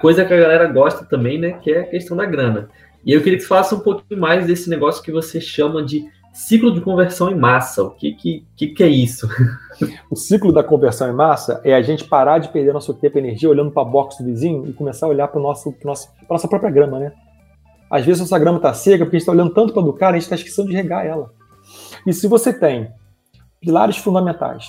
coisa 0.00 0.24
que 0.24 0.32
a 0.32 0.40
galera 0.40 0.66
gosta 0.66 1.04
também, 1.04 1.38
né? 1.38 1.58
Que 1.60 1.72
é 1.72 1.80
a 1.80 1.86
questão 1.86 2.16
da 2.16 2.24
grana. 2.24 2.68
E 3.04 3.12
eu 3.12 3.22
queria 3.22 3.36
que 3.36 3.42
você 3.42 3.48
falasse 3.48 3.74
um 3.74 3.80
pouquinho 3.80 4.20
mais 4.20 4.46
desse 4.46 4.70
negócio 4.70 5.02
que 5.02 5.12
você 5.12 5.40
chama 5.40 5.82
de 5.82 6.06
ciclo 6.32 6.72
de 6.72 6.80
conversão 6.80 7.30
em 7.30 7.34
massa. 7.34 7.82
O 7.82 7.90
que, 7.90 8.12
que, 8.12 8.46
que, 8.56 8.68
que 8.68 8.82
é 8.82 8.88
isso? 8.88 9.28
O 10.08 10.14
ciclo 10.14 10.52
da 10.52 10.62
conversão 10.62 11.10
em 11.10 11.12
massa 11.12 11.60
é 11.64 11.74
a 11.74 11.82
gente 11.82 12.04
parar 12.04 12.38
de 12.38 12.48
perder 12.48 12.72
nosso 12.72 12.94
tempo 12.94 13.18
e 13.18 13.20
energia 13.20 13.50
olhando 13.50 13.72
para 13.72 13.82
a 13.82 13.84
box 13.84 14.18
do 14.18 14.24
vizinho 14.24 14.68
e 14.68 14.72
começar 14.72 15.06
a 15.06 15.08
olhar 15.08 15.26
para 15.26 15.40
nosso, 15.40 15.74
nosso, 15.84 16.08
nossa 16.30 16.46
própria 16.46 16.70
grama, 16.70 17.00
né? 17.00 17.12
Às 17.94 18.04
vezes 18.04 18.22
nossa 18.22 18.36
grama 18.40 18.56
está 18.56 18.74
seca 18.74 19.04
porque 19.04 19.14
a 19.14 19.18
gente 19.20 19.22
está 19.22 19.30
olhando 19.30 19.54
tanto 19.54 19.72
para 19.72 19.80
do 19.80 19.92
cara, 19.92 20.16
a 20.16 20.18
gente 20.18 20.24
está 20.24 20.34
esquecendo 20.34 20.68
de 20.68 20.74
regar 20.74 21.06
ela. 21.06 21.32
E 22.04 22.12
se 22.12 22.26
você 22.26 22.52
tem 22.52 22.92
pilares 23.60 23.98
fundamentais, 23.98 24.66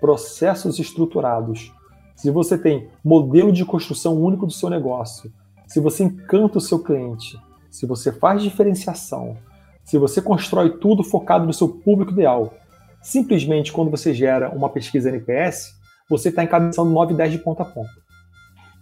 processos 0.00 0.78
estruturados, 0.78 1.72
se 2.14 2.30
você 2.30 2.56
tem 2.56 2.88
modelo 3.04 3.50
de 3.50 3.64
construção 3.64 4.14
único 4.14 4.46
do 4.46 4.52
seu 4.52 4.70
negócio, 4.70 5.32
se 5.66 5.80
você 5.80 6.04
encanta 6.04 6.58
o 6.58 6.60
seu 6.60 6.78
cliente, 6.78 7.36
se 7.68 7.84
você 7.84 8.12
faz 8.12 8.44
diferenciação, 8.44 9.36
se 9.82 9.98
você 9.98 10.22
constrói 10.22 10.70
tudo 10.78 11.02
focado 11.02 11.44
no 11.44 11.52
seu 11.52 11.68
público 11.68 12.12
ideal, 12.12 12.54
simplesmente 13.02 13.72
quando 13.72 13.90
você 13.90 14.14
gera 14.14 14.50
uma 14.50 14.68
pesquisa 14.68 15.08
NPS, 15.08 15.72
você 16.08 16.28
está 16.28 16.44
encabeçando 16.44 16.92
9 16.92 17.12
e 17.12 17.16
10 17.16 17.32
de 17.32 17.38
ponta 17.38 17.64
a 17.64 17.66
ponta. 17.66 18.01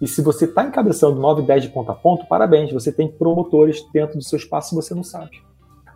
E 0.00 0.08
se 0.08 0.22
você 0.22 0.46
está 0.46 0.64
encabeçando 0.64 1.20
9 1.20 1.42
e 1.42 1.46
10 1.46 1.64
de 1.64 1.68
ponta 1.68 1.92
a 1.92 1.94
ponta, 1.94 2.24
parabéns, 2.24 2.72
você 2.72 2.90
tem 2.90 3.06
promotores 3.06 3.84
dentro 3.92 4.16
do 4.16 4.24
seu 4.24 4.38
espaço 4.38 4.74
e 4.74 4.76
você 4.76 4.94
não 4.94 5.02
sabe. 5.02 5.42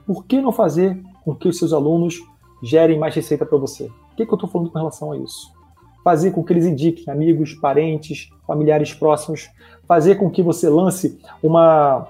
Por 0.06 0.26
que 0.26 0.40
não 0.40 0.52
fazer 0.52 1.00
com 1.24 1.34
que 1.34 1.48
os 1.48 1.56
seus 1.56 1.72
alunos 1.72 2.20
gerem 2.62 2.98
mais 2.98 3.14
receita 3.14 3.46
para 3.46 3.56
você? 3.56 3.84
O 3.84 4.16
que, 4.16 4.26
que 4.26 4.32
eu 4.32 4.36
estou 4.36 4.48
falando 4.48 4.70
com 4.70 4.78
relação 4.78 5.12
a 5.12 5.16
isso? 5.16 5.50
Fazer 6.02 6.32
com 6.32 6.44
que 6.44 6.52
eles 6.52 6.66
indiquem 6.66 7.12
amigos, 7.12 7.54
parentes, 7.54 8.28
familiares 8.46 8.92
próximos, 8.92 9.48
fazer 9.88 10.16
com 10.16 10.30
que 10.30 10.42
você 10.42 10.68
lance 10.68 11.18
uma, 11.42 12.06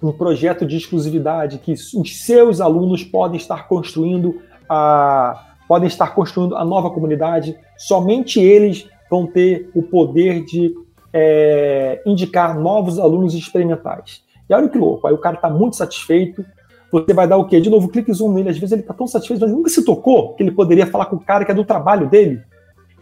um 0.00 0.12
projeto 0.12 0.64
de 0.64 0.76
exclusividade 0.76 1.58
que 1.58 1.72
os 1.72 2.24
seus 2.24 2.60
alunos 2.60 3.02
podem 3.02 3.36
estar 3.36 3.66
construindo 3.66 4.40
a 4.68 5.44
podem 5.66 5.86
estar 5.86 6.14
construindo 6.14 6.56
a 6.56 6.64
nova 6.64 6.90
comunidade. 6.90 7.54
Somente 7.76 8.40
eles 8.40 8.88
vão 9.10 9.26
ter 9.26 9.70
o 9.74 9.82
poder 9.82 10.42
de 10.42 10.74
é, 11.20 12.00
indicar 12.06 12.56
novos 12.56 12.98
alunos 12.98 13.34
experimentais. 13.34 14.22
E 14.48 14.54
olha 14.54 14.68
que 14.68 14.78
louco, 14.78 15.06
aí 15.06 15.12
o 15.12 15.18
cara 15.18 15.34
está 15.34 15.50
muito 15.50 15.74
satisfeito. 15.74 16.44
Você 16.92 17.12
vai 17.12 17.26
dar 17.26 17.36
o 17.36 17.44
quê? 17.44 17.60
De 17.60 17.68
novo, 17.68 17.88
clique 17.88 18.12
zoom 18.12 18.32
nele. 18.32 18.50
Às 18.50 18.56
vezes 18.56 18.72
ele 18.72 18.82
está 18.82 18.94
tão 18.94 19.06
satisfeito, 19.06 19.40
mas 19.40 19.50
nunca 19.50 19.68
se 19.68 19.84
tocou 19.84 20.34
que 20.34 20.42
ele 20.42 20.52
poderia 20.52 20.86
falar 20.86 21.06
com 21.06 21.16
o 21.16 21.20
cara 21.20 21.44
que 21.44 21.50
é 21.50 21.54
do 21.54 21.64
trabalho 21.64 22.08
dele. 22.08 22.40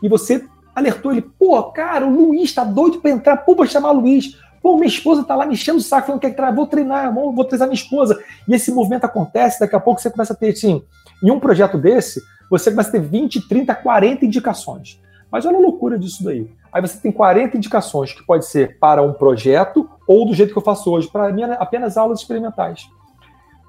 E 0.03 0.09
você 0.09 0.43
alertou 0.75 1.13
ele, 1.13 1.23
pô, 1.23 1.63
cara, 1.65 2.07
o 2.07 2.11
Luiz 2.11 2.53
tá 2.53 2.65
doido 2.65 3.01
para 3.01 3.11
entrar, 3.11 3.37
pô, 3.39 3.55
vou 3.55 3.67
chamar 3.67 3.93
o 3.93 4.01
Luiz. 4.01 4.37
Pô, 4.61 4.75
minha 4.75 4.89
esposa 4.89 5.23
tá 5.23 5.37
lá 5.37 5.47
me 5.47 5.55
enchendo 5.55 5.79
o 5.79 5.83
saco, 5.83 6.07
falando 6.07 6.21
que 6.21 6.31
quer 6.31 6.55
vou 6.55 6.67
treinar, 6.67 7.15
vou 7.15 7.45
treinar 7.45 7.69
minha 7.69 7.81
esposa. 7.81 8.19
E 8.49 8.55
esse 8.55 8.73
movimento 8.73 9.05
acontece, 9.05 9.61
daqui 9.61 9.77
a 9.77 9.81
pouco 9.81 10.01
você 10.01 10.11
começa 10.11 10.33
a 10.33 10.37
ter, 10.37 10.49
assim, 10.49 10.83
em 11.23 11.31
um 11.31 11.39
projeto 11.39 11.79
desse, 11.79 12.21
você 12.51 12.71
começa 12.71 12.89
a 12.89 12.93
ter 12.93 13.01
20, 13.01 13.49
30, 13.49 13.75
40 13.75 14.27
indicações. 14.27 15.01
Mas 15.31 15.47
olha 15.47 15.59
a 15.59 15.61
loucura 15.61 15.99
disso 15.99 16.25
daí. 16.25 16.51
Aí 16.77 16.83
você 16.83 17.01
tem 17.01 17.11
40 17.11 17.57
indicações, 17.57 18.13
que 18.13 18.23
pode 18.23 18.45
ser 18.45 18.79
para 18.79 19.03
um 19.03 19.15
projeto 19.15 19.89
ou 20.07 20.27
do 20.27 20.35
jeito 20.35 20.53
que 20.53 20.59
eu 20.59 20.63
faço 20.63 20.93
hoje, 20.93 21.09
para 21.09 21.29
apenas 21.55 21.97
aulas 21.97 22.21
experimentais. 22.21 22.87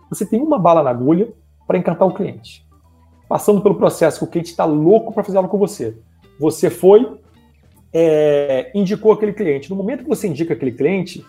Você 0.10 0.26
tem 0.26 0.42
uma 0.42 0.60
bala 0.60 0.84
na 0.84 0.90
agulha 0.90 1.30
para 1.66 1.78
encantar 1.78 2.06
o 2.06 2.14
cliente. 2.14 2.68
Passando 3.30 3.62
pelo 3.62 3.76
processo 3.76 4.20
que 4.20 4.26
o 4.26 4.28
cliente 4.28 4.50
está 4.50 4.66
louco 4.66 5.14
para 5.14 5.24
fazer 5.24 5.38
aula 5.38 5.48
com 5.48 5.58
você. 5.58 5.98
Você 6.38 6.70
foi, 6.70 7.18
é, 7.94 8.74
indicou 8.76 9.14
aquele 9.14 9.32
cliente. 9.32 9.70
No 9.70 9.78
momento 9.78 10.04
que 10.04 10.10
você 10.10 10.28
indica 10.28 10.54
aquele 10.54 10.74
cliente, 10.74 11.26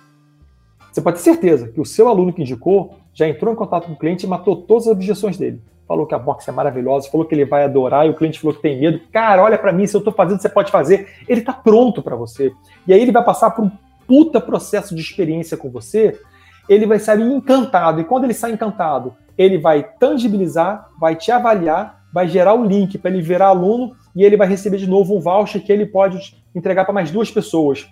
você 0.93 1.01
pode 1.01 1.19
ter 1.19 1.23
certeza 1.23 1.69
que 1.69 1.81
o 1.81 1.87
seu 1.87 2.09
aluno 2.09 2.33
que 2.33 2.43
indicou 2.43 2.97
já 3.15 3.29
entrou 3.29 3.53
em 3.53 3.57
contato 3.57 3.87
com 3.87 3.93
o 3.93 3.97
cliente 3.97 4.27
e 4.27 4.29
matou 4.29 4.57
todas 4.63 4.89
as 4.89 4.93
objeções 4.95 5.39
dele. 5.39 5.63
Falou 5.89 6.07
que 6.07 6.15
a 6.15 6.19
box 6.19 6.47
é 6.47 6.53
maravilhosa, 6.53 7.11
falou 7.11 7.27
que 7.27 7.35
ele 7.35 7.47
vai 7.47 7.65
adorar 7.65 8.07
e 8.07 8.11
o 8.11 8.15
cliente 8.15 8.39
falou 8.39 8.55
que 8.55 8.61
tem 8.61 8.79
medo. 8.79 9.01
Cara, 9.11 9.43
olha 9.43 9.57
para 9.57 9.73
mim, 9.73 9.87
se 9.87 9.97
eu 9.97 10.01
estou 10.01 10.13
fazendo, 10.13 10.39
você 10.39 10.49
pode 10.49 10.71
fazer. 10.71 11.09
Ele 11.27 11.41
está 11.41 11.55
pronto 11.55 12.03
para 12.03 12.15
você. 12.15 12.53
E 12.87 12.93
aí 12.93 13.01
ele 13.01 13.11
vai 13.11 13.25
passar 13.25 13.51
por 13.53 13.65
um 13.65 13.71
puta 14.07 14.39
processo 14.39 14.95
de 14.95 15.01
experiência 15.01 15.57
com 15.57 15.71
você. 15.71 16.21
Ele 16.69 16.85
vai 16.85 16.99
sair 16.99 17.23
encantado. 17.23 18.03
E 18.03 18.05
quando 18.05 18.25
ele 18.25 18.35
sai 18.35 18.53
encantado, 18.53 19.15
ele 19.39 19.57
vai 19.57 19.83
tangibilizar, 19.99 20.91
vai 21.01 21.17
te 21.17 21.33
avaliar, 21.33 22.05
vai 22.13 22.29
gerar 22.29 22.53
o 22.53 22.65
link 22.65 22.99
para 22.99 23.11
ele 23.11 23.23
virar 23.23 23.49
aluno 23.49 23.97
e 24.15 24.25
ele 24.25 24.37
vai 24.37 24.47
receber 24.47 24.77
de 24.77 24.87
novo 24.87 25.17
um 25.17 25.21
voucher 25.21 25.65
que 25.65 25.73
ele 25.73 25.87
pode 25.87 26.37
entregar 26.55 26.85
para 26.85 26.93
mais 26.93 27.11
duas 27.11 27.31
pessoas. 27.31 27.89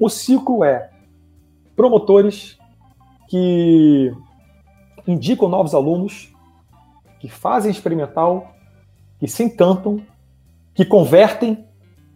O 0.00 0.08
ciclo 0.08 0.64
é 0.64 0.90
promotores 1.76 2.58
que 3.28 4.12
indicam 5.06 5.48
novos 5.48 5.74
alunos, 5.74 6.32
que 7.18 7.28
fazem 7.28 7.70
experimental, 7.70 8.54
que 9.18 9.26
se 9.26 9.42
encantam, 9.42 10.02
que 10.74 10.84
convertem, 10.84 11.64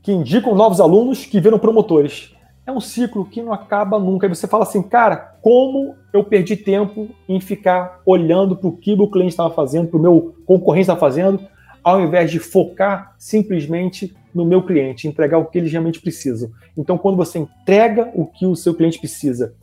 que 0.03 0.13
indicam 0.13 0.55
novos 0.55 0.81
alunos, 0.81 1.25
que 1.25 1.41
viram 1.41 1.59
promotores. 1.59 2.35
É 2.67 2.73
um 2.73 2.81
ciclo 2.81 3.25
que 3.25 3.43
não 3.43 3.53
acaba 3.53 3.99
nunca. 3.99 4.27
Aí 4.27 4.35
você 4.35 4.47
fala 4.47 4.65
assim, 4.65 4.83
cara, 4.83 5.17
como 5.43 5.95
eu 6.13 6.23
perdi 6.23 6.57
tempo 6.57 7.09
em 7.29 7.41
ficar 7.41 8.01
olhando 8.05 8.55
para 8.55 8.69
o 8.69 8.77
que 8.77 8.93
o 8.93 9.11
cliente 9.11 9.33
estava 9.33 9.53
fazendo, 9.53 9.89
para 9.89 9.99
o 9.99 10.03
meu 10.03 10.35
concorrente 10.47 10.83
estava 10.83 11.01
fazendo, 11.01 11.41
ao 11.83 12.01
invés 12.01 12.31
de 12.31 12.39
focar 12.39 13.15
simplesmente 13.19 14.15
no 14.35 14.45
meu 14.45 14.63
cliente, 14.63 15.09
entregar 15.09 15.39
o 15.39 15.47
que 15.47 15.59
eles 15.59 15.73
realmente 15.73 16.01
precisam. 16.01 16.51
Então, 16.77 16.97
quando 16.97 17.17
você 17.17 17.39
entrega 17.39 18.11
o 18.15 18.27
que 18.27 18.47
o 18.47 18.55
seu 18.55 18.75
cliente 18.75 18.99
precisa, 18.99 19.55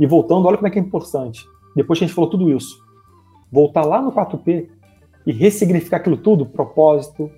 e 0.00 0.06
voltando, 0.06 0.46
olha 0.46 0.56
como 0.56 0.68
é 0.68 0.70
que 0.70 0.78
é 0.78 0.82
importante, 0.82 1.44
depois 1.74 1.98
que 1.98 2.04
a 2.04 2.08
gente 2.08 2.14
falou 2.14 2.30
tudo 2.30 2.50
isso, 2.50 2.78
voltar 3.50 3.84
lá 3.84 4.00
no 4.00 4.12
4P 4.12 4.68
e 5.28 5.32
ressignificar 5.32 5.98
aquilo 5.98 6.16
tudo, 6.16 6.46
propósito, 6.46 7.30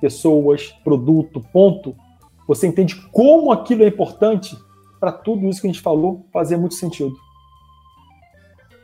pessoas, 0.00 0.68
produto, 0.84 1.44
ponto, 1.52 1.96
você 2.46 2.68
entende 2.68 2.94
como 3.10 3.50
aquilo 3.50 3.82
é 3.82 3.88
importante 3.88 4.56
para 5.00 5.10
tudo 5.10 5.48
isso 5.48 5.60
que 5.60 5.66
a 5.66 5.72
gente 5.72 5.82
falou 5.82 6.24
fazer 6.32 6.56
muito 6.56 6.76
sentido. 6.76 7.12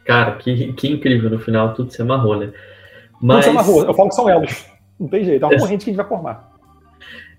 Cara, 0.05 0.33
que, 0.33 0.73
que 0.73 0.89
incrível, 0.91 1.31
no 1.31 1.39
final 1.39 1.75
tudo 1.75 1.93
se 1.93 2.03
amarrou, 2.03 2.37
né? 2.37 2.53
Mas... 3.23 3.45
Tudo 3.47 3.53
se 3.53 3.59
amarrou, 3.61 3.85
eu 3.85 3.95
falo 3.95 4.09
que 4.09 4.15
são 4.17 4.29
elos. 4.29 4.67
Não 4.99 5.07
tem 5.07 5.25
jeito, 5.25 5.45
é 5.45 5.47
uma 5.47 5.55
corrente 5.61 5.85
que 5.85 5.91
a 5.91 5.93
gente 5.93 6.03
vai 6.03 6.09
formar. 6.09 6.51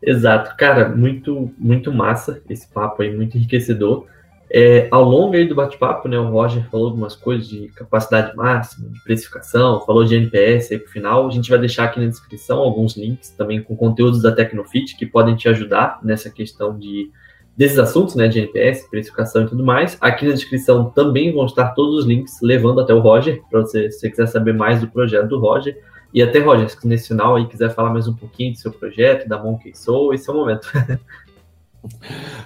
Exato, 0.01 0.55
cara, 0.55 0.87
muito, 0.87 1.51
muito 1.57 1.91
massa 1.91 2.41
esse 2.49 2.69
papo 2.69 3.01
aí, 3.01 3.13
muito 3.13 3.35
enriquecedor. 3.35 4.07
É, 4.53 4.89
ao 4.91 5.03
longo 5.03 5.33
aí 5.35 5.47
do 5.47 5.55
bate-papo, 5.55 6.09
né, 6.09 6.19
o 6.19 6.29
Roger 6.29 6.69
falou 6.69 6.87
algumas 6.87 7.15
coisas 7.15 7.47
de 7.47 7.69
capacidade 7.69 8.35
máxima, 8.35 8.89
de 8.89 9.01
precificação, 9.01 9.79
falou 9.85 10.03
de 10.03 10.13
NPS 10.13 10.73
aí 10.73 10.77
pro 10.77 10.91
final. 10.91 11.25
A 11.25 11.31
gente 11.31 11.49
vai 11.49 11.57
deixar 11.57 11.85
aqui 11.85 12.01
na 12.01 12.07
descrição 12.07 12.59
alguns 12.59 12.97
links 12.97 13.29
também 13.29 13.63
com 13.63 13.77
conteúdos 13.77 14.21
da 14.21 14.29
Tecnofit 14.29 14.97
que 14.97 15.05
podem 15.05 15.37
te 15.37 15.47
ajudar 15.47 15.99
nessa 16.03 16.29
questão 16.29 16.77
de 16.77 17.09
desses 17.55 17.79
assuntos, 17.79 18.15
né, 18.15 18.27
de 18.27 18.39
NPS, 18.39 18.89
precificação 18.89 19.43
e 19.43 19.47
tudo 19.47 19.63
mais. 19.63 19.97
Aqui 20.01 20.25
na 20.25 20.33
descrição 20.33 20.89
também 20.89 21.31
vão 21.33 21.45
estar 21.45 21.69
todos 21.69 21.99
os 21.99 22.05
links 22.05 22.39
levando 22.41 22.81
até 22.81 22.93
o 22.93 22.99
Roger, 22.99 23.41
para 23.49 23.61
você, 23.61 23.89
se 23.89 23.99
você 23.99 24.09
quiser 24.09 24.27
saber 24.27 24.53
mais 24.53 24.81
do 24.81 24.87
projeto 24.87 25.27
do 25.27 25.39
Roger. 25.39 25.77
E 26.13 26.21
até, 26.21 26.39
Roger, 26.39 26.69
se 26.69 26.87
nesse 26.87 27.09
final 27.09 27.35
aí 27.35 27.45
quiser 27.47 27.69
falar 27.73 27.91
mais 27.91 28.07
um 28.07 28.13
pouquinho 28.13 28.51
do 28.51 28.57
seu 28.57 28.71
projeto, 28.71 29.29
da 29.29 29.41
Monkey 29.41 29.73
Soul, 29.73 30.13
esse 30.13 30.29
é 30.29 30.33
o 30.33 30.35
momento. 30.35 30.67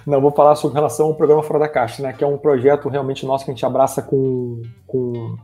Não, 0.06 0.20
vou 0.20 0.30
falar 0.30 0.54
sobre 0.56 0.76
relação 0.76 1.06
ao 1.06 1.14
programa 1.14 1.42
Fora 1.42 1.60
da 1.60 1.68
Caixa, 1.68 2.02
né? 2.02 2.12
Que 2.12 2.24
é 2.24 2.26
um 2.26 2.38
projeto 2.38 2.88
realmente 2.88 3.26
nosso 3.26 3.44
que 3.44 3.50
a 3.50 3.54
gente 3.54 3.66
abraça 3.66 4.00
com, 4.00 4.62
com, 4.86 5.36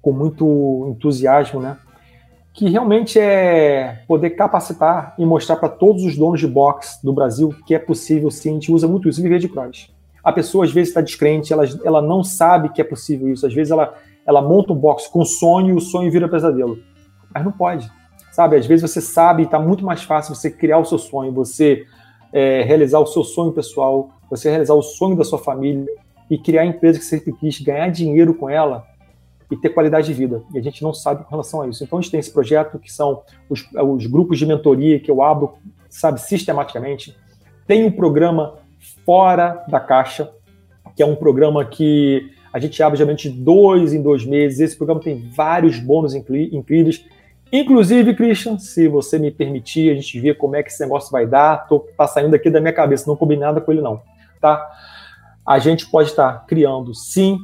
com 0.00 0.12
muito 0.12 0.86
entusiasmo, 0.88 1.60
né? 1.60 1.78
que 2.58 2.68
realmente 2.68 3.20
é 3.20 4.02
poder 4.08 4.30
capacitar 4.30 5.14
e 5.16 5.24
mostrar 5.24 5.54
para 5.54 5.68
todos 5.68 6.02
os 6.02 6.16
donos 6.16 6.40
de 6.40 6.46
box 6.48 6.98
do 7.04 7.12
Brasil 7.12 7.54
que 7.64 7.72
é 7.72 7.78
possível 7.78 8.32
sim, 8.32 8.50
a 8.50 8.52
gente 8.54 8.72
usa 8.72 8.88
muito 8.88 9.08
isso, 9.08 9.22
viver 9.22 9.38
de 9.38 9.48
cross. 9.48 9.94
A 10.24 10.32
pessoa 10.32 10.64
às 10.64 10.72
vezes 10.72 10.88
está 10.88 11.00
descrente, 11.00 11.52
ela, 11.52 11.62
ela 11.84 12.02
não 12.02 12.24
sabe 12.24 12.70
que 12.70 12.80
é 12.80 12.84
possível 12.84 13.32
isso, 13.32 13.46
às 13.46 13.54
vezes 13.54 13.70
ela, 13.70 13.94
ela 14.26 14.42
monta 14.42 14.72
um 14.72 14.76
box 14.76 15.06
com 15.06 15.24
sonho 15.24 15.68
e 15.68 15.72
o 15.74 15.80
sonho 15.80 16.10
vira 16.10 16.28
pesadelo. 16.28 16.80
Mas 17.32 17.44
não 17.44 17.52
pode, 17.52 17.88
sabe? 18.32 18.56
Às 18.56 18.66
vezes 18.66 18.90
você 18.90 19.00
sabe 19.00 19.44
está 19.44 19.60
muito 19.60 19.84
mais 19.84 20.02
fácil 20.02 20.34
você 20.34 20.50
criar 20.50 20.78
o 20.78 20.84
seu 20.84 20.98
sonho, 20.98 21.32
você 21.32 21.86
é, 22.32 22.62
realizar 22.62 22.98
o 23.00 23.06
seu 23.06 23.24
sonho 23.24 23.52
pessoal, 23.52 24.10
você 24.30 24.50
realizar 24.50 24.74
o 24.74 24.82
sonho 24.82 25.16
da 25.16 25.24
sua 25.24 25.38
família 25.38 25.86
e 26.30 26.36
criar 26.36 26.62
a 26.62 26.66
empresa 26.66 26.98
que 26.98 27.04
você 27.04 27.20
quis, 27.20 27.60
ganhar 27.60 27.88
dinheiro 27.90 28.34
com 28.34 28.48
ela 28.48 28.84
e 29.50 29.56
ter 29.56 29.70
qualidade 29.70 30.06
de 30.06 30.12
vida. 30.12 30.42
E 30.52 30.58
a 30.58 30.62
gente 30.62 30.82
não 30.82 30.92
sabe 30.92 31.24
com 31.24 31.30
relação 31.30 31.62
a 31.62 31.68
isso. 31.68 31.82
Então 31.82 31.98
a 31.98 32.02
gente 32.02 32.10
tem 32.10 32.20
esse 32.20 32.32
projeto 32.32 32.78
que 32.78 32.92
são 32.92 33.22
os, 33.48 33.66
os 33.72 34.06
grupos 34.06 34.38
de 34.38 34.46
mentoria 34.46 35.00
que 35.00 35.10
eu 35.10 35.22
abro, 35.22 35.54
sabe, 35.88 36.20
sistematicamente. 36.20 37.16
Tem 37.66 37.84
um 37.84 37.90
programa 37.90 38.58
Fora 39.04 39.64
da 39.68 39.80
Caixa, 39.80 40.30
que 40.94 41.02
é 41.02 41.06
um 41.06 41.16
programa 41.16 41.64
que 41.64 42.30
a 42.52 42.58
gente 42.58 42.82
abre 42.82 42.98
geralmente 42.98 43.28
dois 43.28 43.92
em 43.92 44.02
dois 44.02 44.24
meses. 44.24 44.60
Esse 44.60 44.76
programa 44.76 45.00
tem 45.00 45.28
vários 45.34 45.78
bônus 45.78 46.14
incríveis. 46.14 47.04
Inclusive, 47.52 48.14
Christian, 48.14 48.58
se 48.58 48.88
você 48.88 49.18
me 49.18 49.30
permitir, 49.30 49.90
a 49.90 49.94
gente 49.94 50.20
ver 50.20 50.36
como 50.36 50.56
é 50.56 50.62
que 50.62 50.70
esse 50.70 50.82
negócio 50.82 51.10
vai 51.10 51.26
dar. 51.26 51.66
Tô, 51.66 51.80
tá 51.96 52.06
saindo 52.06 52.34
aqui 52.34 52.50
da 52.50 52.60
minha 52.60 52.72
cabeça, 52.72 53.08
não 53.08 53.16
combinei 53.16 53.44
nada 53.44 53.60
com 53.60 53.72
ele, 53.72 53.80
não. 53.80 54.02
Tá? 54.40 54.70
A 55.46 55.58
gente 55.58 55.90
pode 55.90 56.10
estar 56.10 56.44
criando, 56.46 56.94
sim, 56.94 57.38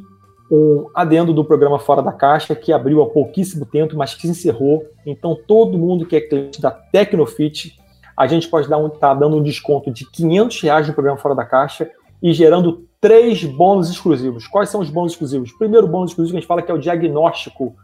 um 0.50 0.90
adendo 0.94 1.32
do 1.32 1.44
programa 1.44 1.78
Fora 1.78 2.02
da 2.02 2.12
Caixa, 2.12 2.54
que 2.54 2.72
abriu 2.72 3.02
há 3.02 3.06
pouquíssimo 3.08 3.64
tempo, 3.64 3.96
mas 3.96 4.14
que 4.14 4.22
se 4.22 4.28
encerrou. 4.28 4.84
Então, 5.06 5.36
todo 5.46 5.78
mundo 5.78 6.04
que 6.04 6.16
é 6.16 6.20
cliente 6.20 6.60
da 6.60 6.70
Tecnofit, 6.70 7.78
a 8.16 8.26
gente 8.26 8.48
pode 8.48 8.66
estar 8.66 8.76
um, 8.76 8.88
tá 8.90 9.14
dando 9.14 9.36
um 9.36 9.42
desconto 9.42 9.90
de 9.90 10.08
500 10.10 10.60
reais 10.60 10.86
no 10.86 10.94
programa 10.94 11.18
Fora 11.18 11.34
da 11.34 11.44
Caixa 11.44 11.90
e 12.22 12.32
gerando 12.32 12.86
três 13.00 13.42
bônus 13.44 13.90
exclusivos. 13.90 14.46
Quais 14.46 14.68
são 14.68 14.80
os 14.80 14.90
bônus 14.90 15.12
exclusivos? 15.12 15.52
Primeiro 15.52 15.88
bônus 15.88 16.10
exclusivo 16.10 16.32
que 16.32 16.38
a 16.38 16.40
gente 16.40 16.48
fala 16.48 16.62
que 16.62 16.70
é 16.70 16.74
o 16.74 16.78
diagnóstico 16.78 17.74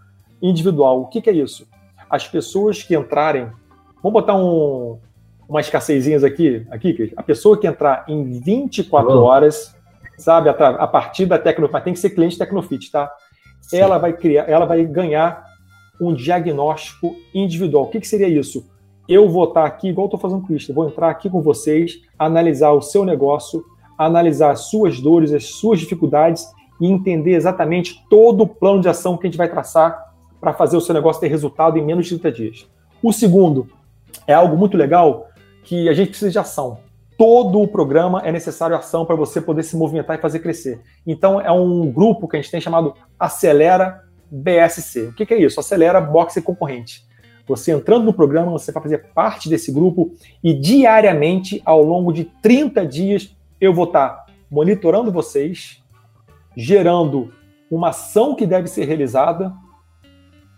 individual. 0.40 1.00
O 1.00 1.06
que, 1.06 1.20
que 1.20 1.30
é 1.30 1.32
isso? 1.32 1.66
As 2.10 2.26
pessoas 2.26 2.82
que 2.82 2.96
entrarem, 2.96 3.48
vamos 4.02 4.12
botar 4.12 4.34
um, 4.34 4.98
umas 5.48 5.66
escassezinhas 5.66 6.24
aqui, 6.24 6.66
aqui, 6.70 7.12
a 7.16 7.22
pessoa 7.22 7.58
que 7.58 7.66
entrar 7.66 8.04
em 8.08 8.40
24 8.40 9.18
horas 9.20 9.74
sabe, 10.20 10.48
a, 10.48 10.52
a 10.52 10.86
partir 10.86 11.26
da 11.26 11.38
Tecnofit, 11.38 11.72
mas 11.72 11.84
tem 11.84 11.94
que 11.94 11.98
ser 11.98 12.10
cliente 12.10 12.38
Tecnofit, 12.38 12.90
tá? 12.90 13.10
Sim. 13.60 13.78
Ela 13.78 13.98
vai 13.98 14.12
criar, 14.12 14.44
ela 14.48 14.66
vai 14.66 14.84
ganhar 14.84 15.44
um 16.00 16.14
diagnóstico 16.14 17.14
individual. 17.34 17.84
O 17.84 17.88
que, 17.88 18.00
que 18.00 18.08
seria 18.08 18.28
isso? 18.28 18.68
Eu 19.08 19.28
vou 19.28 19.44
estar 19.44 19.64
aqui, 19.64 19.88
igual 19.88 20.06
estou 20.06 20.20
fazendo 20.20 20.46
com 20.46 20.54
isso, 20.54 20.72
vou 20.72 20.88
entrar 20.88 21.10
aqui 21.10 21.28
com 21.28 21.40
vocês, 21.40 22.00
analisar 22.18 22.70
o 22.72 22.80
seu 22.80 23.04
negócio, 23.04 23.64
analisar 23.98 24.52
as 24.52 24.70
suas 24.70 25.00
dores, 25.00 25.32
as 25.32 25.44
suas 25.44 25.80
dificuldades 25.80 26.46
e 26.80 26.86
entender 26.86 27.34
exatamente 27.34 28.02
todo 28.08 28.42
o 28.42 28.46
plano 28.46 28.80
de 28.80 28.88
ação 28.88 29.16
que 29.16 29.26
a 29.26 29.30
gente 29.30 29.36
vai 29.36 29.48
traçar 29.48 30.09
para 30.40 30.54
fazer 30.54 30.76
o 30.76 30.80
seu 30.80 30.94
negócio 30.94 31.20
ter 31.20 31.28
resultado 31.28 31.78
em 31.78 31.84
menos 31.84 32.06
de 32.06 32.18
30 32.18 32.32
dias. 32.32 32.66
O 33.02 33.12
segundo 33.12 33.68
é 34.26 34.34
algo 34.34 34.56
muito 34.56 34.76
legal 34.76 35.28
que 35.62 35.88
a 35.88 35.92
gente 35.92 36.10
precisa 36.10 36.30
de 36.30 36.38
ação 36.38 36.78
todo 37.20 37.60
o 37.60 37.68
programa 37.68 38.22
é 38.24 38.32
necessário 38.32 38.74
ação 38.74 39.04
para 39.04 39.14
você 39.14 39.42
poder 39.42 39.62
se 39.62 39.76
movimentar 39.76 40.16
e 40.16 40.22
fazer 40.22 40.38
crescer. 40.38 40.80
Então, 41.06 41.38
é 41.38 41.52
um 41.52 41.92
grupo 41.92 42.26
que 42.26 42.38
a 42.38 42.40
gente 42.40 42.50
tem 42.50 42.62
chamado 42.62 42.94
Acelera 43.18 44.04
BSC. 44.30 45.08
O 45.08 45.12
que, 45.12 45.26
que 45.26 45.34
é 45.34 45.38
isso? 45.38 45.60
Acelera 45.60 46.00
Boxe 46.00 46.40
Concorrente. 46.40 47.04
Você 47.46 47.72
entrando 47.72 48.06
no 48.06 48.14
programa, 48.14 48.50
você 48.50 48.72
vai 48.72 48.82
fazer 48.82 49.10
parte 49.12 49.50
desse 49.50 49.70
grupo 49.70 50.14
e 50.42 50.54
diariamente, 50.54 51.60
ao 51.62 51.82
longo 51.82 52.10
de 52.10 52.24
30 52.24 52.86
dias, 52.86 53.36
eu 53.60 53.74
vou 53.74 53.84
estar 53.84 54.24
monitorando 54.50 55.12
vocês, 55.12 55.82
gerando 56.56 57.30
uma 57.70 57.90
ação 57.90 58.34
que 58.34 58.46
deve 58.46 58.66
ser 58.66 58.86
realizada, 58.86 59.52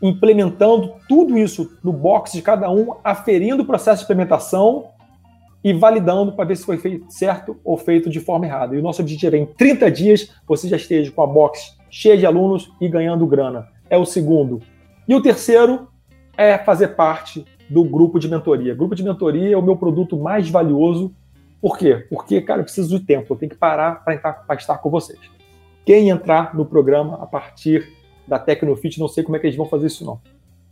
implementando 0.02 0.94
tudo 1.08 1.38
isso 1.38 1.78
no 1.82 1.92
box 1.92 2.32
de 2.32 2.42
cada 2.42 2.68
um, 2.70 2.96
aferindo 3.04 3.62
o 3.62 3.66
processo 3.66 4.00
de 4.00 4.04
implementação 4.04 4.88
e 5.62 5.72
validando 5.72 6.32
para 6.32 6.44
ver 6.44 6.56
se 6.56 6.64
foi 6.64 6.76
feito 6.76 7.06
certo 7.08 7.56
ou 7.64 7.78
feito 7.78 8.10
de 8.10 8.18
forma 8.18 8.44
errada. 8.46 8.74
E 8.74 8.78
o 8.78 8.82
nosso 8.82 9.00
objetivo 9.00 9.36
é 9.36 9.38
em 9.38 9.46
30 9.46 9.90
dias 9.90 10.30
você 10.46 10.68
já 10.68 10.76
esteja 10.76 11.12
com 11.12 11.22
a 11.22 11.26
box 11.26 11.78
cheia 11.88 12.18
de 12.18 12.26
alunos 12.26 12.72
e 12.80 12.88
ganhando 12.88 13.26
grana. 13.26 13.68
É 13.88 13.96
o 13.96 14.04
segundo. 14.04 14.60
E 15.06 15.14
o 15.14 15.22
terceiro 15.22 15.88
é 16.36 16.58
fazer 16.58 16.88
parte 16.88 17.44
do 17.70 17.84
grupo 17.84 18.18
de 18.18 18.28
mentoria. 18.28 18.74
Grupo 18.74 18.94
de 18.94 19.04
mentoria 19.04 19.54
é 19.54 19.56
o 19.56 19.62
meu 19.62 19.76
produto 19.76 20.18
mais 20.18 20.50
valioso. 20.50 21.14
Por 21.60 21.78
quê? 21.78 22.06
Porque, 22.10 22.40
cara, 22.40 22.60
eu 22.60 22.64
preciso 22.64 22.98
de 22.98 23.04
tempo, 23.04 23.32
eu 23.32 23.36
tenho 23.36 23.50
que 23.50 23.56
parar 23.56 24.02
para 24.04 24.54
estar 24.56 24.78
com 24.78 24.90
vocês. 24.90 25.20
Quem 25.84 26.08
entrar 26.08 26.56
no 26.56 26.64
programa 26.64 27.18
a 27.22 27.26
partir 27.26 27.88
da 28.32 28.38
Tecnofit, 28.38 28.98
não 28.98 29.08
sei 29.08 29.22
como 29.22 29.36
é 29.36 29.38
que 29.38 29.46
eles 29.46 29.56
vão 29.56 29.66
fazer 29.66 29.88
isso 29.88 30.06
não. 30.06 30.18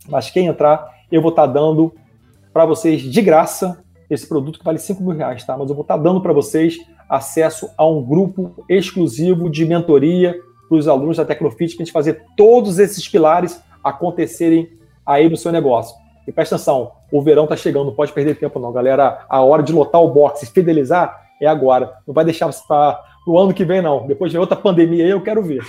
Mas 0.09 0.31
quem 0.31 0.47
entrar, 0.47 0.89
eu 1.11 1.21
vou 1.21 1.29
estar 1.29 1.45
dando 1.45 1.93
para 2.51 2.65
vocês 2.65 3.01
de 3.01 3.21
graça 3.21 3.83
esse 4.09 4.27
produto 4.27 4.57
que 4.57 4.65
vale 4.65 4.79
5 4.79 5.01
mil 5.01 5.15
reais, 5.15 5.43
tá? 5.45 5.55
Mas 5.55 5.69
eu 5.69 5.75
vou 5.75 5.83
estar 5.83 5.97
dando 5.97 6.19
para 6.19 6.33
vocês 6.33 6.79
acesso 7.07 7.69
a 7.77 7.87
um 7.87 8.03
grupo 8.03 8.65
exclusivo 8.67 9.47
de 9.47 9.63
mentoria 9.63 10.35
para 10.67 10.77
os 10.77 10.87
alunos 10.87 11.17
da 11.17 11.25
Tecnofit, 11.25 11.75
para 11.75 11.83
a 11.83 11.85
gente 11.85 11.93
fazer 11.93 12.25
todos 12.35 12.79
esses 12.79 13.07
pilares 13.07 13.61
acontecerem 13.83 14.67
aí 15.05 15.29
no 15.29 15.37
seu 15.37 15.51
negócio. 15.51 15.95
E 16.27 16.31
presta 16.31 16.55
atenção, 16.55 16.91
o 17.11 17.21
verão 17.21 17.43
está 17.43 17.55
chegando, 17.55 17.85
não 17.85 17.95
pode 17.95 18.11
perder 18.11 18.39
tempo 18.39 18.59
não, 18.59 18.71
galera. 18.71 19.23
A 19.29 19.41
hora 19.41 19.61
de 19.61 19.71
lotar 19.71 20.01
o 20.01 20.09
box 20.09 20.43
e 20.43 20.47
fidelizar 20.47 21.29
é 21.39 21.45
agora. 21.45 21.93
Não 22.07 22.13
vai 22.13 22.25
deixar 22.25 22.49
para 22.67 22.99
o 23.27 23.37
ano 23.37 23.53
que 23.53 23.63
vem, 23.63 23.81
não. 23.83 24.07
Depois 24.07 24.31
de 24.31 24.37
outra 24.37 24.57
pandemia 24.57 25.05
aí, 25.05 25.11
eu 25.11 25.21
quero 25.21 25.43
ver. 25.43 25.63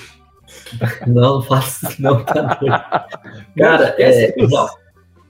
Não, 1.07 1.43
faço 1.43 1.87
não, 2.01 2.25
tá 2.25 2.59
Cara, 3.57 3.95
é, 3.99 4.35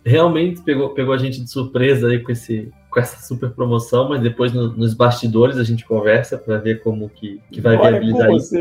realmente 0.05 0.61
pegou, 0.63 0.91
pegou 0.91 1.15
a 1.15 1.19
gente 1.19 1.41
de 1.41 1.51
surpresa 1.51 2.09
aí 2.09 2.21
com 2.21 2.33
esse, 2.33 2.71
com 2.91 3.01
essa 3.01 3.25
super 3.27 3.51
promoção, 3.51 4.09
mas 4.09 4.21
depois 4.21 4.53
no, 4.53 4.69
nos 4.73 4.95
bastidores 4.95 5.57
a 5.57 5.65
gente 5.65 5.85
conversa 5.85 6.37
para 6.39 6.59
ver 6.59 6.83
como 6.83 7.09
que, 7.09 7.41
que 7.51 7.61
vai 7.61 7.77
Olha 7.77 7.91
viabilizar 7.91 8.31
isso. 8.33 8.55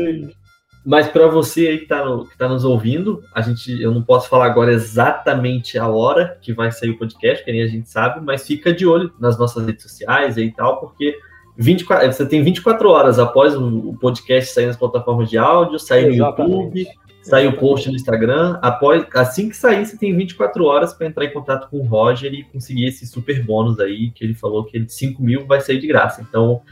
Mas 0.84 1.06
para 1.06 1.28
você 1.28 1.68
aí 1.68 1.78
que 1.78 1.84
está 1.84 2.04
tá 2.36 2.48
nos 2.48 2.64
ouvindo, 2.64 3.22
a 3.32 3.40
gente, 3.40 3.80
eu 3.80 3.92
não 3.92 4.02
posso 4.02 4.28
falar 4.28 4.46
agora 4.46 4.72
exatamente 4.72 5.78
a 5.78 5.86
hora 5.86 6.36
que 6.42 6.52
vai 6.52 6.72
sair 6.72 6.90
o 6.90 6.98
podcast, 6.98 7.44
que 7.44 7.52
nem 7.52 7.62
a 7.62 7.68
gente 7.68 7.88
sabe, 7.88 8.20
mas 8.20 8.44
fica 8.44 8.72
de 8.72 8.84
olho 8.84 9.12
nas 9.20 9.38
nossas 9.38 9.64
redes 9.64 9.84
sociais 9.84 10.36
e 10.36 10.50
tal, 10.50 10.80
porque 10.80 11.16
24, 11.62 12.12
você 12.12 12.26
tem 12.26 12.42
24 12.42 12.88
horas 12.88 13.18
após 13.18 13.54
o, 13.56 13.96
podcast 14.00 14.52
sair 14.52 14.66
nas 14.66 14.76
plataformas 14.76 15.30
de 15.30 15.38
áudio, 15.38 15.78
sair 15.78 16.12
Exatamente. 16.12 16.50
no 16.50 16.62
YouTube, 16.64 16.86
Sai 17.22 17.46
o 17.46 17.56
post 17.56 17.88
no 17.88 17.94
Instagram. 17.94 18.58
Após, 18.60 19.06
assim 19.14 19.48
que 19.48 19.56
sair, 19.56 19.86
você 19.86 19.96
tem 19.96 20.14
24 20.14 20.64
horas 20.64 20.92
para 20.92 21.06
entrar 21.06 21.24
em 21.24 21.32
contato 21.32 21.70
com 21.70 21.78
o 21.78 21.86
Roger 21.86 22.34
e 22.34 22.42
conseguir 22.42 22.86
esse 22.86 23.06
super 23.06 23.44
bônus 23.44 23.78
aí, 23.78 24.10
que 24.10 24.24
ele 24.24 24.34
falou 24.34 24.64
que 24.64 24.78
de 24.78 24.92
5 24.92 25.22
mil 25.22 25.46
vai 25.46 25.60
sair 25.60 25.78
de 25.78 25.86
graça. 25.86 26.20
Então, 26.20 26.62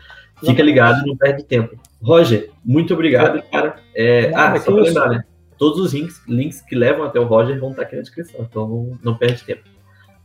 fica 0.45 0.61
ligado, 0.61 1.07
não 1.07 1.17
perde 1.17 1.45
tempo. 1.45 1.79
Roger, 2.03 2.51
muito 2.65 2.93
obrigado, 2.95 3.41
cara. 3.49 3.77
É, 3.95 4.33
ah, 4.35 4.59
só 4.59 4.73
para 4.73 4.83
lembrar, 4.83 5.09
né? 5.09 5.25
Todos 5.57 5.79
os 5.79 5.95
links, 5.95 6.21
links 6.27 6.61
que 6.63 6.75
levam 6.75 7.05
até 7.05 7.21
o 7.21 7.27
Roger 7.27 7.59
vão 7.61 7.71
estar 7.71 7.83
aqui 7.83 7.95
na 7.95 8.03
descrição, 8.03 8.41
então 8.41 8.67
não, 8.67 8.99
não 9.05 9.15
perde 9.17 9.45
tempo. 9.45 9.63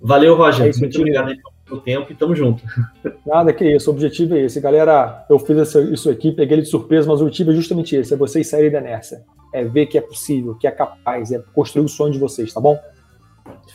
Valeu, 0.02 0.36
Roger. 0.36 0.66
É 0.66 0.70
isso, 0.70 0.80
muito 0.80 0.98
obrigado 0.98 1.30
aí 1.30 1.38
pelo 1.66 1.82
tempo 1.82 2.12
e 2.12 2.16
tamo 2.16 2.36
junto. 2.36 2.64
Nada 3.26 3.52
que 3.52 3.66
isso, 3.66 3.90
o 3.90 3.94
objetivo 3.94 4.36
é 4.36 4.42
esse. 4.42 4.62
Galera, 4.62 5.26
eu 5.30 5.40
fiz 5.40 5.76
isso 5.76 6.10
aqui, 6.10 6.32
peguei 6.32 6.56
ele 6.56 6.62
de 6.64 6.70
surpresa, 6.70 7.08
mas 7.08 7.20
o 7.20 7.24
objetivo 7.24 7.52
é 7.52 7.56
justamente 7.56 7.96
esse, 7.96 8.14
é 8.14 8.18
vocês 8.18 8.48
saírem 8.48 8.72
da 8.72 8.80
inércia 8.80 9.24
é 9.56 9.64
ver 9.64 9.86
que 9.86 9.98
é 9.98 10.02
possível, 10.02 10.54
que 10.56 10.68
é 10.68 10.72
capaz, 10.72 11.32
é 11.32 11.42
construir 11.54 11.86
o 11.86 11.88
sonho 11.88 12.12
de 12.12 12.20
vocês, 12.20 12.54
tá 12.54 12.60
bom? 12.60 12.78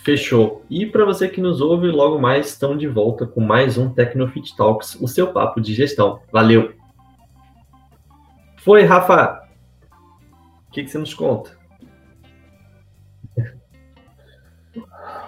Fechou. 0.05 0.63
E 0.69 0.85
para 0.85 1.07
você 1.07 1.27
que 1.27 1.41
nos 1.41 1.63
ouve, 1.63 1.89
logo 1.89 2.19
mais 2.19 2.49
estamos 2.49 2.79
de 2.79 2.87
volta 2.87 3.27
com 3.27 3.41
mais 3.41 3.79
um 3.79 3.89
Tecnofit 3.89 4.55
Talks, 4.55 4.97
o 5.01 5.09
seu 5.09 5.33
papo 5.33 5.59
de 5.59 5.73
gestão. 5.73 6.21
Valeu! 6.31 6.75
Foi, 8.59 8.83
Rafa! 8.83 9.41
O 10.69 10.71
que, 10.71 10.85
que 10.85 10.91
você 10.91 10.99
nos 10.99 11.15
conta? 11.15 11.59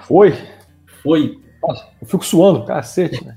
Foi? 0.03 0.35
Foi. 1.03 1.42
Nossa, 1.63 1.87
eu 2.01 2.07
fico 2.07 2.25
suando, 2.25 2.65
cacete, 2.65 3.25
né? 3.25 3.37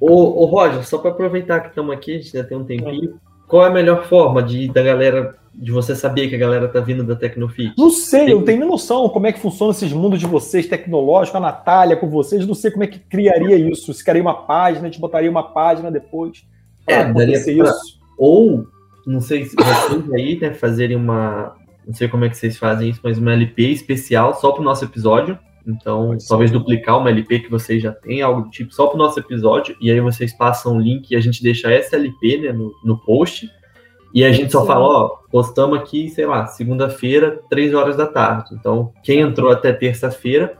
Ô, 0.00 0.42
ô 0.42 0.46
Roger, 0.46 0.86
só 0.86 0.98
para 0.98 1.10
aproveitar 1.10 1.60
que 1.60 1.68
estamos 1.68 1.94
aqui, 1.94 2.14
a 2.14 2.18
gente 2.18 2.32
já 2.32 2.44
tem 2.44 2.56
um 2.56 2.64
tempinho, 2.64 3.18
qual 3.46 3.64
é 3.64 3.68
a 3.68 3.72
melhor 3.72 4.04
forma 4.06 4.42
de 4.42 4.68
da 4.68 4.82
galera 4.82 5.36
de 5.54 5.70
você 5.70 5.94
saber 5.94 6.28
que 6.28 6.34
a 6.34 6.38
galera 6.38 6.66
tá 6.68 6.80
vindo 6.80 7.04
da 7.04 7.14
Tecnofit? 7.14 7.74
Não 7.78 7.90
sei, 7.90 8.32
eu 8.32 8.38
não 8.38 8.44
tenho 8.44 8.60
nem 8.60 8.68
noção 8.68 9.08
como 9.08 9.26
é 9.26 9.32
que 9.32 9.38
funciona 9.38 9.72
esses 9.72 9.92
mundos 9.92 10.18
de 10.18 10.26
vocês 10.26 10.66
tecnológicos, 10.66 11.36
a 11.36 11.40
Natália 11.40 11.96
com 11.96 12.08
vocês, 12.08 12.46
não 12.46 12.54
sei 12.54 12.70
como 12.70 12.84
é 12.84 12.86
que 12.86 12.98
criaria 12.98 13.56
isso. 13.56 13.92
Se 13.94 14.02
criaria 14.02 14.22
uma 14.22 14.34
página, 14.34 14.86
a 14.86 14.90
gente 14.90 15.00
botaria 15.00 15.30
uma 15.30 15.42
página 15.42 15.90
depois. 15.90 16.44
É, 16.86 17.04
daria 17.12 17.40
pra... 17.40 17.52
isso. 17.52 17.98
Ou, 18.18 18.66
não 19.06 19.20
sei 19.20 19.44
se 19.44 19.54
vocês 19.54 20.12
aí, 20.12 20.38
né, 20.40 20.52
fazerem 20.52 20.96
uma. 20.96 21.54
Não 21.86 21.94
sei 21.94 22.08
como 22.08 22.24
é 22.24 22.28
que 22.28 22.36
vocês 22.36 22.56
fazem 22.56 22.90
isso, 22.90 23.00
mas 23.02 23.18
uma 23.18 23.32
LP 23.32 23.62
especial 23.70 24.34
só 24.40 24.52
pro 24.52 24.62
nosso 24.62 24.84
episódio. 24.84 25.38
Então, 25.66 26.16
talvez 26.28 26.50
duplicar 26.50 26.98
uma 26.98 27.08
LP 27.08 27.40
que 27.40 27.50
vocês 27.50 27.82
já 27.82 27.92
têm, 27.92 28.20
algo 28.20 28.42
do 28.42 28.50
tipo, 28.50 28.74
só 28.74 28.86
para 28.86 28.96
o 28.96 28.98
nosso 28.98 29.18
episódio, 29.18 29.76
e 29.80 29.90
aí 29.90 30.00
vocês 30.00 30.32
passam 30.32 30.76
o 30.76 30.80
link 30.80 31.10
e 31.10 31.16
a 31.16 31.20
gente 31.20 31.42
deixa 31.42 31.70
essa 31.70 31.96
LP 31.96 32.38
né, 32.38 32.52
no, 32.52 32.74
no 32.84 32.98
post. 32.98 33.50
E 34.12 34.24
a 34.24 34.30
gente 34.30 34.52
só 34.52 34.64
fala, 34.64 34.84
ó, 34.86 35.08
postamos 35.30 35.78
aqui, 35.78 36.08
sei 36.08 36.24
lá, 36.24 36.46
segunda-feira, 36.46 37.42
três 37.50 37.74
horas 37.74 37.96
da 37.96 38.06
tarde. 38.06 38.54
Então, 38.54 38.92
quem 39.02 39.20
entrou 39.20 39.50
até 39.50 39.72
terça-feira, 39.72 40.56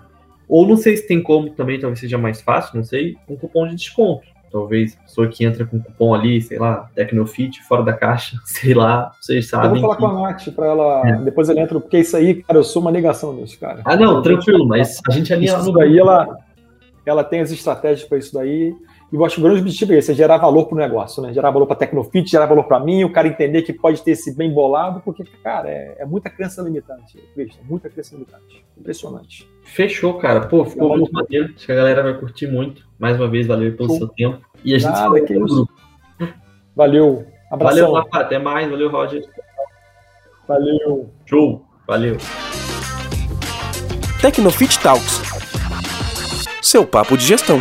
ou 0.48 0.66
não 0.66 0.76
sei 0.76 0.96
se 0.96 1.06
tem 1.06 1.22
como 1.22 1.50
também, 1.50 1.78
talvez 1.78 2.00
seja 2.00 2.18
mais 2.18 2.40
fácil, 2.40 2.76
não 2.76 2.84
sei, 2.84 3.16
um 3.28 3.36
cupom 3.36 3.68
de 3.68 3.76
desconto. 3.76 4.33
Talvez 4.54 4.96
a 4.96 5.02
pessoa 5.02 5.26
que 5.26 5.44
entra 5.44 5.66
com 5.66 5.82
cupom 5.82 6.14
ali, 6.14 6.40
sei 6.40 6.60
lá, 6.60 6.88
Tecnofit, 6.94 7.60
fora 7.64 7.82
da 7.82 7.92
caixa, 7.92 8.38
sei 8.46 8.72
lá, 8.72 9.10
vocês 9.20 9.48
sabem. 9.48 9.66
Eu 9.66 9.80
vou 9.80 9.80
falar 9.80 9.96
que... 9.96 10.00
com 10.02 10.24
a 10.24 10.30
Nath 10.30 10.48
para 10.54 10.66
ela. 10.66 11.02
É. 11.08 11.16
Depois 11.24 11.48
ela 11.48 11.60
entra, 11.60 11.80
porque 11.80 11.98
isso 11.98 12.16
aí, 12.16 12.40
cara, 12.40 12.60
eu 12.60 12.62
sou 12.62 12.80
uma 12.80 12.92
negação 12.92 13.32
nisso, 13.32 13.58
cara. 13.58 13.82
Ah, 13.84 13.96
não, 13.96 14.22
tranquilo, 14.22 14.64
mas 14.64 15.00
a 15.08 15.10
gente 15.10 15.32
alinha 15.32 15.58
Isso 15.58 15.72
daí, 15.72 15.98
ela, 15.98 16.38
ela 17.04 17.24
tem 17.24 17.40
as 17.40 17.50
estratégias 17.50 18.08
para 18.08 18.16
isso 18.16 18.32
daí. 18.32 18.72
E 19.12 19.16
eu 19.16 19.24
acho 19.24 19.34
que 19.34 19.40
o 19.40 19.44
grande 19.44 19.60
objetivo 19.60 19.92
é 19.92 19.98
esse, 19.98 20.12
é 20.12 20.14
gerar 20.14 20.38
valor 20.38 20.66
para 20.66 20.76
o 20.76 20.78
negócio, 20.78 21.20
né? 21.20 21.32
Gerar 21.32 21.50
valor 21.50 21.66
para 21.66 21.74
a 21.74 21.78
Tecnofit, 21.80 22.30
gerar 22.30 22.46
valor 22.46 22.64
para 22.64 22.78
mim, 22.78 23.02
o 23.02 23.12
cara 23.12 23.26
entender 23.26 23.62
que 23.62 23.72
pode 23.72 24.02
ter 24.02 24.12
esse 24.12 24.36
bem 24.36 24.52
bolado, 24.52 25.00
porque, 25.04 25.24
cara, 25.42 25.68
é, 25.68 25.96
é 25.98 26.06
muita 26.06 26.30
crença 26.30 26.62
limitante, 26.62 27.18
Cristo, 27.34 27.58
muita 27.64 27.90
crença 27.90 28.14
limitante. 28.14 28.64
Impressionante. 28.78 29.48
Fechou, 29.62 30.14
cara. 30.14 30.46
Pô, 30.46 30.64
ficou 30.64 30.96
muito 30.96 31.12
maneiro. 31.12 31.52
Acho 31.56 31.66
que 31.66 31.72
a 31.72 31.76
galera 31.76 32.02
vai 32.04 32.14
curtir 32.18 32.46
muito. 32.46 32.86
Mais 33.04 33.20
uma 33.20 33.28
vez, 33.28 33.46
valeu 33.46 33.76
pelo 33.76 33.86
Show. 33.90 33.98
seu 33.98 34.08
tempo. 34.08 34.40
E 34.64 34.74
a 34.74 34.78
gente 34.78 34.90
Nada, 34.90 35.26
se 35.26 35.34
no 35.34 35.46
grupo. 35.46 35.72
Valeu. 36.74 37.26
Abração. 37.52 37.92
Valeu, 37.92 37.92
Rafa. 37.92 38.18
Até 38.18 38.38
mais. 38.38 38.70
Valeu, 38.70 38.90
Roger. 38.90 39.22
Valeu. 40.48 41.10
Show. 41.26 41.62
Valeu. 41.86 42.16
Tecnofit 44.22 44.78
Talks. 44.78 45.20
Seu 46.62 46.86
papo 46.86 47.18
de 47.18 47.26
gestão. 47.26 47.58